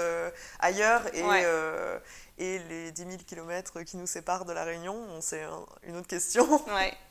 [0.60, 1.24] ailleurs et,
[2.40, 5.44] et les 10 000 km qui nous séparent de la Réunion c'est
[5.84, 6.94] une autre question ouais.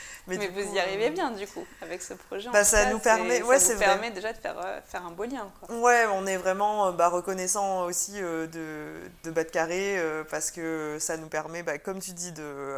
[0.26, 2.48] Mais, vous y arrivez euh, bien du coup avec ce projet.
[2.50, 5.50] Bah, ça nous permet, ouais, ça permet déjà de faire, euh, faire un beau lien.
[5.60, 5.76] Quoi.
[5.76, 8.48] Ouais, on est vraiment euh, bah, reconnaissant aussi de,
[9.24, 12.76] de parce que ça nous permet, bah, comme tu dis, de,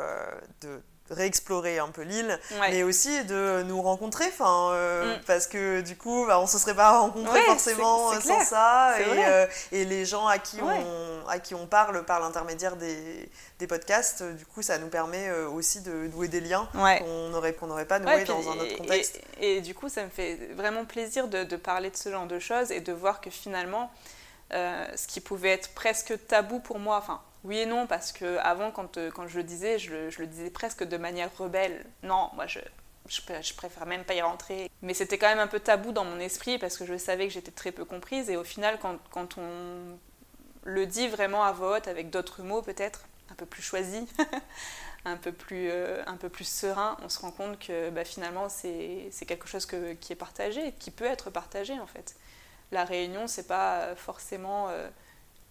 [0.63, 2.39] de réexplorer un peu l'île,
[2.71, 5.21] mais aussi de nous rencontrer, enfin, euh, mm.
[5.27, 9.05] parce que du coup, bah, on se serait pas rencontrés forcément euh, sans ça, et,
[9.27, 13.29] euh, et, les gens à qui, on, à qui on parle par l'intermédiaire des,
[13.59, 17.69] des, podcasts, du coup, ça nous permet aussi de nouer des liens qu'on n'aurait qu'on
[17.85, 19.21] pas noués dans un autre contexte.
[19.41, 22.39] Et, du coup, ça me fait vraiment plaisir de, de, parler de ce genre de
[22.39, 23.91] choses et de voir que finalement,
[24.51, 28.71] ce qui pouvait être presque tabou pour moi, enfin, oui et non, parce que avant,
[28.71, 31.85] quand, euh, quand je le disais, je le, disais presque de manière rebelle.
[32.03, 32.59] Non, moi, je,
[33.07, 34.71] je, préfère même pas y rentrer.
[34.81, 37.35] Mais c'était quand même un peu tabou dans mon esprit parce que je savais que
[37.35, 38.31] j'étais très peu comprise.
[38.31, 39.99] Et au final, quand, quand on
[40.65, 44.09] le dit vraiment à voix haute, avec d'autres mots peut-être, un peu plus choisis,
[45.05, 48.49] un, peu plus, euh, un peu plus serein, on se rend compte que bah, finalement,
[48.49, 52.17] c'est quelque chose que, qui est partagé, qui peut être partagé en fait.
[52.73, 54.71] La réunion, c'est pas forcément.
[54.71, 54.89] Euh,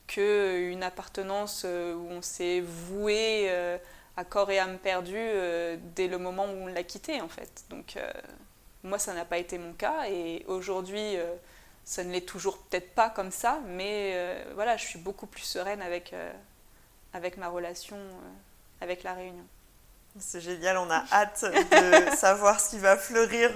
[0.08, 3.78] qu'une appartenance euh, où on s'est voué euh,
[4.18, 7.64] à corps et âme perdu euh, dès le moment où on l'a quitté en fait.
[7.70, 7.98] Donc
[8.84, 11.16] moi ça n'a pas été mon cas et aujourd'hui
[11.84, 15.82] ça ne l'est toujours peut-être pas comme ça, mais voilà, je suis beaucoup plus sereine
[15.82, 16.14] avec,
[17.14, 17.98] avec ma relation
[18.82, 19.46] avec la Réunion.
[20.20, 23.50] C'est génial, on a hâte de savoir ce qui va fleurir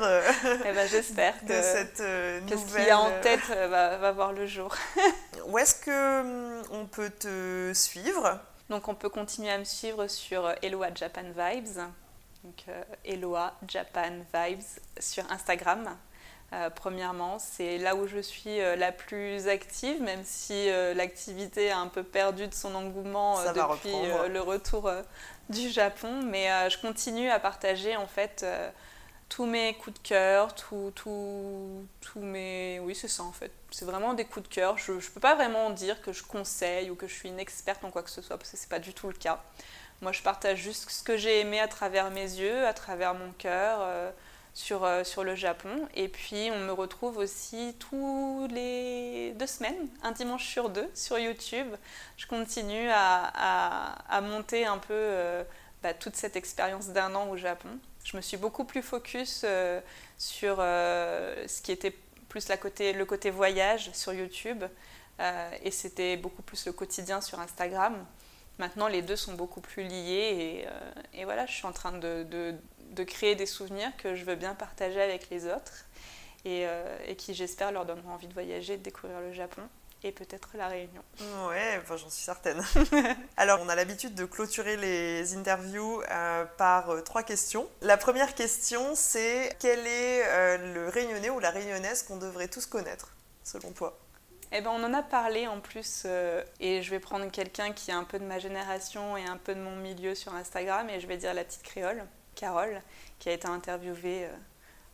[0.66, 2.46] eh ben, j'espère de cette nouvelle.
[2.46, 4.76] Que ce qu'il y a en tête va, va voir le jour.
[5.48, 8.40] Où est-ce que hum, on peut te suivre?
[8.70, 11.80] Donc on peut continuer à me suivre sur euh, Eloa Japan Vibes.
[12.44, 14.64] Donc euh, Eloa Japan Vibes
[15.00, 15.90] sur Instagram.
[16.54, 21.88] Euh, premièrement, c'est là où je suis la plus active, même si l'activité a un
[21.88, 23.92] peu perdu de son engouement depuis
[24.30, 24.90] le retour
[25.50, 26.22] du Japon.
[26.24, 28.46] Mais je continue à partager en fait
[29.30, 32.80] tous mes coups de cœur, tous tout, tout mes...
[32.80, 33.52] Oui, c'est ça en fait.
[33.72, 34.78] C'est vraiment des coups de cœur.
[34.78, 37.84] Je ne peux pas vraiment dire que je conseille ou que je suis une experte
[37.84, 39.44] en quoi que ce soit, parce que ce n'est pas du tout le cas.
[40.02, 43.32] Moi, je partage juste ce que j'ai aimé à travers mes yeux, à travers mon
[43.32, 44.12] cœur, euh,
[44.58, 45.88] sur, euh, sur le Japon.
[45.94, 51.20] Et puis, on me retrouve aussi tous les deux semaines, un dimanche sur deux, sur
[51.20, 51.68] YouTube.
[52.18, 55.44] Je continue à, à, monter un peu euh,
[55.84, 57.70] bah, toute cette expérience d'un an au Japon
[58.04, 59.82] je me suis beaucoup plus focus euh,
[60.18, 61.94] sur ce qui était
[62.30, 64.64] plus la côté, le côté voyage sur YouTube
[65.62, 68.06] et c'était beaucoup plus le quotidien sur Instagram.
[68.60, 70.66] Maintenant, les deux sont beaucoup plus liés
[71.14, 72.56] et, et voilà, je suis en train de,
[72.98, 75.86] de, créer des souvenirs que je veux bien partager avec les autres.
[76.46, 76.66] et,
[77.06, 79.64] et qui, j'espère, leur donneront envie de voyager, de découvrir le Japon
[80.04, 81.02] et peut-être la Réunion.
[81.48, 82.64] Ouais, j'en suis certaine.
[83.38, 87.68] Alors, on a l'habitude de clôturer les interviews euh, par euh, trois questions.
[87.82, 92.66] La première question, c'est quel est euh, le Réunionnais ou la Réunionnaise qu'on devrait tous
[92.66, 93.12] connaître,
[93.44, 93.98] selon toi?
[94.52, 96.08] Eh ben, on en a parlé en plus,
[96.62, 99.54] et je vais prendre quelqu'un qui est un peu de ma génération et un peu
[99.54, 102.02] de mon milieu sur Instagram, et je vais dire la petite créole,
[102.38, 102.82] Carole,
[103.20, 104.28] qui a été interviewée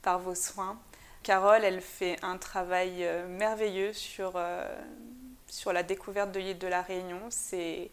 [0.02, 0.80] par vos soins.
[1.24, 4.68] Carole, elle fait un travail euh, merveilleux sur, euh,
[5.48, 7.22] sur la découverte de l'île de la Réunion.
[7.30, 7.90] C'est,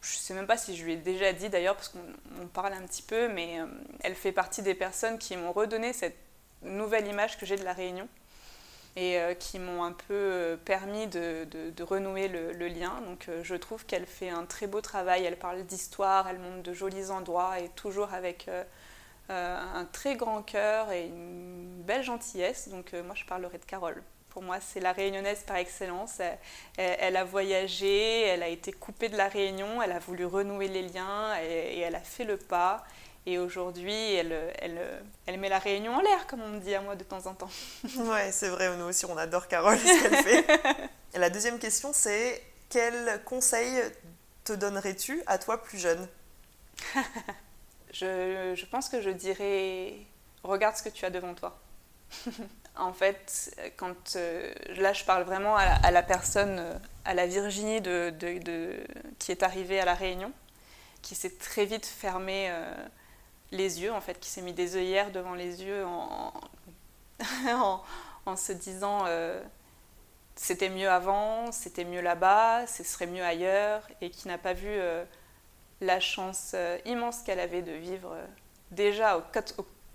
[0.00, 2.72] je ne sais même pas si je lui ai déjà dit d'ailleurs, parce qu'on parle
[2.72, 3.66] un petit peu, mais euh,
[4.02, 6.16] elle fait partie des personnes qui m'ont redonné cette
[6.62, 8.08] nouvelle image que j'ai de la Réunion
[8.96, 13.00] et qui m'ont un peu permis de, de, renouer le, lien.
[13.06, 16.72] Donc je trouve qu'elle fait un très beau travail, elle parle d'histoire, elle montre de
[16.72, 18.64] jolis endroits et toujours avec euh,
[19.30, 22.68] un très grand cœur et une belle gentillesse.
[22.68, 24.02] Donc euh, moi, je parlerai de Carole.
[24.30, 26.20] Pour moi, c'est la réunionnaise par excellence.
[26.76, 30.82] Elle, a voyagé, elle a été coupée de la Réunion, elle a voulu renouer les
[30.82, 32.84] liens et, elle a fait le pas.
[33.26, 34.80] Et aujourd'hui, elle, elle,
[35.26, 37.34] elle, met la Réunion en l'air, comme on me dit à moi de temps en
[37.34, 37.50] temps.
[37.96, 40.46] Ouais, c'est vrai, nous aussi, on adore Carole, ce qu'elle fait.
[41.14, 43.82] et la deuxième question, c'est quel conseil
[44.44, 46.08] te donnerais-tu à toi plus jeune?
[47.92, 49.94] je, pense que je dirais
[50.42, 51.58] regarde ce que tu as devant toi.
[52.76, 57.82] en fait, quand euh, là je parle vraiment à la, personne, euh, à la Virginie
[59.18, 60.32] qui est arrivée à la Réunion,
[61.02, 62.72] qui s'est très vite fermé euh,
[63.52, 66.32] les yeux, en fait, qui s'est mis des œillères devant les yeux en,
[68.36, 69.06] se disant
[70.36, 74.70] c'était mieux avant, c'était mieux là-bas, ce serait mieux ailleurs, et qui n'a pas vu
[75.80, 78.26] la chance euh, immense qu'elle avait de vivre euh,
[78.70, 79.24] déjà aux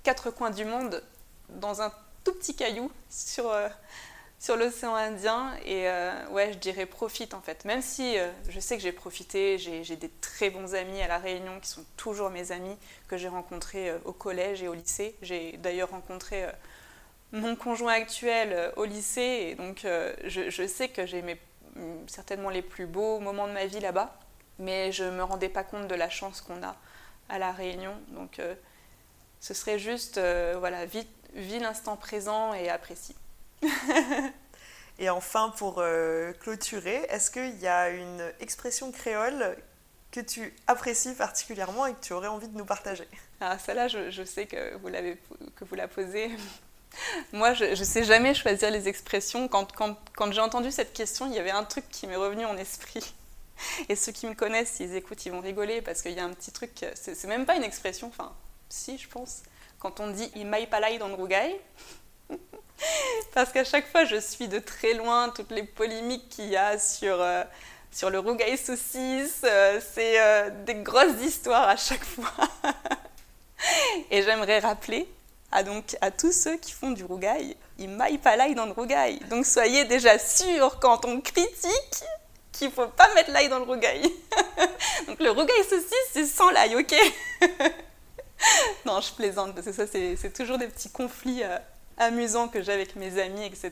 [0.03, 1.03] quatre, coins du monde
[1.49, 1.91] dans un
[2.24, 3.70] tout petit caillou sur, euh,
[4.40, 5.53] sur l'océan Indien.
[5.66, 5.88] Et
[6.32, 7.66] ouais, je dirais profite en fait.
[7.66, 8.16] Même si
[8.49, 11.86] je sais que j'ai profité, j'ai des très bons amis à La Réunion qui sont
[11.98, 12.76] toujours mes amis
[13.07, 15.16] que j'ai rencontrés au collège et au lycée.
[15.22, 16.45] J'ai d'ailleurs rencontré
[17.32, 19.48] mon conjoint actuel au lycée.
[19.49, 21.24] Et donc je, je sais que j'ai
[22.07, 24.20] certainement les plus beaux moments de ma vie là-bas
[24.60, 26.76] mais je ne me rendais pas compte de la chance qu'on a
[27.30, 27.95] à La Réunion.
[28.10, 28.56] Donc euh,
[29.40, 31.07] ce serait juste, euh, voilà, vis,
[31.60, 33.15] l'instant présent et apprécie.
[34.99, 39.56] et enfin, pour euh, clôturer, est-ce qu'il y a une expression créole
[40.11, 43.07] que tu apprécies particulièrement et que tu aurais envie de nous partager?
[43.41, 45.18] Ah, celle-là, je, sais que vous, l'avez,
[45.57, 46.32] que vous la posez.
[47.34, 49.49] Moi, je ne sais jamais choisir les expressions.
[49.49, 52.45] Quand, quand, quand j'ai entendu cette question, il y avait un truc qui m'est revenu
[52.45, 53.14] en esprit.
[53.90, 56.34] Et ceux qui me connaissent, s'ils écoutent, ils vont rigoler parce qu'il y a un
[56.34, 58.34] petit truc, c'est même pas une expression, enfin,
[58.69, 59.44] si, je pense,
[59.80, 61.56] quand on dit il palai dans le rougail.
[63.34, 66.80] parce qu'à chaque fois, je suis de très loin toutes les polémiques qu'il y a
[66.80, 67.44] sur, euh,
[67.91, 69.41] sur le rougail saucisse.
[69.44, 72.34] Euh, c'est euh, des grosses histoires à chaque fois.
[74.11, 75.07] Et j'aimerais rappeler
[75.52, 79.19] à, donc, à tous ceux qui font du rougail, il palai dans le rougail.
[79.30, 82.03] Donc soyez déjà sûrs quand on critique
[82.57, 84.02] qu'il faut pas mettre l'ail dans le rougail.
[85.07, 86.95] Donc le rougail saucisse, c'est sans l'ail, ok?
[88.86, 91.57] Non, je plaisante parce que ça, c'est toujours des petits conflits euh,
[91.98, 93.72] amusants que j'ai avec mes amis, etc.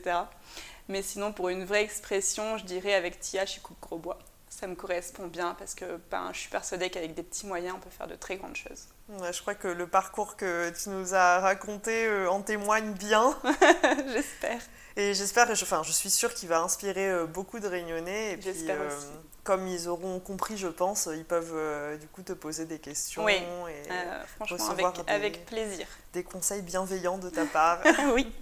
[0.88, 4.18] Mais sinon, pour une vraie expression, je dirais avec Tia, je coupe gros bois.
[4.54, 7.80] Ça me correspond bien parce que ben, je suis persuadée qu'avec des petits moyens, on
[7.80, 8.86] peut faire de très grandes choses.
[9.08, 13.36] je crois que le parcours que tu nous as raconté euh, en témoigne bien.
[14.12, 14.60] J'espère.
[14.96, 18.38] Et j'espère, enfin, je suis sûre qu'il va inspirer euh, beaucoup de Réunionnais.
[18.40, 19.06] J'espère euh, aussi.
[19.42, 23.24] Comme ils auront compris, je pense, ils peuvent euh, du coup te poser des questions.
[23.24, 23.90] Oui, et
[24.36, 25.86] franchement, avec, avec, plaisir.
[26.12, 27.80] Des conseils bienveillants de ta part.
[28.14, 28.32] oui.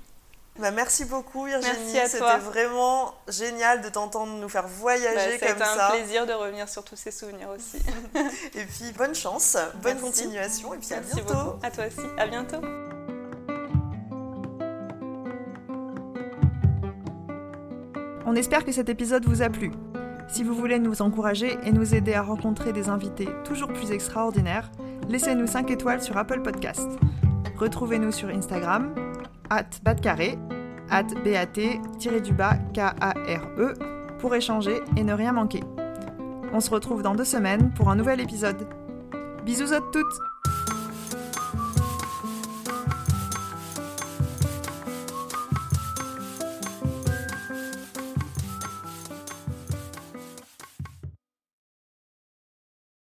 [0.59, 5.67] Bah, merci beaucoup Virginie, c'était vraiment génial de t'entendre nous faire voyager bah, comme ça.
[5.67, 7.79] C'était un plaisir de revenir sur tous ces souvenirs aussi.
[8.55, 11.35] et puis bonne chance, bonne continuation et puis à bientôt.
[11.35, 11.59] Beaucoup.
[11.63, 12.61] À toi aussi, à bientôt.
[18.27, 19.73] On espère que cet épisode vous a plu.
[20.29, 24.71] Si vous voulez nous encourager et nous aider à rencontrer des invités toujours plus extraordinaires,
[25.09, 26.89] laissez-nous 5 étoiles sur Apple Podcast.
[27.57, 28.95] Retrouvez-nous sur Instagram,
[29.53, 30.39] at batcarré,
[30.91, 31.05] at
[32.33, 33.75] bat-k-a-r-e,
[34.19, 35.61] pour échanger et ne rien manquer.
[36.55, 38.67] On se retrouve dans deux semaines pour un nouvel épisode.
[39.45, 40.21] Bisous à toutes